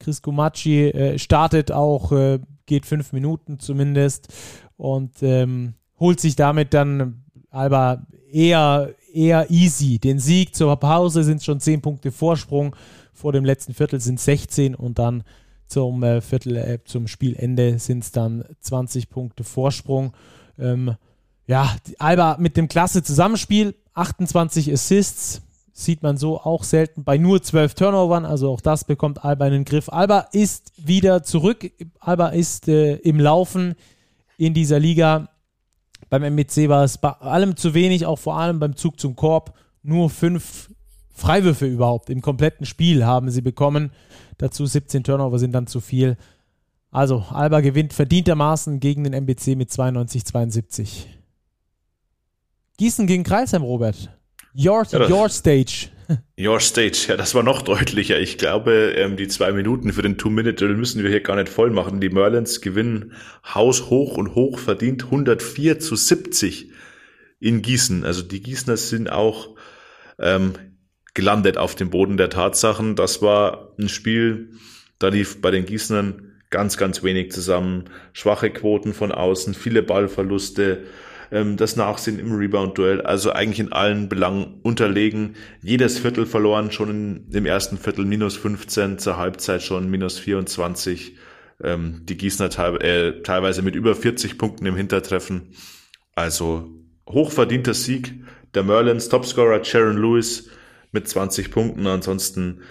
Chris 0.00 0.22
Gumacci 0.22 0.88
äh, 0.88 1.18
startet 1.18 1.70
auch, 1.70 2.10
äh, 2.10 2.40
geht 2.66 2.86
fünf 2.86 3.12
Minuten 3.12 3.60
zumindest 3.60 4.28
und 4.76 5.22
ähm, 5.22 5.74
holt 5.98 6.18
sich 6.20 6.34
damit 6.34 6.74
dann 6.74 7.22
Alba 7.50 8.06
eher, 8.32 8.94
eher 9.12 9.50
easy. 9.50 9.98
Den 9.98 10.18
Sieg 10.18 10.54
zur 10.54 10.76
Pause 10.76 11.22
sind 11.22 11.42
schon 11.42 11.60
zehn 11.60 11.80
Punkte 11.80 12.10
Vorsprung. 12.10 12.74
Vor 13.12 13.32
dem 13.32 13.44
letzten 13.44 13.74
Viertel 13.74 14.00
sind 14.00 14.18
16 14.18 14.74
und 14.74 14.98
dann 14.98 15.22
zum 15.66 16.02
äh, 16.02 16.20
Viertel, 16.20 16.56
äh, 16.56 16.78
zum 16.84 17.06
Spielende 17.06 17.78
sind 17.78 18.04
es 18.04 18.12
dann 18.12 18.44
20 18.60 19.10
Punkte 19.10 19.44
Vorsprung. 19.44 20.12
Ähm, 20.58 20.94
ja, 21.46 21.76
Alba 21.98 22.36
mit 22.38 22.56
dem 22.56 22.68
klasse 22.68 23.02
Zusammenspiel, 23.02 23.74
28 23.94 24.72
Assists, 24.72 25.42
sieht 25.84 26.02
man 26.02 26.16
so 26.16 26.40
auch 26.40 26.64
selten 26.64 27.04
bei 27.04 27.18
nur 27.18 27.42
12 27.42 27.74
Turnovern, 27.74 28.24
also 28.24 28.50
auch 28.50 28.60
das 28.60 28.84
bekommt 28.84 29.24
Alba 29.24 29.46
in 29.46 29.52
den 29.52 29.64
Griff. 29.64 29.88
Alba 29.88 30.26
ist 30.32 30.72
wieder 30.76 31.22
zurück, 31.22 31.70
Alba 31.98 32.28
ist 32.28 32.68
äh, 32.68 32.96
im 32.96 33.18
Laufen 33.18 33.74
in 34.36 34.54
dieser 34.54 34.78
Liga. 34.78 35.28
Beim 36.08 36.22
MBC 36.22 36.68
war 36.68 36.84
es 36.84 36.98
bei 36.98 37.10
allem 37.10 37.56
zu 37.56 37.74
wenig, 37.74 38.06
auch 38.06 38.18
vor 38.18 38.36
allem 38.38 38.58
beim 38.58 38.76
Zug 38.76 39.00
zum 39.00 39.16
Korb. 39.16 39.54
Nur 39.82 40.10
fünf 40.10 40.70
Freiwürfe 41.10 41.66
überhaupt 41.66 42.10
im 42.10 42.20
kompletten 42.20 42.66
Spiel 42.66 43.04
haben 43.04 43.30
sie 43.30 43.42
bekommen. 43.42 43.92
Dazu 44.38 44.66
17 44.66 45.04
Turnover 45.04 45.38
sind 45.38 45.52
dann 45.52 45.66
zu 45.66 45.80
viel. 45.80 46.16
Also 46.90 47.24
Alba 47.30 47.60
gewinnt 47.60 47.92
verdientermaßen 47.92 48.80
gegen 48.80 49.04
den 49.04 49.12
MBC 49.12 49.54
mit 49.56 49.70
92-72. 49.70 51.06
Gießen 52.78 53.06
gegen 53.06 53.22
Kreisheim, 53.22 53.62
Robert. 53.62 54.10
Your, 54.54 54.84
ja, 54.90 55.08
your 55.08 55.28
stage. 55.28 55.88
Your 56.38 56.58
stage, 56.58 57.06
ja, 57.08 57.16
das 57.16 57.34
war 57.34 57.42
noch 57.42 57.62
deutlicher. 57.62 58.18
Ich 58.18 58.36
glaube, 58.38 58.94
ähm, 58.96 59.16
die 59.16 59.28
zwei 59.28 59.52
Minuten 59.52 59.92
für 59.92 60.02
den 60.02 60.18
Two-Minute-Drill 60.18 60.76
müssen 60.76 61.02
wir 61.02 61.10
hier 61.10 61.20
gar 61.20 61.36
nicht 61.36 61.48
voll 61.48 61.70
machen. 61.70 62.00
Die 62.00 62.08
Merlins 62.08 62.60
gewinnen 62.60 63.12
haushoch 63.54 64.16
und 64.16 64.34
hoch 64.34 64.58
verdient 64.58 65.04
104 65.04 65.78
zu 65.78 65.94
70 65.94 66.72
in 67.38 67.62
Gießen. 67.62 68.04
Also 68.04 68.22
die 68.22 68.42
Gießener 68.42 68.76
sind 68.76 69.10
auch 69.10 69.56
ähm, 70.18 70.54
gelandet 71.14 71.56
auf 71.56 71.74
dem 71.74 71.90
Boden 71.90 72.16
der 72.16 72.30
Tatsachen. 72.30 72.96
Das 72.96 73.22
war 73.22 73.72
ein 73.78 73.88
Spiel, 73.88 74.50
da 74.98 75.08
lief 75.08 75.40
bei 75.40 75.50
den 75.50 75.64
Gießenern 75.64 76.32
ganz, 76.50 76.76
ganz 76.76 77.02
wenig 77.02 77.30
zusammen. 77.32 77.84
Schwache 78.12 78.50
Quoten 78.50 78.94
von 78.94 79.12
außen, 79.12 79.54
viele 79.54 79.82
Ballverluste 79.82 80.84
ähm, 81.30 81.56
das 81.56 81.76
Nachsehen 81.76 82.18
im 82.18 82.32
Rebound-Duell, 82.32 83.02
also 83.02 83.32
eigentlich 83.32 83.60
in 83.60 83.72
allen 83.72 84.08
Belangen 84.08 84.60
unterlegen. 84.62 85.36
Jedes 85.62 85.98
Viertel 85.98 86.26
verloren, 86.26 86.70
schon 86.72 86.90
in, 86.90 87.26
im 87.32 87.46
ersten 87.46 87.78
Viertel 87.78 88.04
minus 88.04 88.36
15, 88.36 88.98
zur 88.98 89.16
Halbzeit 89.16 89.62
schon 89.62 89.90
minus 89.90 90.18
24. 90.18 91.16
Ähm, 91.62 92.02
die 92.04 92.16
Gießener 92.16 92.50
teil, 92.50 92.82
äh, 92.82 93.22
teilweise 93.22 93.62
mit 93.62 93.74
über 93.74 93.94
40 93.94 94.38
Punkten 94.38 94.66
im 94.66 94.76
Hintertreffen. 94.76 95.54
Also 96.14 96.70
hochverdienter 97.08 97.74
Sieg 97.74 98.14
der 98.54 98.62
Merlins, 98.62 99.08
Topscorer 99.08 99.64
Sharon 99.64 99.96
Lewis 99.96 100.48
mit 100.92 101.08
20 101.08 101.50
Punkten. 101.50 101.86
Ansonsten 101.86 102.62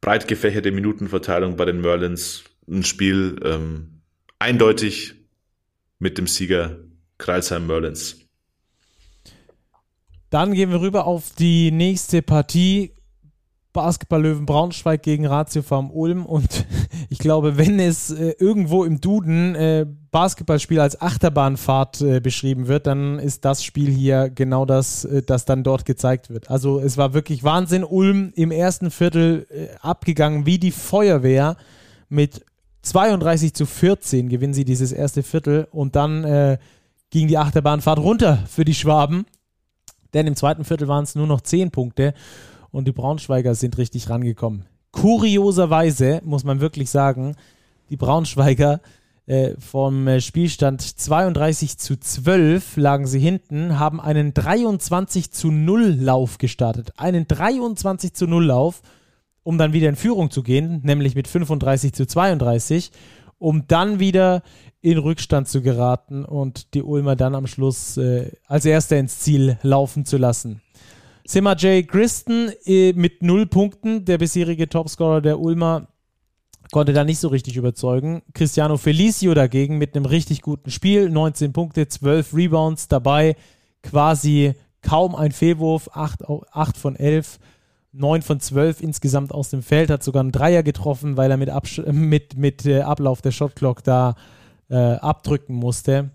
breit 0.00 0.28
gefächerte 0.28 0.72
Minutenverteilung 0.72 1.56
bei 1.56 1.64
den 1.64 1.80
Merlins. 1.80 2.44
Ein 2.68 2.84
Spiel 2.84 3.36
ähm, 3.44 4.02
eindeutig 4.38 5.14
mit 5.98 6.18
dem 6.18 6.26
Sieger 6.26 6.78
Kreilsheim 7.18 7.66
Merlins. 7.66 8.16
Dann 10.30 10.52
gehen 10.52 10.70
wir 10.70 10.80
rüber 10.80 11.06
auf 11.06 11.30
die 11.38 11.70
nächste 11.70 12.22
Partie. 12.22 12.92
Basketball-Löwen 13.76 14.46
Braunschweig 14.46 15.02
gegen 15.02 15.26
Ratio 15.26 15.60
Farm 15.60 15.90
Ulm 15.90 16.24
und 16.24 16.64
ich 17.10 17.18
glaube, 17.18 17.58
wenn 17.58 17.78
es 17.78 18.10
äh, 18.10 18.34
irgendwo 18.38 18.84
im 18.84 19.02
Duden 19.02 19.54
äh, 19.54 19.84
Basketballspiel 20.10 20.80
als 20.80 21.00
Achterbahnfahrt 21.02 22.00
äh, 22.00 22.20
beschrieben 22.20 22.68
wird, 22.68 22.86
dann 22.86 23.18
ist 23.18 23.44
das 23.44 23.62
Spiel 23.62 23.90
hier 23.90 24.30
genau 24.30 24.64
das, 24.64 25.04
äh, 25.04 25.22
das 25.22 25.44
dann 25.44 25.62
dort 25.62 25.84
gezeigt 25.84 26.30
wird. 26.30 26.50
Also 26.50 26.80
es 26.80 26.96
war 26.96 27.12
wirklich 27.12 27.44
Wahnsinn. 27.44 27.84
Ulm 27.84 28.32
im 28.34 28.50
ersten 28.50 28.90
Viertel 28.90 29.46
äh, 29.50 29.66
abgegangen 29.82 30.46
wie 30.46 30.58
die 30.58 30.72
Feuerwehr 30.72 31.58
mit 32.08 32.46
32 32.80 33.52
zu 33.52 33.66
14 33.66 34.30
gewinnen 34.30 34.54
sie 34.54 34.64
dieses 34.64 34.90
erste 34.90 35.22
Viertel 35.22 35.68
und 35.70 35.96
dann 35.96 36.24
äh, 36.24 36.56
ging 37.10 37.28
die 37.28 37.38
Achterbahnfahrt 37.38 37.98
runter 37.98 38.38
für 38.48 38.64
die 38.64 38.74
Schwaben. 38.74 39.26
Denn 40.14 40.26
im 40.26 40.36
zweiten 40.36 40.64
Viertel 40.64 40.88
waren 40.88 41.04
es 41.04 41.14
nur 41.14 41.26
noch 41.26 41.40
10 41.40 41.70
Punkte 41.70 42.14
und 42.70 42.86
die 42.86 42.92
Braunschweiger 42.92 43.54
sind 43.54 43.78
richtig 43.78 44.08
rangekommen. 44.08 44.66
Kurioserweise 44.90 46.20
muss 46.24 46.44
man 46.44 46.60
wirklich 46.60 46.90
sagen, 46.90 47.36
die 47.90 47.96
Braunschweiger 47.96 48.80
äh, 49.26 49.54
vom 49.58 50.06
äh, 50.06 50.20
Spielstand 50.20 50.80
32 50.80 51.78
zu 51.78 51.98
12 51.98 52.76
lagen 52.76 53.06
sie 53.06 53.18
hinten, 53.18 53.78
haben 53.78 54.00
einen 54.00 54.32
23 54.32 55.32
zu 55.32 55.50
0 55.50 55.96
Lauf 56.00 56.38
gestartet. 56.38 56.92
Einen 56.96 57.26
23 57.26 58.14
zu 58.14 58.26
0 58.26 58.46
Lauf, 58.46 58.82
um 59.42 59.58
dann 59.58 59.72
wieder 59.72 59.88
in 59.88 59.96
Führung 59.96 60.30
zu 60.30 60.42
gehen, 60.42 60.80
nämlich 60.84 61.14
mit 61.14 61.28
35 61.28 61.92
zu 61.92 62.06
32, 62.06 62.92
um 63.38 63.66
dann 63.66 63.98
wieder 63.98 64.42
in 64.80 64.98
Rückstand 64.98 65.48
zu 65.48 65.62
geraten 65.62 66.24
und 66.24 66.74
die 66.74 66.82
Ulmer 66.82 67.16
dann 67.16 67.34
am 67.34 67.46
Schluss 67.46 67.96
äh, 67.96 68.30
als 68.46 68.64
Erster 68.64 68.98
ins 68.98 69.18
Ziel 69.18 69.58
laufen 69.62 70.04
zu 70.04 70.16
lassen. 70.16 70.62
Sima 71.24 71.54
J. 71.54 71.86
Christen 71.86 72.52
äh, 72.64 72.92
mit 72.92 73.22
null 73.22 73.46
Punkten, 73.46 74.04
der 74.04 74.18
bisherige 74.18 74.68
Topscorer 74.68 75.20
der 75.20 75.40
Ulmer, 75.40 75.88
konnte 76.70 76.92
da 76.92 77.04
nicht 77.04 77.18
so 77.18 77.28
richtig 77.28 77.56
überzeugen. 77.56 78.22
Cristiano 78.32 78.76
Felicio 78.76 79.34
dagegen 79.34 79.78
mit 79.78 79.96
einem 79.96 80.06
richtig 80.06 80.42
guten 80.42 80.70
Spiel, 80.70 81.08
19 81.10 81.52
Punkte, 81.52 81.88
12 81.88 82.34
Rebounds 82.34 82.88
dabei, 82.88 83.36
quasi 83.82 84.54
kaum 84.82 85.14
ein 85.14 85.32
Fehlwurf, 85.32 85.90
8, 85.92 86.24
8 86.52 86.76
von 86.76 86.96
11. 86.96 87.38
9 87.96 88.22
von 88.22 88.40
12 88.40 88.80
insgesamt 88.80 89.32
aus 89.32 89.50
dem 89.50 89.62
Feld, 89.62 89.90
hat 89.90 90.02
sogar 90.02 90.20
einen 90.20 90.32
Dreier 90.32 90.62
getroffen, 90.62 91.16
weil 91.16 91.30
er 91.30 91.36
mit, 91.36 91.50
Absch 91.50 91.80
mit, 91.90 92.36
mit 92.36 92.66
äh, 92.66 92.82
Ablauf 92.82 93.22
der 93.22 93.32
Shotclock 93.32 93.82
da 93.82 94.14
äh, 94.68 94.74
abdrücken 94.76 95.54
musste. 95.54 96.10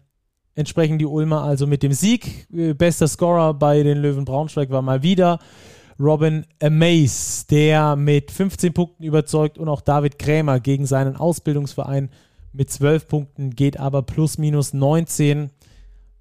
Entsprechend 0.54 1.00
die 1.00 1.06
Ulmer 1.06 1.44
also 1.44 1.68
mit 1.68 1.84
dem 1.84 1.94
Sieg. 1.94 2.48
Äh, 2.54 2.74
bester 2.74 3.08
Scorer 3.08 3.54
bei 3.54 3.84
den 3.84 4.00
Löwen 4.00 4.26
Braunschweig 4.26 4.70
war 4.70 4.82
mal 4.82 5.04
wieder 5.04 5.40
Robin 6.00 6.46
Amaze, 6.62 7.46
der 7.50 7.96
mit 7.96 8.32
15 8.32 8.74
Punkten 8.74 9.04
überzeugt 9.04 9.58
und 9.58 9.70
auch 9.70 9.82
David 9.82 10.20
Krämer 10.20 10.60
gegen 10.60 10.86
seinen 10.86 11.16
Ausbildungsverein 11.16 12.10
mit 12.54 12.70
12 12.70 13.08
Punkten 13.08 13.52
geht 13.52 13.80
aber 13.80 14.02
plus 14.02 14.38
minus 14.38 14.74
19. 14.74 15.52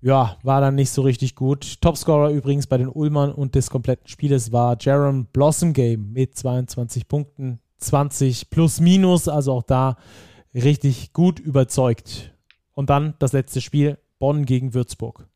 Ja, 0.03 0.39
war 0.43 0.61
dann 0.63 0.77
nicht 0.77 0.91
so 0.91 1.03
richtig 1.03 1.35
gut. 1.35 1.83
Topscorer 1.83 2.31
übrigens 2.31 2.67
bei 2.67 2.79
den 2.79 2.89
Ulmern 2.89 3.33
und 3.33 3.55
des 3.55 3.69
kompletten 3.69 4.09
Spieles 4.09 4.51
war 4.51 4.77
Jaron 4.81 5.27
Blossom 5.27 5.75
Game 5.75 6.13
mit 6.13 6.37
22 6.37 7.07
Punkten, 7.07 7.61
20 7.79 8.49
plus 8.49 8.81
minus, 8.81 9.29
also 9.29 9.53
auch 9.53 9.63
da 9.63 9.97
richtig 10.55 11.13
gut 11.13 11.39
überzeugt. 11.39 12.33
Und 12.73 12.89
dann 12.89 13.15
das 13.19 13.33
letzte 13.33 13.61
Spiel, 13.61 13.99
Bonn 14.19 14.47
gegen 14.47 14.73
Würzburg. 14.73 15.27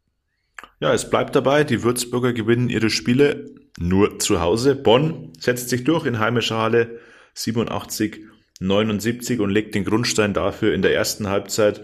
Ja, 0.80 0.94
es 0.94 1.10
bleibt 1.10 1.36
dabei, 1.36 1.64
die 1.64 1.82
Würzburger 1.82 2.32
gewinnen 2.32 2.70
ihre 2.70 2.90
Spiele 2.90 3.50
nur 3.78 4.18
zu 4.18 4.40
Hause. 4.40 4.74
Bonn 4.74 5.32
setzt 5.38 5.68
sich 5.68 5.84
durch 5.84 6.06
in 6.06 6.18
heimischer 6.18 6.58
Halle 6.58 6.98
87, 7.34 8.20
79 8.60 9.40
und 9.40 9.50
legt 9.50 9.74
den 9.74 9.84
Grundstein 9.84 10.32
dafür 10.32 10.72
in 10.72 10.82
der 10.82 10.94
ersten 10.94 11.28
Halbzeit, 11.28 11.82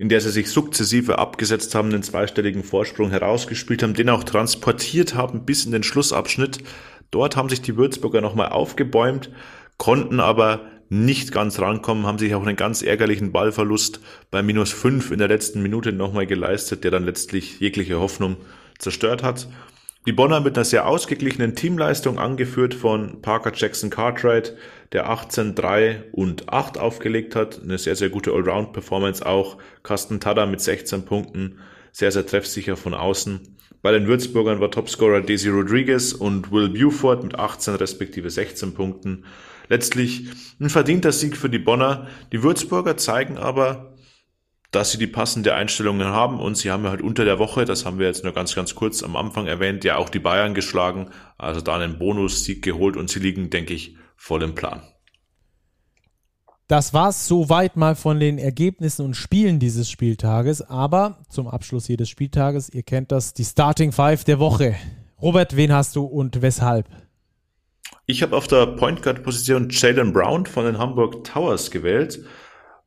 in 0.00 0.08
der 0.08 0.22
sie 0.22 0.30
sich 0.30 0.48
sukzessive 0.48 1.18
abgesetzt 1.18 1.74
haben, 1.74 1.90
den 1.90 2.02
zweistelligen 2.02 2.64
Vorsprung 2.64 3.10
herausgespielt 3.10 3.82
haben, 3.82 3.92
den 3.92 4.08
auch 4.08 4.24
transportiert 4.24 5.14
haben 5.14 5.44
bis 5.44 5.66
in 5.66 5.72
den 5.72 5.82
Schlussabschnitt. 5.82 6.60
Dort 7.10 7.36
haben 7.36 7.50
sich 7.50 7.60
die 7.60 7.76
Würzburger 7.76 8.22
nochmal 8.22 8.48
aufgebäumt, 8.48 9.30
konnten 9.76 10.18
aber 10.18 10.62
nicht 10.88 11.32
ganz 11.32 11.60
rankommen, 11.60 12.06
haben 12.06 12.16
sich 12.18 12.34
auch 12.34 12.46
einen 12.46 12.56
ganz 12.56 12.80
ärgerlichen 12.80 13.30
Ballverlust 13.30 14.00
bei 14.30 14.42
minus 14.42 14.72
fünf 14.72 15.10
in 15.10 15.18
der 15.18 15.28
letzten 15.28 15.60
Minute 15.60 15.92
nochmal 15.92 16.26
geleistet, 16.26 16.82
der 16.82 16.90
dann 16.90 17.04
letztlich 17.04 17.60
jegliche 17.60 18.00
Hoffnung 18.00 18.38
zerstört 18.78 19.22
hat. 19.22 19.48
Die 20.06 20.12
Bonner 20.12 20.40
mit 20.40 20.56
einer 20.56 20.64
sehr 20.64 20.86
ausgeglichenen 20.86 21.54
Teamleistung, 21.54 22.18
angeführt 22.18 22.72
von 22.72 23.20
Parker 23.20 23.52
Jackson 23.54 23.90
Cartwright, 23.90 24.56
der 24.92 25.10
18, 25.10 25.54
3 25.54 26.04
und 26.12 26.50
8 26.50 26.78
aufgelegt 26.78 27.36
hat. 27.36 27.60
Eine 27.62 27.76
sehr, 27.76 27.96
sehr 27.96 28.08
gute 28.08 28.32
Allround-Performance 28.32 29.24
auch. 29.26 29.58
Carsten 29.82 30.18
Tada 30.18 30.46
mit 30.46 30.62
16 30.62 31.04
Punkten, 31.04 31.58
sehr, 31.92 32.10
sehr 32.12 32.24
treffsicher 32.24 32.78
von 32.78 32.94
außen. 32.94 33.56
Bei 33.82 33.92
den 33.92 34.06
Würzburgern 34.06 34.60
war 34.60 34.70
Topscorer 34.70 35.20
Daisy 35.20 35.50
Rodriguez 35.50 36.14
und 36.14 36.50
Will 36.50 36.70
Buford 36.70 37.22
mit 37.22 37.38
18 37.38 37.74
respektive 37.74 38.30
16 38.30 38.72
Punkten 38.72 39.24
letztlich 39.70 40.28
ein 40.60 40.68
verdienter 40.68 41.12
Sieg 41.12 41.36
für 41.36 41.48
die 41.48 41.58
Bonner. 41.58 42.08
Die 42.32 42.42
Würzburger 42.42 42.98
zeigen 42.98 43.38
aber, 43.38 43.89
dass 44.70 44.92
sie 44.92 44.98
die 44.98 45.06
passende 45.06 45.54
Einstellungen 45.54 46.08
haben 46.08 46.38
und 46.38 46.56
sie 46.56 46.70
haben 46.70 46.84
ja 46.84 46.90
halt 46.90 47.02
unter 47.02 47.24
der 47.24 47.38
Woche, 47.38 47.64
das 47.64 47.84
haben 47.84 47.98
wir 47.98 48.06
jetzt 48.06 48.22
nur 48.22 48.32
ganz, 48.32 48.54
ganz 48.54 48.74
kurz 48.74 49.02
am 49.02 49.16
Anfang 49.16 49.46
erwähnt, 49.46 49.84
ja 49.84 49.96
auch 49.96 50.08
die 50.08 50.20
Bayern 50.20 50.54
geschlagen, 50.54 51.10
also 51.38 51.60
da 51.60 51.76
einen 51.76 51.98
Bonussieg 51.98 52.62
geholt 52.62 52.96
und 52.96 53.10
sie 53.10 53.18
liegen, 53.18 53.50
denke 53.50 53.74
ich, 53.74 53.96
voll 54.16 54.42
im 54.42 54.54
Plan. 54.54 54.82
Das 56.68 56.94
war's 56.94 57.26
soweit 57.26 57.76
mal 57.76 57.96
von 57.96 58.20
den 58.20 58.38
Ergebnissen 58.38 59.04
und 59.04 59.14
Spielen 59.14 59.58
dieses 59.58 59.90
Spieltages, 59.90 60.62
aber 60.62 61.18
zum 61.28 61.48
Abschluss 61.48 61.88
jedes 61.88 62.08
Spieltages, 62.08 62.68
ihr 62.68 62.84
kennt 62.84 63.10
das, 63.10 63.34
die 63.34 63.44
Starting 63.44 63.90
Five 63.90 64.22
der 64.22 64.38
Woche. 64.38 64.76
Robert, 65.20 65.56
wen 65.56 65.72
hast 65.72 65.96
du 65.96 66.04
und 66.04 66.42
weshalb? 66.42 66.86
Ich 68.06 68.22
habe 68.22 68.36
auf 68.36 68.46
der 68.46 68.66
Point 68.66 69.02
Guard 69.02 69.24
Position 69.24 69.68
Jalen 69.70 70.12
Brown 70.12 70.46
von 70.46 70.64
den 70.64 70.78
Hamburg 70.78 71.24
Towers 71.24 71.72
gewählt, 71.72 72.24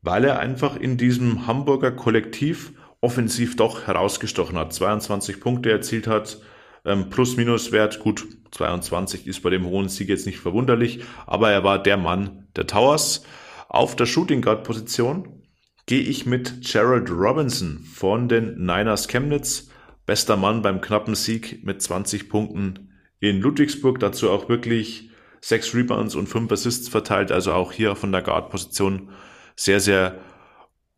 weil 0.04 0.24
er 0.24 0.38
einfach 0.38 0.76
in 0.76 0.96
diesem 0.98 1.46
Hamburger 1.46 1.90
Kollektiv 1.90 2.72
offensiv 3.00 3.56
doch 3.56 3.86
herausgestochen 3.86 4.56
hat. 4.56 4.72
22 4.72 5.40
Punkte 5.40 5.70
erzielt 5.70 6.06
hat, 6.06 6.38
ähm, 6.84 7.08
Plus-Minus-Wert, 7.08 8.00
gut, 8.00 8.26
22 8.50 9.26
ist 9.26 9.42
bei 9.42 9.50
dem 9.50 9.66
hohen 9.66 9.88
Sieg 9.88 10.08
jetzt 10.08 10.26
nicht 10.26 10.38
verwunderlich, 10.38 11.00
aber 11.26 11.50
er 11.50 11.64
war 11.64 11.82
der 11.82 11.96
Mann 11.96 12.46
der 12.54 12.66
Towers. 12.66 13.24
Auf 13.68 13.96
der 13.96 14.06
Shooting 14.06 14.42
Guard 14.42 14.64
Position 14.64 15.42
gehe 15.86 16.02
ich 16.02 16.26
mit 16.26 16.62
Gerald 16.70 17.10
Robinson 17.10 17.80
von 17.80 18.28
den 18.28 18.58
Niners 18.58 19.08
Chemnitz. 19.08 19.70
Bester 20.06 20.36
Mann 20.36 20.60
beim 20.60 20.82
knappen 20.82 21.14
Sieg 21.14 21.64
mit 21.64 21.80
20 21.80 22.28
Punkten 22.28 22.90
in 23.20 23.40
Ludwigsburg. 23.40 23.98
Dazu 23.98 24.30
auch 24.30 24.50
wirklich 24.50 25.10
sechs 25.40 25.74
Rebounds 25.74 26.14
und 26.14 26.28
fünf 26.28 26.52
Assists 26.52 26.88
verteilt, 26.88 27.32
also 27.32 27.52
auch 27.52 27.72
hier 27.72 27.96
von 27.96 28.12
der 28.12 28.22
Guard-Position 28.22 29.08
sehr, 29.56 29.80
sehr 29.80 30.16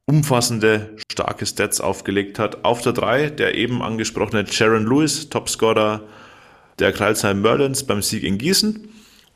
umfassende, 0.07 0.97
starke 1.11 1.47
Stats 1.47 1.81
aufgelegt 1.81 2.39
hat. 2.39 2.65
Auf 2.65 2.81
der 2.81 2.93
drei 2.93 3.29
der 3.29 3.55
eben 3.57 3.83
angesprochene 3.83 4.47
Sharon 4.47 4.87
Lewis, 4.87 5.29
Topscorer 5.29 6.03
der 6.79 6.93
Kreilsheim 6.93 7.43
Merlins 7.43 7.85
beim 7.85 8.03
Sieg 8.03 8.23
in 8.23 8.39
Gießen. 8.39 8.89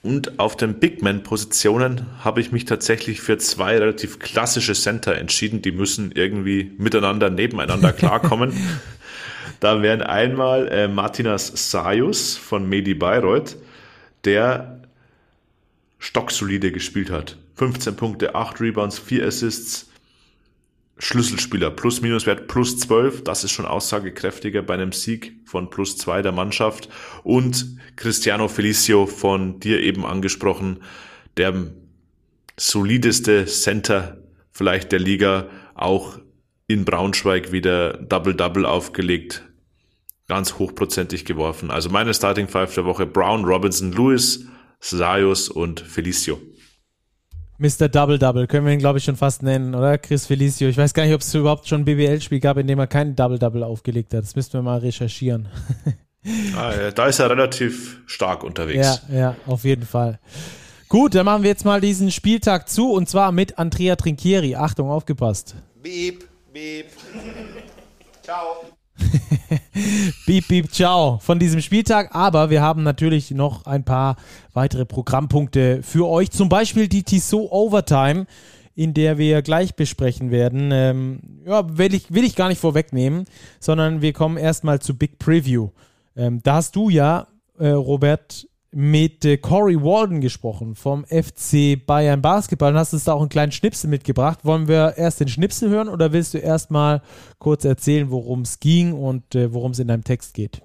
Und 0.02 0.38
auf 0.38 0.56
den 0.56 0.78
Bigman-Positionen 0.78 2.06
habe 2.24 2.40
ich 2.40 2.52
mich 2.52 2.64
tatsächlich 2.64 3.20
für 3.20 3.36
zwei 3.36 3.76
relativ 3.76 4.18
klassische 4.18 4.72
Center 4.72 5.16
entschieden. 5.16 5.60
Die 5.60 5.72
müssen 5.72 6.12
irgendwie 6.12 6.72
miteinander, 6.78 7.28
nebeneinander 7.28 7.92
klarkommen. 7.94 8.54
da 9.60 9.82
wären 9.82 10.00
einmal 10.00 10.68
äh, 10.68 10.88
Martinas 10.88 11.70
Sayus 11.70 12.36
von 12.36 12.66
Medi 12.66 12.94
Bayreuth, 12.94 13.56
der 14.24 14.80
stocksolide 15.98 16.72
gespielt 16.72 17.10
hat. 17.10 17.36
15 17.61 17.94
Punkte, 17.94 18.34
8 18.34 18.58
Rebounds, 18.62 18.98
4 18.98 19.26
Assists. 19.26 19.90
Schlüsselspieler, 20.96 21.70
Plus-Minus-Wert 21.70 22.48
plus 22.48 22.78
12, 22.78 23.22
das 23.22 23.44
ist 23.44 23.52
schon 23.52 23.66
aussagekräftiger 23.66 24.62
bei 24.62 24.74
einem 24.74 24.92
Sieg 24.92 25.34
von 25.44 25.68
plus 25.68 25.98
2 25.98 26.22
der 26.22 26.32
Mannschaft. 26.32 26.88
Und 27.22 27.76
Cristiano 27.96 28.48
Felicio 28.48 29.04
von 29.04 29.61
dir 29.61 29.80
eben 29.80 30.06
angesprochen, 30.06 30.82
der 31.36 31.54
solideste 32.58 33.44
Center 33.44 34.22
vielleicht 34.50 34.90
der 34.90 34.98
Liga, 34.98 35.50
auch 35.74 36.18
in 36.66 36.86
Braunschweig 36.86 37.52
wieder 37.52 37.94
Double-Double 37.98 38.64
aufgelegt, 38.64 39.46
ganz 40.28 40.58
hochprozentig 40.58 41.26
geworfen. 41.26 41.70
Also 41.70 41.90
meine 41.90 42.14
Starting 42.14 42.48
Five 42.48 42.74
der 42.74 42.86
Woche, 42.86 43.04
Brown, 43.04 43.44
Robinson, 43.44 43.92
Lewis, 43.92 44.46
Sayus 44.80 45.50
und 45.50 45.80
Felicio. 45.80 46.40
Mr. 47.61 47.90
Double 47.90 48.18
Double 48.18 48.46
können 48.46 48.64
wir 48.64 48.72
ihn, 48.72 48.78
glaube 48.78 48.98
ich, 48.98 49.04
schon 49.04 49.16
fast 49.16 49.42
nennen, 49.42 49.74
oder? 49.74 49.98
Chris 49.98 50.26
Felicio. 50.26 50.68
Ich 50.68 50.78
weiß 50.78 50.94
gar 50.94 51.04
nicht, 51.04 51.14
ob 51.14 51.20
es 51.20 51.34
überhaupt 51.34 51.68
schon 51.68 51.82
ein 51.82 51.84
BBL-Spiel 51.84 52.40
gab, 52.40 52.56
in 52.56 52.66
dem 52.66 52.78
er 52.78 52.86
keinen 52.86 53.14
Double 53.14 53.38
Double 53.38 53.62
aufgelegt 53.62 54.14
hat. 54.14 54.22
Das 54.22 54.34
müssten 54.34 54.54
wir 54.54 54.62
mal 54.62 54.78
recherchieren. 54.78 55.46
ah, 56.56 56.72
da 56.94 57.06
ist 57.06 57.18
er 57.18 57.28
relativ 57.28 58.00
stark 58.06 58.44
unterwegs. 58.44 59.02
Ja, 59.11 59.14
ja, 59.14 59.36
auf 59.46 59.64
jeden 59.64 59.84
Fall. 59.84 60.18
Gut, 60.88 61.14
dann 61.14 61.26
machen 61.26 61.42
wir 61.42 61.50
jetzt 61.50 61.66
mal 61.66 61.82
diesen 61.82 62.11
Spieltag 62.11 62.66
zu 62.66 62.92
und 62.92 63.11
zwar 63.11 63.30
mit 63.30 63.58
Andrea 63.58 63.94
Trinchieri. 63.94 64.56
Achtung, 64.56 64.88
aufgepasst. 64.88 65.54
Beep, 65.82 66.24
beep. 66.54 66.86
Ciao. 68.22 68.64
beep, 70.26 70.48
beep, 70.48 70.72
ciao 70.72 71.18
von 71.18 71.38
diesem 71.38 71.61
Spieltag. 71.61 72.14
Aber 72.14 72.50
wir 72.50 72.62
haben 72.62 72.82
natürlich 72.82 73.30
noch 73.30 73.66
ein 73.66 73.84
paar 73.84 74.16
weitere 74.52 74.84
Programmpunkte 74.84 75.82
für 75.82 76.08
euch. 76.08 76.30
Zum 76.30 76.48
Beispiel 76.48 76.88
die 76.88 77.02
Tissot 77.02 77.50
Overtime 77.50 78.26
in 78.80 78.94
der 78.94 79.18
wir 79.18 79.42
gleich 79.42 79.74
besprechen 79.74 80.30
werden. 80.30 80.70
Ähm, 80.72 81.20
ja, 81.44 81.76
will 81.76 81.92
ich, 81.92 82.14
will 82.14 82.24
ich 82.24 82.34
gar 82.34 82.48
nicht 82.48 82.61
vorwegnehmen, 82.61 83.26
sondern 83.58 84.00
wir 84.00 84.14
kommen 84.14 84.38
erstmal 84.38 84.80
zu 84.80 84.96
Big 84.96 85.18
Preview. 85.18 85.68
Ähm, 86.16 86.40
da 86.42 86.54
hast 86.54 86.76
du 86.76 86.88
ja, 86.88 87.26
äh, 87.58 87.68
Robert, 87.68 88.46
mit 88.72 89.24
äh, 89.24 89.36
Corey 89.36 89.76
Walden 89.82 90.20
gesprochen 90.20 90.74
vom 90.74 91.04
FC 91.04 91.84
Bayern 91.84 92.22
Basketball 92.22 92.72
und 92.72 92.78
hast 92.78 92.92
uns 92.92 93.04
da 93.04 93.14
auch 93.14 93.20
einen 93.20 93.28
kleinen 93.28 93.52
Schnipsel 93.52 93.90
mitgebracht. 93.90 94.40
Wollen 94.44 94.68
wir 94.68 94.94
erst 94.96 95.20
den 95.20 95.28
Schnipsel 95.28 95.70
hören 95.70 95.88
oder 95.88 96.12
willst 96.12 96.34
du 96.34 96.38
erstmal 96.38 97.02
kurz 97.38 97.64
erzählen, 97.64 98.10
worum 98.10 98.42
es 98.42 98.60
ging 98.60 98.92
und 98.92 99.34
äh, 99.34 99.52
worum 99.52 99.72
es 99.72 99.78
in 99.80 99.88
deinem 99.88 100.04
Text 100.04 100.34
geht? 100.34 100.62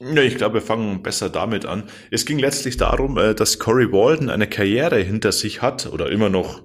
Ja, 0.00 0.22
ich 0.22 0.36
glaube, 0.36 0.54
wir 0.54 0.62
fangen 0.62 1.02
besser 1.04 1.30
damit 1.30 1.64
an. 1.64 1.84
Es 2.10 2.26
ging 2.26 2.40
letztlich 2.40 2.76
darum, 2.76 3.16
äh, 3.18 3.34
dass 3.34 3.60
Corey 3.60 3.92
Walden 3.92 4.28
eine 4.28 4.48
Karriere 4.48 4.98
hinter 4.98 5.30
sich 5.30 5.62
hat 5.62 5.86
oder 5.86 6.10
immer 6.10 6.28
noch 6.28 6.62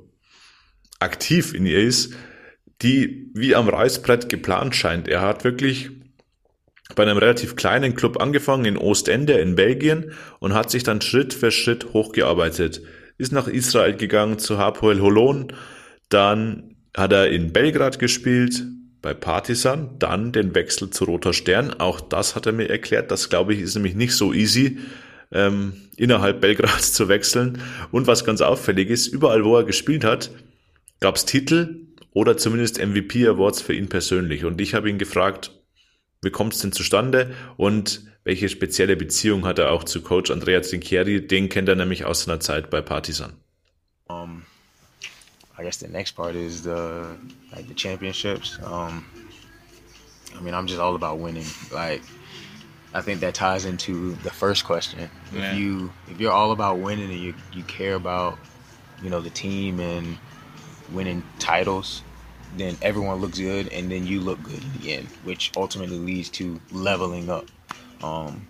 aktiv 1.00 1.54
in 1.54 1.68
ihr 1.68 1.80
ist, 1.80 2.16
die 2.82 3.30
wie 3.36 3.54
am 3.54 3.70
Reißbrett 3.70 4.30
geplant 4.30 4.76
scheint. 4.76 5.08
Er 5.08 5.22
hat 5.22 5.44
wirklich 5.44 5.92
bei 6.96 7.04
einem 7.04 7.18
relativ 7.18 7.56
kleinen 7.56 7.96
Club 7.96 8.22
angefangen 8.22 8.66
in 8.66 8.78
Ostende 8.78 9.34
in 9.34 9.56
Belgien 9.56 10.12
und 10.40 10.54
hat 10.54 10.72
sich 10.72 10.84
dann 10.84 11.02
Schritt 11.02 11.34
für 11.34 11.52
Schritt 11.52 11.94
hochgearbeitet. 11.94 12.82
Ist 13.18 13.32
nach 13.32 13.48
Israel 13.48 13.96
gegangen 13.96 14.40
zu 14.40 14.58
Hapoel 14.58 15.02
Holon, 15.02 15.54
dann 16.10 16.76
hat 16.96 17.12
er 17.12 17.30
in 17.30 17.52
Belgrad 17.52 18.00
gespielt, 18.00 18.64
bei 19.02 19.14
Partisan, 19.14 19.92
dann 20.00 20.32
den 20.32 20.56
Wechsel 20.56 20.90
zu 20.90 21.06
Roter 21.06 21.34
Stern. 21.34 21.74
Auch 21.74 22.02
das 22.02 22.36
hat 22.36 22.46
er 22.46 22.52
mir 22.52 22.70
erklärt. 22.70 23.12
Das 23.12 23.30
glaube 23.30 23.54
ich 23.54 23.62
ist 23.62 23.76
nämlich 23.76 23.96
nicht 23.96 24.14
so 24.14 24.34
easy, 24.34 24.80
ähm, 25.32 25.74
innerhalb 25.96 26.42
Belgrads 26.42 26.94
zu 26.94 27.08
wechseln. 27.08 27.62
Und 27.92 28.08
was 28.08 28.26
ganz 28.26 28.42
auffällig 28.42 28.90
ist, 28.90 29.08
überall 29.08 29.46
wo 29.46 29.56
er 29.56 29.64
gespielt 29.64 30.04
hat, 30.04 30.32
gab 31.00 31.16
es 31.16 31.26
Titel 31.26 31.88
oder 32.12 32.38
zumindest 32.38 32.84
MVP 32.86 33.28
Awards 33.28 33.62
für 33.62 33.74
ihn 33.74 33.88
persönlich. 33.88 34.46
Und 34.46 34.60
ich 34.60 34.74
habe 34.74 34.90
ihn 34.90 34.98
gefragt, 34.98 35.52
wie 36.22 36.32
kommt 36.32 36.54
es 36.54 36.62
denn 36.62 36.72
zustande 36.72 37.36
und 37.58 38.02
welche 38.24 38.50
spezielle 38.50 38.98
Beziehung 38.98 39.46
hat 39.46 39.58
er 39.58 39.72
auch 39.72 39.86
zu 39.86 40.02
Coach 40.02 40.32
Andrea 40.32 40.60
Trinchieri? 40.60 41.26
Den 41.26 41.48
kennt 41.48 41.70
er 41.70 41.76
nämlich 41.76 42.04
aus 42.04 42.24
seiner 42.24 42.40
Zeit 42.40 42.70
bei 42.70 42.82
Partisan. 42.82 43.34
Um, 44.10 44.44
I 45.58 45.64
guess 45.64 45.80
the 45.80 45.88
next 45.88 46.16
part 46.16 46.36
is 46.36 46.64
the 46.64 47.06
like 47.52 47.68
the 47.68 47.74
championships. 47.74 48.60
Um, 48.64 49.06
I 50.38 50.42
mean, 50.42 50.54
I'm 50.54 50.68
just 50.68 50.80
all 50.80 50.96
about 50.96 51.20
winning. 51.20 51.46
Like, 51.72 52.02
I 52.94 53.02
think 53.02 53.22
that 53.22 53.34
ties 53.34 53.66
into 53.66 54.16
the 54.24 54.30
first 54.30 54.66
question. 54.66 55.10
Yeah. 55.34 55.52
If 55.52 55.58
you 55.58 55.92
if 56.10 56.20
you're 56.20 56.32
all 56.32 56.52
about 56.52 56.80
winning 56.80 57.10
and 57.10 57.20
you 57.20 57.34
you 57.54 57.64
care 57.64 57.96
about 57.96 58.38
you 59.02 59.10
know 59.10 59.22
the 59.22 59.30
team 59.30 59.80
and 59.80 60.18
winning 60.92 61.24
titles, 61.40 62.04
then 62.56 62.78
everyone 62.82 63.18
looks 63.18 63.40
good, 63.40 63.72
and 63.74 63.92
then 63.92 64.08
you 64.08 64.22
look 64.22 64.42
good 64.44 64.62
in 64.64 64.82
the 64.82 64.94
end, 64.94 65.08
which 65.24 65.52
ultimately 65.58 65.98
leads 65.98 66.30
to 66.32 66.60
leveling 66.72 67.30
up. 67.30 67.46
Um, 68.02 68.48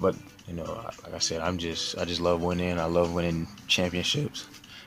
but 0.00 0.14
you 0.46 0.54
know, 0.54 0.64
like 1.02 1.14
I 1.14 1.18
said, 1.18 1.40
I'm 1.40 1.58
just 1.58 1.98
I 1.98 2.04
just 2.04 2.20
love 2.20 2.42
winning. 2.42 2.78
I 2.78 2.84
love 2.84 3.12
winning 3.12 3.48
championships. 3.66 4.46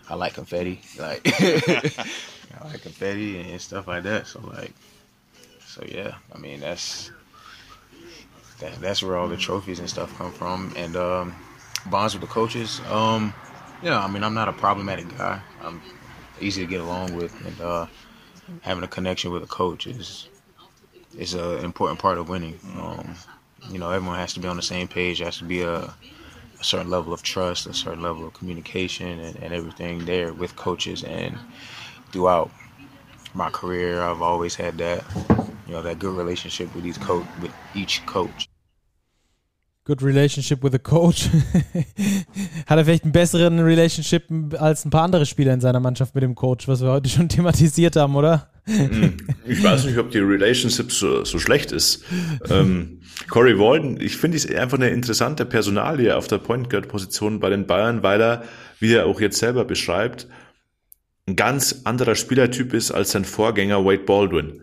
I 0.10 0.16
like 0.16 0.34
confetti, 0.34 0.82
like 0.98 1.22
I 1.26 2.64
like 2.66 2.82
confetti 2.82 3.40
and 3.40 3.62
stuff 3.62 3.88
like 3.88 4.04
that. 4.04 4.28
So 4.28 4.40
like, 4.42 4.74
so 5.66 5.84
yeah, 5.88 6.16
I 6.34 6.38
mean 6.40 6.62
that's 6.62 7.12
that, 8.60 8.80
that's 8.82 9.04
where 9.04 9.18
all 9.18 9.28
the 9.28 9.38
trophies 9.38 9.80
and 9.80 9.90
stuff 9.90 10.16
come 10.18 10.32
from, 10.32 10.74
and 10.76 10.96
um, 10.96 11.36
bonds 11.88 12.14
with 12.14 12.22
the 12.22 12.28
coaches. 12.28 12.82
Um, 12.90 13.34
yeah, 13.84 14.00
I 14.00 14.08
mean 14.08 14.24
I'm 14.24 14.34
not 14.34 14.48
a 14.48 14.54
problematic 14.54 15.16
guy. 15.18 15.42
I'm 15.62 15.82
easy 16.42 16.62
to 16.62 16.68
get 16.68 16.82
along 16.82 17.16
with, 17.16 17.34
and 17.46 17.62
uh, 17.62 17.86
having 18.62 18.84
a 18.84 18.88
connection 18.88 19.32
with 19.32 19.43
a 19.43 19.47
coach 19.47 19.88
is 19.88 20.28
is 21.18 21.34
an 21.34 21.64
important 21.66 22.00
part 22.00 22.18
of 22.18 22.30
winning. 22.30 22.60
Um, 22.78 23.16
you 23.70 23.80
know, 23.80 23.91
everyone 23.91 24.18
has 24.18 24.34
to 24.34 24.39
be 24.39 24.47
on 24.47 24.56
the 24.56 24.62
same 24.62 24.88
page. 24.88 25.20
There 25.20 25.26
has 25.26 25.38
to 25.39 25.43
be 25.43 25.62
a, 25.62 25.82
a 25.84 26.64
certain 26.64 26.89
level 26.89 27.14
of 27.14 27.24
trust, 27.24 27.68
a 27.68 27.74
certain 27.74 28.02
level 28.02 28.28
of 28.28 28.34
communication, 28.34 29.20
and, 29.20 29.36
and 29.38 29.54
everything 29.54 30.06
there 30.06 30.34
with 30.34 30.56
coaches. 30.56 31.04
And 31.04 31.38
throughout 32.12 32.52
my 33.34 33.50
career, 33.50 34.02
I've 34.02 34.22
always 34.22 34.56
had 34.56 34.78
that, 34.80 35.04
you 35.68 35.74
know, 35.74 35.82
that 35.82 36.00
good 36.00 36.16
relationship 36.16 36.74
with 36.76 36.86
each 36.86 37.00
coach, 37.00 37.26
with 37.41 37.54
each 37.76 38.06
coach. 38.06 38.49
Good 39.90 40.04
Relationship 40.04 40.64
with 40.64 40.76
a 40.76 40.78
Coach. 40.78 41.30
Hat 42.68 42.78
er 42.78 42.86
vielleicht 42.86 43.06
einen 43.06 43.12
besseren 43.12 43.58
Relationship 43.58 44.22
als 44.60 44.86
ein 44.86 44.92
paar 44.92 45.02
andere 45.02 45.26
Spieler 45.26 45.52
in 45.52 45.62
seiner 45.62 45.80
Mannschaft 45.80 46.14
mit 46.14 46.24
dem 46.24 46.36
Coach, 46.36 46.68
was 46.68 46.82
wir 46.82 46.92
heute 46.92 47.10
schon 47.10 47.28
thematisiert 47.30 47.96
haben, 47.96 48.16
oder? 48.16 48.52
Hm. 48.66 49.18
Ich 49.48 49.64
weiß 49.64 49.86
nicht, 49.86 49.98
ob 49.98 50.12
die 50.12 50.20
Relationship 50.20 50.92
so, 50.92 51.26
so 51.26 51.40
schlecht 51.40 51.72
ist. 51.72 52.04
Ähm, 52.52 53.00
Corey 53.32 53.58
Walden, 53.58 54.00
ich 54.00 54.16
finde 54.16 54.38
es 54.38 54.48
einfach 54.48 54.78
eine 54.78 54.90
interessante 54.90 55.44
Personalie 55.44 56.16
auf 56.16 56.28
der 56.28 56.38
Point 56.38 56.70
Guard 56.70 56.88
Position 56.88 57.40
bei 57.40 57.50
den 57.50 57.66
Bayern, 57.66 58.04
weil 58.04 58.22
er, 58.22 58.44
wie 58.80 58.94
er 58.94 59.08
auch 59.08 59.20
jetzt 59.20 59.40
selber 59.40 59.66
beschreibt, 59.66 60.28
ein 61.28 61.36
ganz 61.36 61.82
anderer 61.86 62.14
Spielertyp 62.14 62.76
ist 62.76 62.92
als 62.92 63.14
sein 63.14 63.26
Vorgänger 63.26 63.84
Wade 63.84 64.04
Baldwin. 64.04 64.62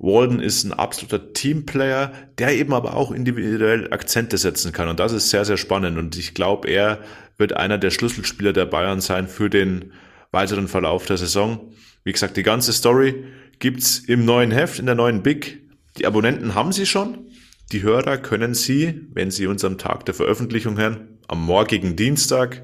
Walden 0.00 0.40
ist 0.40 0.64
ein 0.64 0.72
absoluter 0.72 1.34
Teamplayer, 1.34 2.12
der 2.38 2.56
eben 2.56 2.72
aber 2.72 2.96
auch 2.96 3.12
individuell 3.12 3.92
Akzente 3.92 4.38
setzen 4.38 4.72
kann. 4.72 4.88
Und 4.88 4.98
das 4.98 5.12
ist 5.12 5.28
sehr, 5.28 5.44
sehr 5.44 5.58
spannend. 5.58 5.98
Und 5.98 6.16
ich 6.16 6.32
glaube, 6.32 6.68
er 6.68 7.00
wird 7.36 7.52
einer 7.52 7.76
der 7.76 7.90
Schlüsselspieler 7.90 8.54
der 8.54 8.64
Bayern 8.64 9.02
sein 9.02 9.28
für 9.28 9.50
den 9.50 9.92
weiteren 10.32 10.68
Verlauf 10.68 11.04
der 11.04 11.18
Saison. 11.18 11.72
Wie 12.02 12.12
gesagt, 12.12 12.38
die 12.38 12.42
ganze 12.42 12.72
Story 12.72 13.24
gibt's 13.58 13.98
im 13.98 14.24
neuen 14.24 14.50
Heft, 14.50 14.78
in 14.78 14.86
der 14.86 14.94
neuen 14.94 15.22
Big. 15.22 15.68
Die 15.98 16.06
Abonnenten 16.06 16.54
haben 16.54 16.72
sie 16.72 16.86
schon. 16.86 17.26
Die 17.72 17.82
Hörer 17.82 18.16
können 18.16 18.54
sie, 18.54 19.06
wenn 19.12 19.30
sie 19.30 19.46
uns 19.46 19.64
am 19.64 19.76
Tag 19.76 20.06
der 20.06 20.14
Veröffentlichung 20.14 20.78
hören, 20.78 21.18
am 21.28 21.44
morgigen 21.44 21.94
Dienstag 21.94 22.62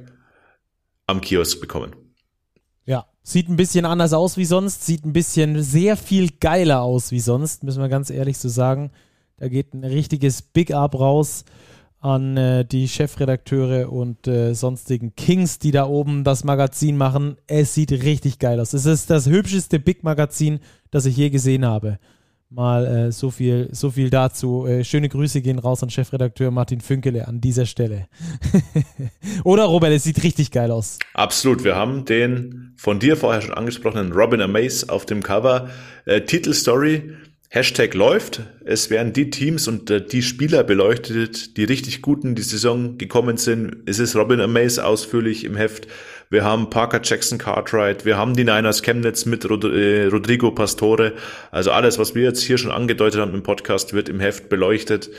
am 1.07 1.20
Kiosk 1.20 1.61
bekommen. 1.61 1.95
Sieht 3.28 3.48
ein 3.48 3.56
bisschen 3.56 3.86
anders 3.86 4.12
aus 4.12 4.36
wie 4.36 4.44
sonst, 4.44 4.86
sieht 4.86 5.04
ein 5.04 5.12
bisschen 5.12 5.60
sehr 5.60 5.96
viel 5.96 6.30
geiler 6.38 6.82
aus 6.82 7.10
wie 7.10 7.18
sonst, 7.18 7.64
müssen 7.64 7.82
wir 7.82 7.88
ganz 7.88 8.08
ehrlich 8.08 8.38
so 8.38 8.48
sagen. 8.48 8.92
Da 9.36 9.48
geht 9.48 9.74
ein 9.74 9.82
richtiges 9.82 10.42
Big 10.42 10.72
Up 10.72 10.94
raus 10.94 11.44
an 11.98 12.36
äh, 12.36 12.64
die 12.64 12.86
Chefredakteure 12.86 13.90
und 13.90 14.28
äh, 14.28 14.54
sonstigen 14.54 15.16
Kings, 15.16 15.58
die 15.58 15.72
da 15.72 15.88
oben 15.88 16.22
das 16.22 16.44
Magazin 16.44 16.96
machen. 16.96 17.36
Es 17.48 17.74
sieht 17.74 17.90
richtig 17.90 18.38
geil 18.38 18.60
aus. 18.60 18.74
Es 18.74 18.86
ist 18.86 19.10
das 19.10 19.26
hübscheste 19.26 19.80
Big 19.80 20.04
Magazin, 20.04 20.60
das 20.92 21.04
ich 21.04 21.16
je 21.16 21.28
gesehen 21.30 21.66
habe. 21.66 21.98
Mal 22.49 22.86
äh, 22.86 23.12
so, 23.12 23.32
viel, 23.32 23.68
so 23.72 23.90
viel 23.90 24.09
dazu. 24.09 24.66
Äh, 24.66 24.84
schöne 24.84 25.09
Grüße 25.09 25.42
gehen 25.42 25.59
raus 25.59 25.82
an 25.82 25.90
Chefredakteur 25.90 26.53
Martin 26.53 26.80
Fünkele 26.80 27.26
an 27.26 27.40
dieser 27.40 27.66
Stelle. 27.66 28.07
Oder 29.44 29.64
Robert, 29.64 29.90
es 29.90 30.05
sieht 30.05 30.22
richtig 30.22 30.53
geil 30.53 30.70
aus. 30.70 31.01
Absolut. 31.14 31.64
Wir 31.64 31.74
haben 31.74 32.05
den 32.05 32.72
von 32.76 33.01
dir 33.01 33.16
vorher 33.16 33.42
schon 33.42 33.55
angesprochenen 33.55 34.12
Robin 34.12 34.40
Amaze 34.40 34.88
auf 34.88 35.07
dem 35.07 35.24
Cover. 35.24 35.70
Äh, 36.05 36.20
Titelstory. 36.20 37.14
Hashtag 37.49 37.94
läuft. 37.94 38.42
Es 38.64 38.90
werden 38.90 39.12
die 39.12 39.30
Teams 39.30 39.66
und 39.66 39.90
äh, 39.90 40.05
die 40.05 40.22
Spieler 40.22 40.62
beleuchtet, 40.62 41.57
die 41.57 41.64
richtig 41.64 42.03
gut 42.03 42.24
in 42.24 42.34
die 42.34 42.42
Saison 42.42 42.99
gekommen 42.99 43.38
sind. 43.38 43.76
Es 43.86 43.99
ist 43.99 44.14
Robin 44.14 44.40
Amaze 44.40 44.84
ausführlich 44.84 45.44
im 45.44 45.57
Heft 45.57 45.86
wir 46.28 46.44
haben 46.44 46.70
Parker 46.70 47.00
Jackson 47.02 47.38
Cartwright, 47.38 48.04
wir 48.04 48.16
haben 48.16 48.34
die 48.34 48.44
Niners 48.44 48.82
Chemnitz 48.82 49.26
mit 49.26 49.48
Rod 49.48 49.64
äh, 49.64 50.06
Rodrigo 50.06 50.50
Pastore. 50.50 51.12
Also 51.50 51.70
alles, 51.70 51.98
was 51.98 52.14
wir 52.14 52.22
jetzt 52.24 52.42
hier 52.42 52.58
schon 52.58 52.72
angedeutet 52.72 53.20
haben 53.20 53.34
im 53.34 53.42
Podcast, 53.42 53.92
wird 53.92 54.08
im 54.08 54.20
Heft 54.20 54.48
beleuchtet. 54.48 55.10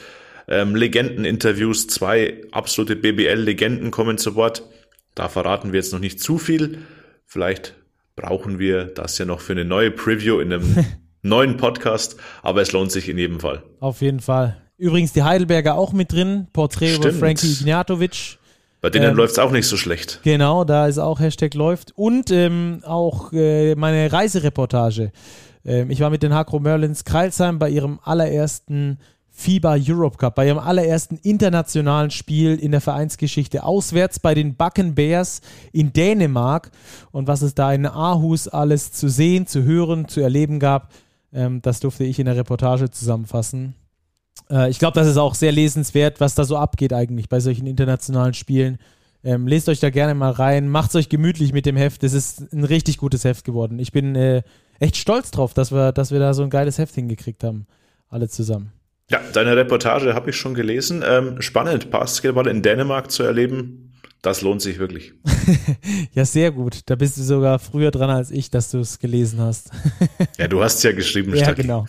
Ähm, 0.49 0.75
Legendeninterviews, 0.75 1.87
zwei 1.87 2.41
absolute 2.51 2.95
BBL-Legenden 2.95 3.91
kommen 3.91 4.17
zu 4.17 4.35
Wort. 4.35 4.63
Da 5.15 5.29
verraten 5.29 5.71
wir 5.73 5.79
jetzt 5.79 5.93
noch 5.93 5.99
nicht 5.99 6.21
zu 6.21 6.37
viel. 6.37 6.79
Vielleicht 7.25 7.75
brauchen 8.15 8.59
wir 8.59 8.85
das 8.85 9.17
ja 9.17 9.25
noch 9.25 9.41
für 9.41 9.53
eine 9.53 9.65
neue 9.65 9.91
Preview 9.91 10.39
in 10.39 10.51
einem 10.51 10.85
neuen 11.21 11.57
Podcast, 11.57 12.17
aber 12.41 12.61
es 12.61 12.71
lohnt 12.71 12.91
sich 12.91 13.07
in 13.09 13.17
jedem 13.17 13.39
Fall. 13.39 13.63
Auf 13.79 14.01
jeden 14.01 14.19
Fall. 14.19 14.61
Übrigens 14.77 15.13
die 15.13 15.23
Heidelberger 15.23 15.75
auch 15.75 15.91
mit 15.91 16.11
drin. 16.11 16.47
Porträt 16.53 16.95
Stimmt. 16.95 17.05
über 17.05 17.13
Frankie 17.13 17.51
Ignatovic. 17.51 18.36
Bei 18.81 18.89
denen 18.89 19.11
ähm, 19.11 19.15
läuft 19.15 19.33
es 19.33 19.39
auch 19.39 19.51
nicht 19.51 19.67
so 19.67 19.77
schlecht. 19.77 20.19
Genau, 20.23 20.63
da 20.63 20.87
ist 20.87 20.99
auch 20.99 21.19
Hashtag 21.19 21.53
läuft. 21.55 21.93
Und 21.95 22.31
ähm, 22.31 22.81
auch 22.85 23.33
äh, 23.33 23.75
meine 23.75 24.11
Reisereportage. 24.11 25.11
Ähm, 25.65 25.89
ich 25.89 25.99
war 25.99 26.09
mit 26.09 26.23
den 26.23 26.33
Hakro 26.33 26.59
Merlins 26.59 27.03
Kreilsheim 27.03 27.59
bei 27.59 27.69
ihrem 27.69 27.99
allerersten 28.03 28.99
FIBA 29.31 29.77
Europe 29.87 30.17
Cup, 30.17 30.33
bei 30.33 30.47
ihrem 30.47 30.57
allerersten 30.57 31.17
internationalen 31.17 32.09
Spiel 32.09 32.55
in 32.55 32.71
der 32.71 32.81
Vereinsgeschichte 32.81 33.63
auswärts 33.63 34.19
bei 34.19 34.33
den 34.33 34.55
Backen 34.55 34.95
Bears 34.95 35.41
in 35.71 35.93
Dänemark. 35.93 36.71
Und 37.11 37.27
was 37.27 37.43
es 37.43 37.53
da 37.53 37.71
in 37.71 37.85
Aarhus 37.85 38.47
alles 38.47 38.91
zu 38.91 39.09
sehen, 39.09 39.45
zu 39.45 39.63
hören, 39.63 40.07
zu 40.07 40.21
erleben 40.21 40.59
gab, 40.59 40.91
ähm, 41.33 41.61
das 41.61 41.79
durfte 41.79 42.03
ich 42.03 42.19
in 42.19 42.25
der 42.25 42.35
Reportage 42.35 42.89
zusammenfassen. 42.89 43.75
Äh, 44.49 44.69
ich 44.69 44.79
glaube, 44.79 44.99
das 44.99 45.07
ist 45.07 45.17
auch 45.17 45.35
sehr 45.35 45.51
lesenswert, 45.51 46.19
was 46.19 46.35
da 46.35 46.43
so 46.43 46.57
abgeht 46.57 46.93
eigentlich 46.93 47.29
bei 47.29 47.39
solchen 47.39 47.67
internationalen 47.67 48.33
Spielen. 48.33 48.77
Ähm, 49.23 49.47
lest 49.47 49.67
euch 49.67 49.79
da 49.79 49.89
gerne 49.89 50.13
mal 50.13 50.31
rein, 50.31 50.69
macht 50.69 50.89
es 50.89 50.95
euch 50.95 51.09
gemütlich 51.09 51.53
mit 51.53 51.65
dem 51.65 51.75
Heft. 51.75 52.03
Es 52.03 52.13
ist 52.13 52.53
ein 52.53 52.63
richtig 52.63 52.97
gutes 52.97 53.23
Heft 53.23 53.43
geworden. 53.43 53.79
Ich 53.79 53.91
bin 53.91 54.15
äh, 54.15 54.43
echt 54.79 54.95
stolz 54.95 55.31
drauf, 55.31 55.53
dass 55.53 55.71
wir, 55.71 55.91
dass 55.91 56.11
wir 56.11 56.19
da 56.19 56.33
so 56.33 56.43
ein 56.43 56.49
geiles 56.49 56.77
Heft 56.77 56.95
hingekriegt 56.95 57.43
haben. 57.43 57.67
Alle 58.09 58.29
zusammen. 58.29 58.71
Ja, 59.09 59.21
deine 59.33 59.55
Reportage 59.55 60.13
habe 60.13 60.29
ich 60.29 60.35
schon 60.35 60.53
gelesen. 60.53 61.03
Ähm, 61.05 61.41
spannend, 61.41 61.89
Basketball 61.89 62.47
in 62.47 62.61
Dänemark 62.61 63.09
zu 63.11 63.23
erleben. 63.23 63.86
Das 64.21 64.41
lohnt 64.41 64.61
sich 64.61 64.79
wirklich. 64.79 65.13
ja, 66.13 66.25
sehr 66.25 66.51
gut. 66.51 66.81
Da 66.87 66.95
bist 66.95 67.17
du 67.17 67.23
sogar 67.23 67.59
früher 67.59 67.91
dran 67.91 68.09
als 68.09 68.31
ich, 68.31 68.49
dass 68.49 68.71
du 68.71 68.79
es 68.79 68.99
gelesen 68.99 69.39
hast. 69.39 69.69
ja, 70.37 70.47
du 70.47 70.61
hast 70.63 70.77
es 70.77 70.83
ja 70.83 70.91
geschrieben. 70.91 71.35
Ja, 71.35 71.53
genau. 71.53 71.85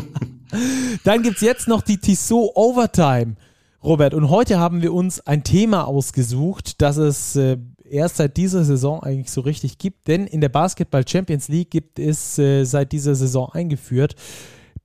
Dann 1.04 1.22
gibt 1.22 1.36
es 1.36 1.42
jetzt 1.42 1.68
noch 1.68 1.82
die 1.82 1.98
Tissot 1.98 2.52
Overtime. 2.54 3.36
Robert, 3.82 4.14
und 4.14 4.30
heute 4.30 4.58
haben 4.58 4.82
wir 4.82 4.92
uns 4.92 5.20
ein 5.26 5.44
Thema 5.44 5.86
ausgesucht, 5.86 6.80
das 6.80 6.96
es 6.96 7.36
äh, 7.36 7.56
erst 7.88 8.16
seit 8.16 8.36
dieser 8.36 8.64
Saison 8.64 9.02
eigentlich 9.02 9.30
so 9.30 9.40
richtig 9.42 9.78
gibt, 9.78 10.08
denn 10.08 10.26
in 10.26 10.40
der 10.40 10.48
Basketball 10.48 11.06
Champions 11.06 11.48
League 11.48 11.70
gibt 11.70 11.98
es 11.98 12.38
äh, 12.38 12.64
seit 12.64 12.92
dieser 12.92 13.14
Saison 13.14 13.50
eingeführt 13.52 14.16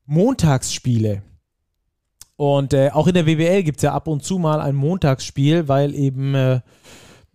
Montagsspiele. 0.05 1.23
Und 2.41 2.73
äh, 2.73 2.89
auch 2.91 3.05
in 3.05 3.13
der 3.13 3.27
WBL 3.27 3.61
gibt 3.61 3.77
es 3.77 3.83
ja 3.83 3.93
ab 3.93 4.07
und 4.07 4.23
zu 4.23 4.39
mal 4.39 4.61
ein 4.61 4.73
Montagsspiel, 4.73 5.67
weil 5.67 5.93
eben 5.93 6.33
äh, 6.33 6.61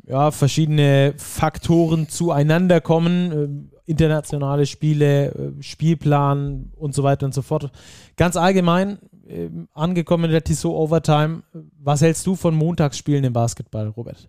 ja, 0.05 0.33
verschiedene 0.33 1.15
Faktoren 1.17 2.09
zueinander 2.09 2.81
kommen. 2.81 3.71
Äh, 3.87 3.89
internationale 3.89 4.67
Spiele, 4.67 5.27
äh, 5.29 5.63
Spielplan 5.63 6.73
und 6.75 6.93
so 6.93 7.05
weiter 7.05 7.25
und 7.25 7.35
so 7.35 7.43
fort. 7.43 7.71
Ganz 8.17 8.37
allgemein 8.37 8.99
äh, 9.29 9.49
angekommen 9.75 10.25
in 10.25 10.33
der 10.33 10.43
Tissot 10.43 10.75
Overtime. 10.75 11.45
Was 11.79 12.03
hältst 12.03 12.27
du 12.27 12.35
von 12.35 12.57
Montagsspielen 12.57 13.23
im 13.23 13.33
Basketball, 13.33 13.87
Robert? 13.87 14.29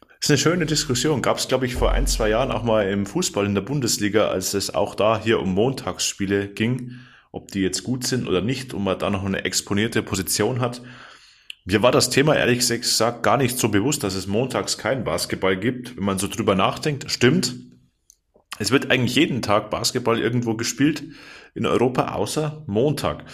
Das 0.00 0.08
ist 0.22 0.30
eine 0.30 0.38
schöne 0.38 0.66
Diskussion. 0.66 1.22
Gab 1.22 1.36
es, 1.36 1.46
glaube 1.46 1.66
ich, 1.66 1.76
vor 1.76 1.92
ein, 1.92 2.08
zwei 2.08 2.30
Jahren 2.30 2.50
auch 2.50 2.64
mal 2.64 2.88
im 2.88 3.06
Fußball 3.06 3.46
in 3.46 3.54
der 3.54 3.62
Bundesliga, 3.62 4.26
als 4.26 4.54
es 4.54 4.74
auch 4.74 4.96
da 4.96 5.20
hier 5.22 5.38
um 5.38 5.54
Montagsspiele 5.54 6.48
ging 6.48 6.96
ob 7.36 7.50
die 7.50 7.60
jetzt 7.60 7.84
gut 7.84 8.06
sind 8.06 8.26
oder 8.26 8.40
nicht 8.40 8.72
und 8.72 8.82
man 8.82 8.98
da 8.98 9.10
noch 9.10 9.24
eine 9.24 9.44
exponierte 9.44 10.02
Position 10.02 10.60
hat. 10.60 10.80
Mir 11.66 11.82
war 11.82 11.92
das 11.92 12.08
Thema 12.08 12.34
ehrlich 12.34 12.66
gesagt 12.66 13.22
gar 13.22 13.36
nicht 13.36 13.58
so 13.58 13.68
bewusst, 13.68 14.02
dass 14.02 14.14
es 14.14 14.26
montags 14.26 14.78
keinen 14.78 15.04
Basketball 15.04 15.56
gibt. 15.56 15.96
Wenn 15.96 16.04
man 16.04 16.18
so 16.18 16.28
drüber 16.28 16.54
nachdenkt, 16.54 17.10
stimmt. 17.10 17.54
Es 18.58 18.70
wird 18.70 18.90
eigentlich 18.90 19.16
jeden 19.16 19.42
Tag 19.42 19.68
Basketball 19.68 20.18
irgendwo 20.18 20.54
gespielt 20.54 21.04
in 21.54 21.66
Europa, 21.66 22.14
außer 22.14 22.64
Montag. 22.66 23.24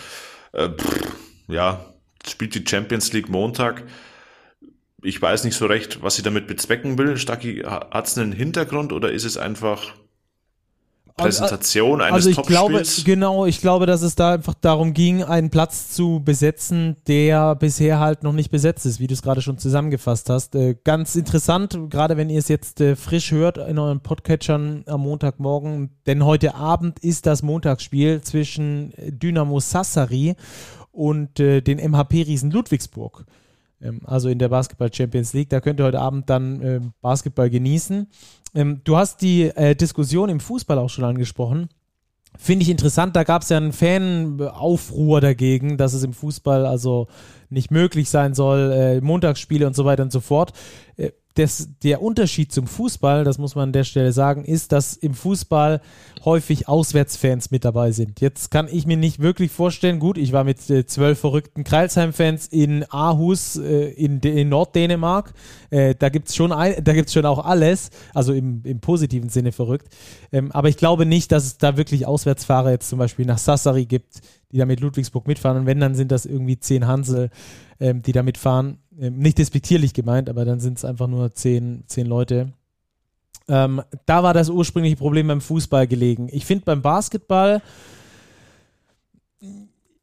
Äh, 0.53 0.71
pff, 0.71 1.13
ja, 1.47 1.95
spielt 2.27 2.57
die 2.57 2.65
Champions 2.69 3.13
League 3.13 3.29
Montag. 3.29 3.85
Ich 5.05 5.21
weiß 5.23 5.45
nicht 5.45 5.55
so 5.55 5.67
recht, 5.67 6.03
was 6.03 6.17
sie 6.17 6.23
damit 6.23 6.49
bezwecken 6.49 6.99
will. 6.99 7.17
Stacki, 7.19 7.59
hat 7.59 8.07
es 8.07 8.19
einen 8.19 8.33
Hintergrund 8.33 8.93
oder 8.93 9.13
ist 9.13 9.25
es 9.25 9.37
einfach 9.37 9.95
Präsentation 11.17 12.01
eines 12.01 12.27
also 12.27 12.31
ich 12.31 12.47
glaube, 12.47 12.83
genau, 13.05 13.47
ich 13.47 13.61
glaube, 13.61 13.87
dass 13.87 14.03
es 14.03 14.15
da 14.15 14.35
einfach 14.35 14.55
darum 14.55 14.95
ging, 14.95 15.23
einen 15.23 15.51
Platz 15.51 15.91
zu 15.91 16.21
besetzen, 16.25 16.97
der 17.07 17.55
bisher 17.55 17.99
halt 18.01 18.23
noch 18.23 18.33
nicht 18.33 18.51
besetzt 18.51 18.87
ist, 18.87 19.01
wie 19.01 19.07
du 19.07 19.15
es 19.15 19.23
gerade 19.23 19.43
schon 19.43 19.59
zusammengefasst 19.59 20.31
hast. 20.31 20.55
Äh, 20.55 20.77
ganz 20.85 21.17
interessant, 21.17 21.79
gerade 21.91 22.17
wenn 22.17 22.31
ihr 22.31 22.39
es 22.39 22.49
jetzt 22.49 22.81
äh, 22.81 22.97
frisch 22.97 23.31
hört 23.31 23.59
in 23.59 23.79
euren 23.79 24.01
Podcatchern 24.01 24.85
am 24.87 25.03
Montagmorgen, 25.03 25.91
denn 26.07 26.25
heute 26.25 26.55
Abend 26.55 26.99
ist 27.01 27.27
das 27.27 27.43
Montagsspiel 27.43 28.23
zwischen 28.23 28.93
Dynamo 28.99 29.61
Sassari 29.61 30.35
und 30.93 31.41
äh, 31.41 31.61
den 31.61 31.79
MHP-Riesen 31.79 32.51
Ludwigsburg. 32.51 33.25
Ähm, 33.83 34.01
also 34.05 34.29
in 34.29 34.39
der 34.39 34.49
Basketball 34.49 34.93
Champions 34.93 35.33
League. 35.33 35.51
Da 35.51 35.61
könnt 35.61 35.81
ihr 35.81 35.85
heute 35.85 36.01
Abend 36.01 36.31
dann 36.31 36.63
äh, 36.63 36.81
Basketball 37.01 37.51
genießen. 37.51 38.09
Ähm, 38.55 38.81
du 38.85 38.97
hast 38.97 39.23
die 39.23 39.45
äh, 39.45 39.75
Diskussion 39.75 40.29
im 40.29 40.41
Fußball 40.41 40.79
auch 40.79 40.91
schon 40.91 41.05
angesprochen. 41.05 41.69
Finde 42.39 42.63
ich 42.63 42.71
interessant, 42.71 43.15
da 43.15 43.25
gab 43.25 43.43
es 43.43 43.51
ja 43.51 43.59
einen 43.59 43.73
Fanaufruhr 43.73 45.21
dagegen, 45.21 45.77
dass 45.77 45.93
es 45.93 46.03
im 46.03 46.15
Fußball 46.15 46.65
also 46.65 47.09
nicht 47.51 47.71
möglich 47.71 48.09
sein 48.09 48.35
soll, 48.35 48.73
äh, 48.73 49.01
Montagsspiele 49.03 49.67
und 49.67 49.77
so 49.77 49.85
weiter 49.85 50.03
und 50.03 50.13
so 50.13 50.21
fort. 50.21 50.53
Äh, 50.97 51.11
das, 51.35 51.69
der 51.83 52.03
Unterschied 52.03 52.53
zum 52.53 52.67
Fußball, 52.67 53.25
das 53.25 53.39
muss 53.39 53.55
man 53.55 53.69
an 53.69 53.73
der 53.73 53.85
Stelle 53.85 54.13
sagen, 54.13 54.45
ist, 54.45 54.73
dass 54.73 54.95
im 54.95 55.15
Fußball 55.15 55.81
häufig 56.25 56.69
Auswärtsfans 56.69 57.51
mit 57.51 57.65
dabei 57.65 57.93
sind. 57.93 58.21
Jetzt 58.21 58.51
kann 58.51 58.69
ich 58.71 58.87
mir 58.87 58.97
nicht 58.97 59.21
wirklich 59.21 59.51
vorstellen, 59.51 59.99
gut, 59.99 60.19
ich 60.19 60.33
war 60.33 60.45
mit 60.45 60.69
äh, 60.71 60.87
zwölf 60.87 61.19
verrückten 61.19 61.65
Kreilsheim-Fans 61.65 62.49
in 62.49 62.85
Aarhus 62.91 63.57
äh, 63.57 63.91
in, 63.91 64.21
in 64.21 64.49
Norddänemark. 64.49 65.33
Äh, 65.71 65.95
da 65.95 66.11
gibt 66.11 66.29
es 66.29 66.37
schon, 66.37 66.53
schon 67.09 67.27
auch 67.27 67.45
alles, 67.45 67.91
also 68.15 68.33
im, 68.33 68.61
im 68.65 68.81
positiven 68.81 69.31
Sinne 69.31 69.53
verrückt. 69.53 69.89
Ähm, 70.33 70.53
aber 70.53 70.69
ich 70.69 70.77
glaube 70.77 71.07
nicht, 71.07 71.33
dass 71.33 71.45
es 71.45 71.59
da 71.59 71.77
wirklich 71.77 72.07
Auswärtsfahrer 72.07 72.71
jetzt 72.71 72.89
zum 72.89 72.99
Beispiel 72.99 73.27
nach 73.27 73.39
Sassari 73.39 73.87
gibt, 73.87 74.21
die 74.53 74.59
da 74.59 74.67
mit 74.67 74.81
Ludwigsburg 74.81 75.27
mitfahren. 75.27 75.59
Und 75.59 75.67
wenn, 75.67 75.81
dann 75.81 75.95
sind 75.95 76.13
das 76.13 76.27
irgendwie 76.27 76.59
zehn 76.59 76.87
Hansel, 76.87 77.31
ähm, 77.81 78.03
die 78.03 78.13
da 78.13 78.23
mitfahren. 78.23 78.79
Ähm, 78.99 79.19
nicht 79.19 79.39
despektierlich 79.39 79.95
gemeint, 79.95 80.29
aber 80.29 80.45
dann 80.45 80.61
sind 80.61 80.79
es 80.79 80.85
einfach 80.85 81.09
nur 81.09 81.35
zehn, 81.35 81.85
zehn 81.87 82.07
Leute. 82.07 82.53
Ähm, 83.49 83.83
da 84.07 84.23
war 84.23 84.35
das 84.35 84.49
ursprüngliche 84.49 84.97
Problem 84.97 85.29
beim 85.29 85.41
Fußball 85.41 85.87
gelegen. 85.87 86.29
Ich 86.31 86.45
finde 86.45 86.65
beim 86.65 86.83
Basketball, 86.83 87.63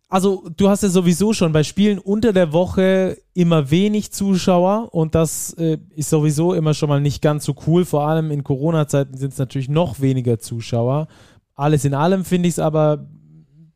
also 0.09 0.43
du 0.57 0.69
hast 0.69 0.83
ja 0.83 0.89
sowieso 0.89 1.33
schon 1.33 1.51
bei 1.53 1.63
Spielen 1.63 1.99
unter 1.99 2.33
der 2.33 2.51
Woche 2.51 3.17
immer 3.35 3.69
wenig 3.69 4.11
Zuschauer 4.11 4.89
und 4.91 5.13
das 5.13 5.53
äh, 5.53 5.77
ist 5.95 6.09
sowieso 6.09 6.53
immer 6.53 6.73
schon 6.73 6.89
mal 6.89 6.99
nicht 6.99 7.21
ganz 7.21 7.45
so 7.45 7.55
cool. 7.67 7.85
Vor 7.85 8.07
allem 8.07 8.31
in 8.31 8.43
Corona-Zeiten 8.43 9.15
sind 9.17 9.33
es 9.33 9.39
natürlich 9.39 9.69
noch 9.69 10.01
weniger 10.01 10.39
Zuschauer. 10.39 11.07
Alles 11.53 11.85
in 11.85 11.93
allem 11.93 12.25
finde 12.25 12.49
ich 12.49 12.55
es 12.55 12.59
aber 12.59 13.05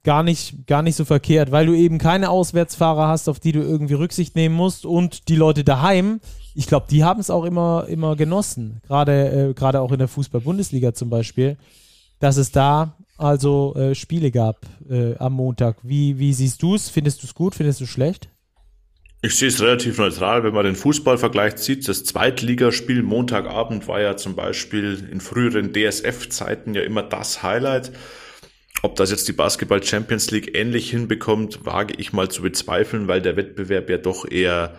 gar 0.04 0.24
nicht, 0.24 0.68
gar 0.68 0.82
nicht 0.82 0.96
so 0.96 1.06
verkehrt, 1.06 1.52
weil 1.52 1.66
du 1.66 1.74
eben 1.74 1.98
keine 1.98 2.30
Auswärtsfahrer 2.30 3.08
hast, 3.08 3.30
auf 3.30 3.40
die 3.40 3.52
du 3.52 3.62
irgendwie 3.62 3.94
Rücksicht 3.94 4.36
nehmen 4.36 4.56
musst 4.56 4.86
und 4.86 5.30
die 5.30 5.36
Leute 5.36 5.64
daheim, 5.64 6.20
ich 6.56 6.68
glaube, 6.68 6.88
die 6.90 7.04
haben 7.04 7.20
es 7.20 7.30
auch 7.30 7.46
immer, 7.46 7.86
immer 7.88 8.16
genossen. 8.16 8.82
Gerade, 8.86 9.50
äh, 9.50 9.54
gerade 9.54 9.82
auch 9.82 9.92
in 9.92 10.00
der 10.00 10.08
Fußball-Bundesliga 10.08 10.94
zum 10.94 11.10
Beispiel, 11.10 11.58
dass 12.20 12.38
es 12.38 12.52
da 12.52 12.96
also 13.18 13.76
äh, 13.76 13.96
Spiele 13.96 14.32
gab 14.32 14.58
äh, 14.90 15.16
am 15.18 15.34
Montag. 15.34 15.78
Wie, 15.84 16.20
wie 16.20 16.34
siehst 16.34 16.62
du 16.62 16.76
es? 16.76 16.90
Findest 16.90 17.24
du 17.24 17.28
es 17.28 17.34
gut? 17.34 17.56
Findest 17.56 17.80
du 17.80 17.86
es 17.86 17.90
schlecht? 17.90 18.30
Ich 19.22 19.36
sehe 19.36 19.48
es 19.48 19.62
relativ 19.62 20.00
neutral, 20.00 20.44
wenn 20.44 20.54
man 20.54 20.66
den 20.66 20.76
Fußballvergleich 20.76 21.56
sieht. 21.56 21.88
Das 21.88 22.04
Zweitligaspiel 22.04 23.04
Montagabend 23.04 23.88
war 23.88 24.02
ja 24.02 24.18
zum 24.18 24.36
Beispiel 24.36 25.08
in 25.10 25.22
früheren 25.22 25.72
DSF-Zeiten 25.72 26.74
ja 26.74 26.82
immer 26.82 27.04
das 27.04 27.42
Highlight. 27.42 27.94
Ob 28.84 28.98
das 28.98 29.12
jetzt 29.12 29.30
die 29.30 29.34
Basketball 29.34 29.82
Champions 29.82 30.30
League 30.30 30.58
ähnlich 30.58 30.90
hinbekommt, 30.90 31.66
wage 31.66 31.94
ich 31.98 32.12
mal 32.12 32.30
zu 32.30 32.42
bezweifeln, 32.42 33.08
weil 33.08 33.22
der 33.22 33.38
Wettbewerb 33.38 33.90
ja 33.90 33.98
doch 33.98 34.30
eher 34.30 34.76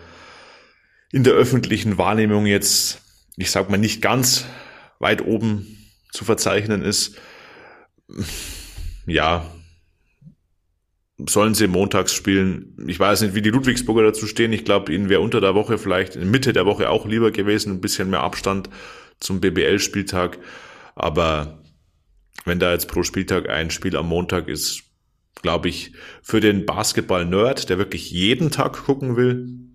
in 1.11 1.23
der 1.23 1.33
öffentlichen 1.33 1.97
Wahrnehmung 1.97 2.45
jetzt, 2.45 3.01
ich 3.35 3.49
sag 3.49 3.71
mal, 3.71 3.77
nicht 3.77 4.03
ganz 4.03 4.45
weit 4.99 5.25
oben 5.25 5.89
zu 6.11 6.23
verzeichnen 6.23 6.83
ist. 6.83 7.17
Ja, 9.07 9.51
sollen 11.17 11.55
sie 11.55 11.65
montags 11.65 12.13
spielen. 12.13 12.77
Ich 12.87 12.99
weiß 12.99 13.21
nicht, 13.21 13.33
wie 13.33 13.41
die 13.41 13.49
Ludwigsburger 13.49 14.03
dazu 14.03 14.27
stehen. 14.27 14.53
Ich 14.53 14.65
glaube, 14.65 14.93
ihnen 14.93 15.09
wäre 15.09 15.21
unter 15.21 15.41
der 15.41 15.55
Woche 15.55 15.79
vielleicht 15.79 16.15
in 16.15 16.29
Mitte 16.29 16.53
der 16.53 16.67
Woche 16.67 16.91
auch 16.91 17.07
lieber 17.07 17.31
gewesen, 17.31 17.73
ein 17.73 17.81
bisschen 17.81 18.11
mehr 18.11 18.21
Abstand 18.21 18.69
zum 19.19 19.41
BBL-Spieltag. 19.41 20.37
Aber 20.93 21.64
wenn 22.43 22.59
da 22.59 22.71
jetzt 22.71 22.87
pro 22.87 23.03
Spieltag 23.03 23.49
ein 23.49 23.71
Spiel 23.71 23.95
am 23.95 24.09
Montag 24.09 24.47
ist, 24.47 24.83
glaube 25.41 25.69
ich, 25.69 25.93
für 26.21 26.39
den 26.39 26.65
Basketball-Nerd, 26.65 27.69
der 27.69 27.77
wirklich 27.77 28.11
jeden 28.11 28.51
Tag 28.51 28.85
gucken 28.85 29.15
will, 29.15 29.65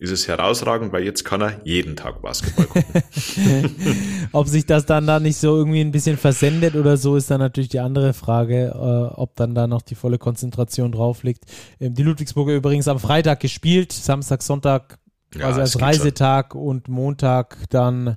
ist 0.00 0.10
es 0.10 0.26
herausragend, 0.26 0.94
weil 0.94 1.04
jetzt 1.04 1.24
kann 1.24 1.42
er 1.42 1.60
jeden 1.64 1.94
Tag 1.94 2.22
Basketball 2.22 2.64
gucken. 2.64 3.02
ob 4.32 4.48
sich 4.48 4.64
das 4.64 4.86
dann 4.86 5.06
da 5.06 5.20
nicht 5.20 5.36
so 5.36 5.54
irgendwie 5.54 5.82
ein 5.82 5.92
bisschen 5.92 6.16
versendet 6.16 6.74
oder 6.74 6.96
so, 6.96 7.16
ist 7.16 7.30
dann 7.30 7.40
natürlich 7.40 7.68
die 7.68 7.80
andere 7.80 8.14
Frage, 8.14 8.68
äh, 8.68 9.14
ob 9.14 9.36
dann 9.36 9.54
da 9.54 9.66
noch 9.66 9.82
die 9.82 9.94
volle 9.94 10.16
Konzentration 10.16 10.90
drauf 10.90 11.22
liegt. 11.22 11.44
Ähm, 11.80 11.94
die 11.94 12.02
Ludwigsburger 12.02 12.54
übrigens 12.54 12.88
am 12.88 12.98
Freitag 12.98 13.40
gespielt, 13.40 13.92
Samstag, 13.92 14.42
Sonntag 14.42 14.98
ja, 15.34 15.50
als 15.50 15.78
Reisetag 15.78 16.52
schon. 16.52 16.62
und 16.62 16.88
Montag 16.88 17.58
dann 17.68 18.16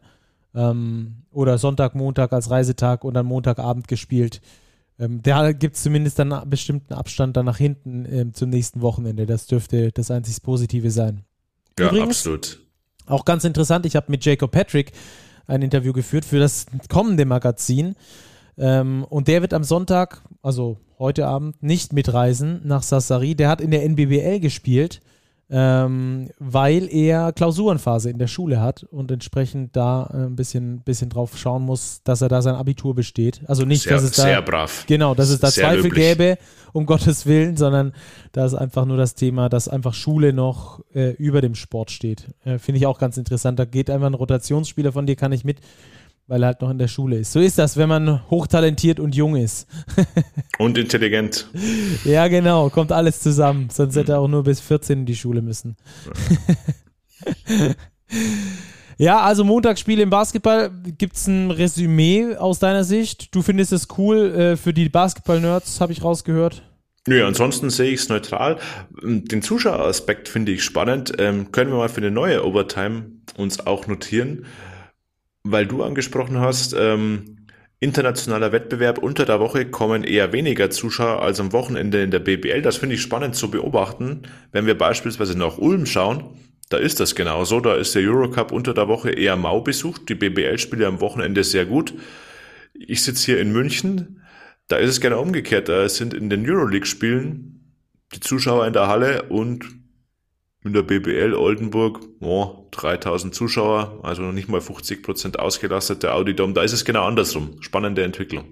ähm, 0.55 1.23
oder 1.31 1.57
Sonntag, 1.57 1.95
Montag 1.95 2.33
als 2.33 2.49
Reisetag 2.49 3.03
und 3.03 3.13
dann 3.13 3.25
Montagabend 3.25 3.87
gespielt. 3.87 4.41
Ähm, 4.99 5.21
da 5.23 5.51
gibt 5.51 5.75
es 5.75 5.83
zumindest 5.83 6.19
dann 6.19 6.31
einen 6.31 6.49
bestimmten 6.49 6.93
Abstand 6.93 7.35
dann 7.35 7.45
nach 7.45 7.57
hinten 7.57 8.05
ähm, 8.05 8.33
zum 8.33 8.49
nächsten 8.49 8.81
Wochenende. 8.81 9.25
Das 9.25 9.47
dürfte 9.47 9.91
das 9.91 10.11
einzig 10.11 10.41
Positive 10.43 10.91
sein. 10.91 11.23
Ja, 11.79 11.87
Übrigens, 11.87 12.17
absolut. 12.17 12.59
Auch 13.05 13.25
ganz 13.25 13.43
interessant, 13.43 13.85
ich 13.85 13.95
habe 13.95 14.11
mit 14.11 14.23
Jacob 14.23 14.51
Patrick 14.51 14.93
ein 15.47 15.61
Interview 15.61 15.91
geführt 15.91 16.25
für 16.25 16.39
das 16.39 16.67
kommende 16.89 17.25
Magazin. 17.25 17.95
Ähm, 18.57 19.03
und 19.09 19.27
der 19.27 19.41
wird 19.41 19.53
am 19.53 19.63
Sonntag, 19.63 20.21
also 20.41 20.77
heute 20.99 21.27
Abend, 21.27 21.61
nicht 21.63 21.91
mitreisen 21.91 22.61
nach 22.63 22.83
Sassari. 22.83 23.35
Der 23.35 23.49
hat 23.49 23.61
in 23.61 23.71
der 23.71 23.83
NBBL 23.83 24.39
gespielt 24.39 25.01
ähm, 25.49 26.29
weil 26.39 26.87
er 26.93 27.31
Klausurenphase 27.33 28.09
in 28.09 28.17
der 28.17 28.27
Schule 28.27 28.59
hat 28.61 28.83
und 28.83 29.11
entsprechend 29.11 29.75
da 29.75 30.09
äh, 30.11 30.17
ein 30.25 30.35
bisschen, 30.35 30.79
bisschen 30.81 31.09
drauf 31.09 31.37
schauen 31.37 31.63
muss, 31.63 32.01
dass 32.03 32.21
er 32.21 32.29
da 32.29 32.41
sein 32.41 32.55
Abitur 32.55 32.95
besteht. 32.95 33.41
Also 33.47 33.65
nicht, 33.65 33.83
Sehr, 33.83 33.93
dass 33.93 34.03
es 34.03 34.11
da, 34.11 34.23
sehr 34.23 34.41
brav. 34.41 34.85
genau, 34.87 35.13
dass 35.13 35.29
es 35.29 35.39
da 35.39 35.51
Sehr 35.51 35.65
Zweifel 35.65 35.83
löblich. 35.83 36.03
gäbe, 36.17 36.37
um 36.71 36.85
Gottes 36.85 37.25
Willen, 37.25 37.57
sondern 37.57 37.93
da 38.31 38.45
ist 38.45 38.55
einfach 38.55 38.85
nur 38.85 38.97
das 38.97 39.15
Thema, 39.15 39.49
dass 39.49 39.67
einfach 39.67 39.93
Schule 39.93 40.33
noch 40.33 40.79
äh, 40.95 41.11
über 41.11 41.41
dem 41.41 41.55
Sport 41.55 41.91
steht. 41.91 42.27
Äh, 42.45 42.57
Finde 42.57 42.79
ich 42.79 42.85
auch 42.87 42.97
ganz 42.97 43.17
interessant. 43.17 43.59
Da 43.59 43.65
geht 43.65 43.89
einfach 43.89 44.07
ein 44.07 44.13
Rotationsspieler 44.15 44.91
von 44.91 45.05
dir, 45.05 45.15
kann 45.15 45.33
ich 45.33 45.43
mit, 45.43 45.59
weil 46.33 46.41
er 46.41 46.47
halt 46.47 46.61
noch 46.61 46.71
in 46.71 46.79
der 46.79 46.87
Schule 46.87 47.17
ist. 47.17 47.31
So 47.31 47.39
ist 47.39 47.59
das, 47.59 47.77
wenn 47.77 47.87
man 47.87 48.27
hochtalentiert 48.31 48.99
und 48.99 49.13
jung 49.13 49.35
ist. 49.35 49.67
Und 50.57 50.79
intelligent. 50.79 51.47
Ja, 52.05 52.27
genau, 52.27 52.71
kommt 52.71 52.91
alles 52.91 53.19
zusammen. 53.19 53.69
Sonst 53.71 53.95
hätte 53.95 54.13
er 54.13 54.19
auch 54.19 54.27
nur 54.27 54.43
bis 54.43 54.59
14 54.59 55.01
in 55.01 55.05
die 55.05 55.15
Schule 55.15 55.43
müssen. 55.43 55.75
ja, 58.97 59.19
also 59.21 59.43
Montagsspiel 59.43 59.99
im 59.99 60.09
Basketball. 60.09 60.71
Gibt 60.97 61.17
es 61.17 61.27
ein 61.27 61.51
Resümee 61.51 62.35
aus 62.35 62.57
deiner 62.57 62.83
Sicht? 62.83 63.35
Du 63.35 63.43
findest 63.43 63.71
es 63.71 63.87
cool 63.99 64.33
äh, 64.33 64.57
für 64.57 64.73
die 64.73 64.89
Basketball-Nerds, 64.89 65.81
habe 65.81 65.93
ich 65.93 66.03
rausgehört. 66.03 66.63
Nö, 67.05 67.23
ansonsten 67.27 67.69
sehe 67.69 67.91
ich 67.91 67.99
es 67.99 68.09
neutral. 68.09 68.57
Den 69.03 69.43
Zuschaueraspekt 69.43 70.29
finde 70.29 70.51
ich 70.51 70.63
spannend. 70.63 71.13
Ähm, 71.19 71.51
können 71.51 71.69
wir 71.69 71.77
mal 71.77 71.89
für 71.89 72.01
eine 72.01 72.09
neue 72.09 72.43
Overtime 72.43 73.11
uns 73.37 73.67
auch 73.67 73.85
notieren, 73.85 74.45
weil 75.43 75.67
du 75.67 75.83
angesprochen 75.83 76.39
hast, 76.39 76.73
ähm, 76.73 77.47
internationaler 77.79 78.53
Wettbewerb 78.53 78.97
unter 78.97 79.25
der 79.25 79.41
Woche 79.41 79.65
kommen 79.65 80.05
eher 80.05 80.31
weniger 80.31 80.69
Zuschauer 80.69 81.21
als 81.21 81.39
am 81.41 81.51
Wochenende 81.51 82.01
in 82.01 82.11
der 82.11 82.19
BBL. 82.19 82.61
Das 82.61 82.77
finde 82.77 82.95
ich 82.95 83.01
spannend 83.01 83.35
zu 83.35 83.51
beobachten. 83.51 84.21
Wenn 84.53 84.65
wir 84.65 84.77
beispielsweise 84.77 85.37
nach 85.37 85.57
Ulm 85.57 85.85
schauen, 85.85 86.23
da 86.69 86.77
ist 86.77 87.01
das 87.01 87.13
genauso. 87.13 87.59
Da 87.59 87.75
ist 87.75 87.93
der 87.93 88.03
Eurocup 88.03 88.53
unter 88.53 88.73
der 88.73 88.87
Woche 88.87 89.11
eher 89.11 89.35
mau 89.35 89.59
besucht, 89.59 90.07
die 90.07 90.15
BBL-Spiele 90.15 90.87
am 90.87 91.01
Wochenende 91.01 91.43
sehr 91.43 91.65
gut. 91.65 91.93
Ich 92.73 93.03
sitze 93.03 93.25
hier 93.25 93.41
in 93.41 93.51
München, 93.51 94.21
da 94.69 94.77
ist 94.77 94.89
es 94.89 95.01
genau 95.01 95.21
umgekehrt. 95.21 95.67
Da 95.67 95.87
sind 95.89 96.13
in 96.13 96.29
den 96.29 96.49
Euroleague-Spielen 96.49 97.75
die 98.15 98.21
Zuschauer 98.21 98.65
in 98.65 98.73
der 98.73 98.87
Halle 98.87 99.23
und 99.23 99.65
in 100.63 100.73
der 100.73 100.83
BBL 100.83 101.33
Oldenburg, 101.33 101.99
oh, 102.21 102.67
3000 102.71 103.35
Zuschauer, 103.35 103.99
also 104.03 104.21
noch 104.21 104.31
nicht 104.31 104.49
mal 104.49 104.61
50 104.61 105.03
Prozent 105.03 105.39
ausgelastet, 105.39 106.03
der 106.03 106.15
Audidom. 106.15 106.53
Da 106.53 106.63
ist 106.63 106.73
es 106.73 106.85
genau 106.85 107.05
andersrum. 107.05 107.61
Spannende 107.61 108.03
Entwicklung. 108.03 108.45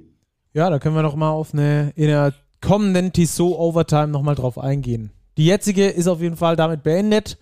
Ja, 0.53 0.69
da 0.69 0.79
können 0.79 0.95
wir 0.95 1.03
noch 1.03 1.15
mal 1.15 1.29
auf 1.29 1.53
eine 1.53 1.93
in 1.95 2.07
der 2.07 2.33
kommenden 2.61 3.13
Tissot 3.13 3.57
Overtime 3.57 4.09
noch 4.09 4.21
mal 4.21 4.35
drauf 4.35 4.57
eingehen. 4.57 5.11
Die 5.38 5.45
jetzige 5.45 5.88
ist 5.88 6.07
auf 6.07 6.21
jeden 6.21 6.35
Fall 6.35 6.55
damit 6.55 6.83
beendet 6.83 7.38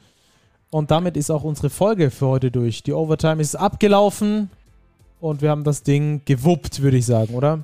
und 0.70 0.92
damit 0.92 1.18
ist 1.18 1.32
auch 1.32 1.44
unsere 1.44 1.70
Folge 1.70 2.12
für 2.12 2.28
heute 2.28 2.52
durch. 2.52 2.84
Die 2.84 2.94
Overtime 2.94 3.42
ist 3.42 3.56
abgelaufen 3.56 4.50
und 5.20 5.42
wir 5.42 5.50
haben 5.50 5.64
das 5.64 5.84
Ding 5.84 6.22
gewuppt, 6.26 6.82
würde 6.82 6.98
ich 6.98 7.06
sagen, 7.06 7.34
oder? 7.34 7.64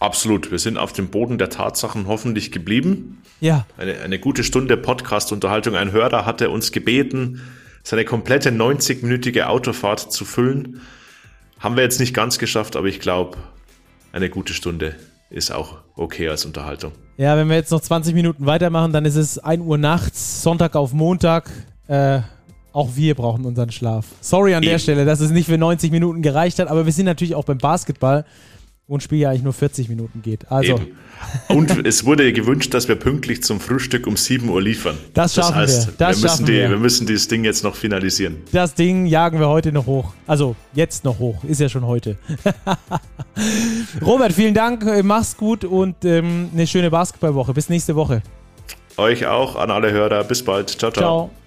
Absolut. 0.00 0.50
Wir 0.50 0.58
sind 0.58 0.78
auf 0.78 0.94
dem 0.94 1.08
Boden 1.08 1.36
der 1.36 1.50
Tatsachen 1.50 2.06
hoffentlich 2.06 2.50
geblieben. 2.50 3.22
Ja, 3.40 3.66
Eine, 3.76 4.00
eine 4.00 4.18
gute 4.18 4.44
Stunde 4.44 4.78
Podcast-Unterhaltung. 4.78 5.76
Ein 5.76 5.92
Hörer 5.92 6.24
hatte 6.24 6.48
uns 6.48 6.72
gebeten, 6.72 7.42
seine 7.82 8.06
komplette 8.06 8.50
90-minütige 8.50 9.42
Autofahrt 9.42 10.10
zu 10.10 10.24
füllen. 10.24 10.80
Haben 11.58 11.76
wir 11.76 11.82
jetzt 11.82 12.00
nicht 12.00 12.14
ganz 12.14 12.38
geschafft, 12.38 12.76
aber 12.76 12.86
ich 12.86 12.98
glaube, 13.00 13.36
eine 14.12 14.30
gute 14.30 14.54
Stunde 14.54 14.96
ist 15.28 15.52
auch 15.52 15.78
okay 15.96 16.28
als 16.30 16.46
Unterhaltung. 16.46 16.92
Ja, 17.18 17.36
wenn 17.36 17.48
wir 17.48 17.56
jetzt 17.56 17.70
noch 17.70 17.82
20 17.82 18.14
Minuten 18.14 18.46
weitermachen, 18.46 18.94
dann 18.94 19.04
ist 19.04 19.16
es 19.16 19.38
1 19.38 19.62
Uhr 19.62 19.76
nachts, 19.76 20.42
Sonntag 20.42 20.76
auf 20.76 20.94
Montag. 20.94 21.50
Äh, 21.88 22.20
auch 22.72 22.96
wir 22.96 23.14
brauchen 23.14 23.44
unseren 23.44 23.70
Schlaf. 23.70 24.06
Sorry 24.22 24.54
an 24.54 24.62
der 24.62 24.72
Eben. 24.72 24.80
Stelle, 24.80 25.04
dass 25.04 25.20
es 25.20 25.30
nicht 25.30 25.46
für 25.46 25.58
90 25.58 25.90
Minuten 25.90 26.22
gereicht 26.22 26.58
hat, 26.58 26.68
aber 26.68 26.86
wir 26.86 26.92
sind 26.92 27.04
natürlich 27.04 27.34
auch 27.34 27.44
beim 27.44 27.58
Basketball, 27.58 28.24
wo 28.90 28.96
ein 28.96 29.00
Spiel 29.00 29.20
ja 29.20 29.30
eigentlich 29.30 29.44
nur 29.44 29.52
40 29.52 29.88
Minuten 29.88 30.20
geht. 30.20 30.50
Also, 30.50 30.72
Eben. 30.74 30.88
Und 31.48 31.86
es 31.86 32.04
wurde 32.04 32.32
gewünscht, 32.32 32.74
dass 32.74 32.88
wir 32.88 32.96
pünktlich 32.96 33.40
zum 33.44 33.60
Frühstück 33.60 34.08
um 34.08 34.16
7 34.16 34.48
Uhr 34.48 34.60
liefern. 34.60 34.98
Das 35.14 35.36
schaffen 35.36 35.60
wir. 35.60 35.88
Das 35.96 36.20
wir, 36.20 36.28
müssen 36.28 36.46
die, 36.46 36.52
wir. 36.54 36.70
wir 36.70 36.76
müssen 36.76 37.06
dieses 37.06 37.28
Ding 37.28 37.44
jetzt 37.44 37.62
noch 37.62 37.76
finalisieren. 37.76 38.38
das 38.50 38.74
Ding 38.74 39.06
jagen 39.06 39.38
wir 39.38 39.48
heute 39.48 39.70
noch 39.70 39.86
hoch. 39.86 40.12
Also, 40.26 40.56
jetzt 40.74 41.04
noch 41.04 41.20
hoch. 41.20 41.44
Ist 41.44 41.60
ja 41.60 41.68
schon 41.68 41.86
heute. 41.86 42.18
Robert, 44.04 44.32
vielen 44.32 44.54
Dank. 44.54 44.84
äh, 44.84 45.04
Mach's 45.04 45.36
gut 45.36 45.64
und 45.64 46.04
ähm, 46.04 46.48
eine 46.52 46.66
schöne 46.66 46.90
Basketballwoche. 46.90 47.54
Bis 47.54 47.68
nächste 47.68 47.94
Woche. 47.94 48.22
Euch 48.96 49.24
auch, 49.24 49.54
an 49.54 49.70
alle 49.70 49.92
Hörer. 49.92 50.24
Bis 50.24 50.42
bald. 50.44 50.68
ciao. 50.68 50.90
ciao. 50.90 51.28
Ciao. 51.28 51.39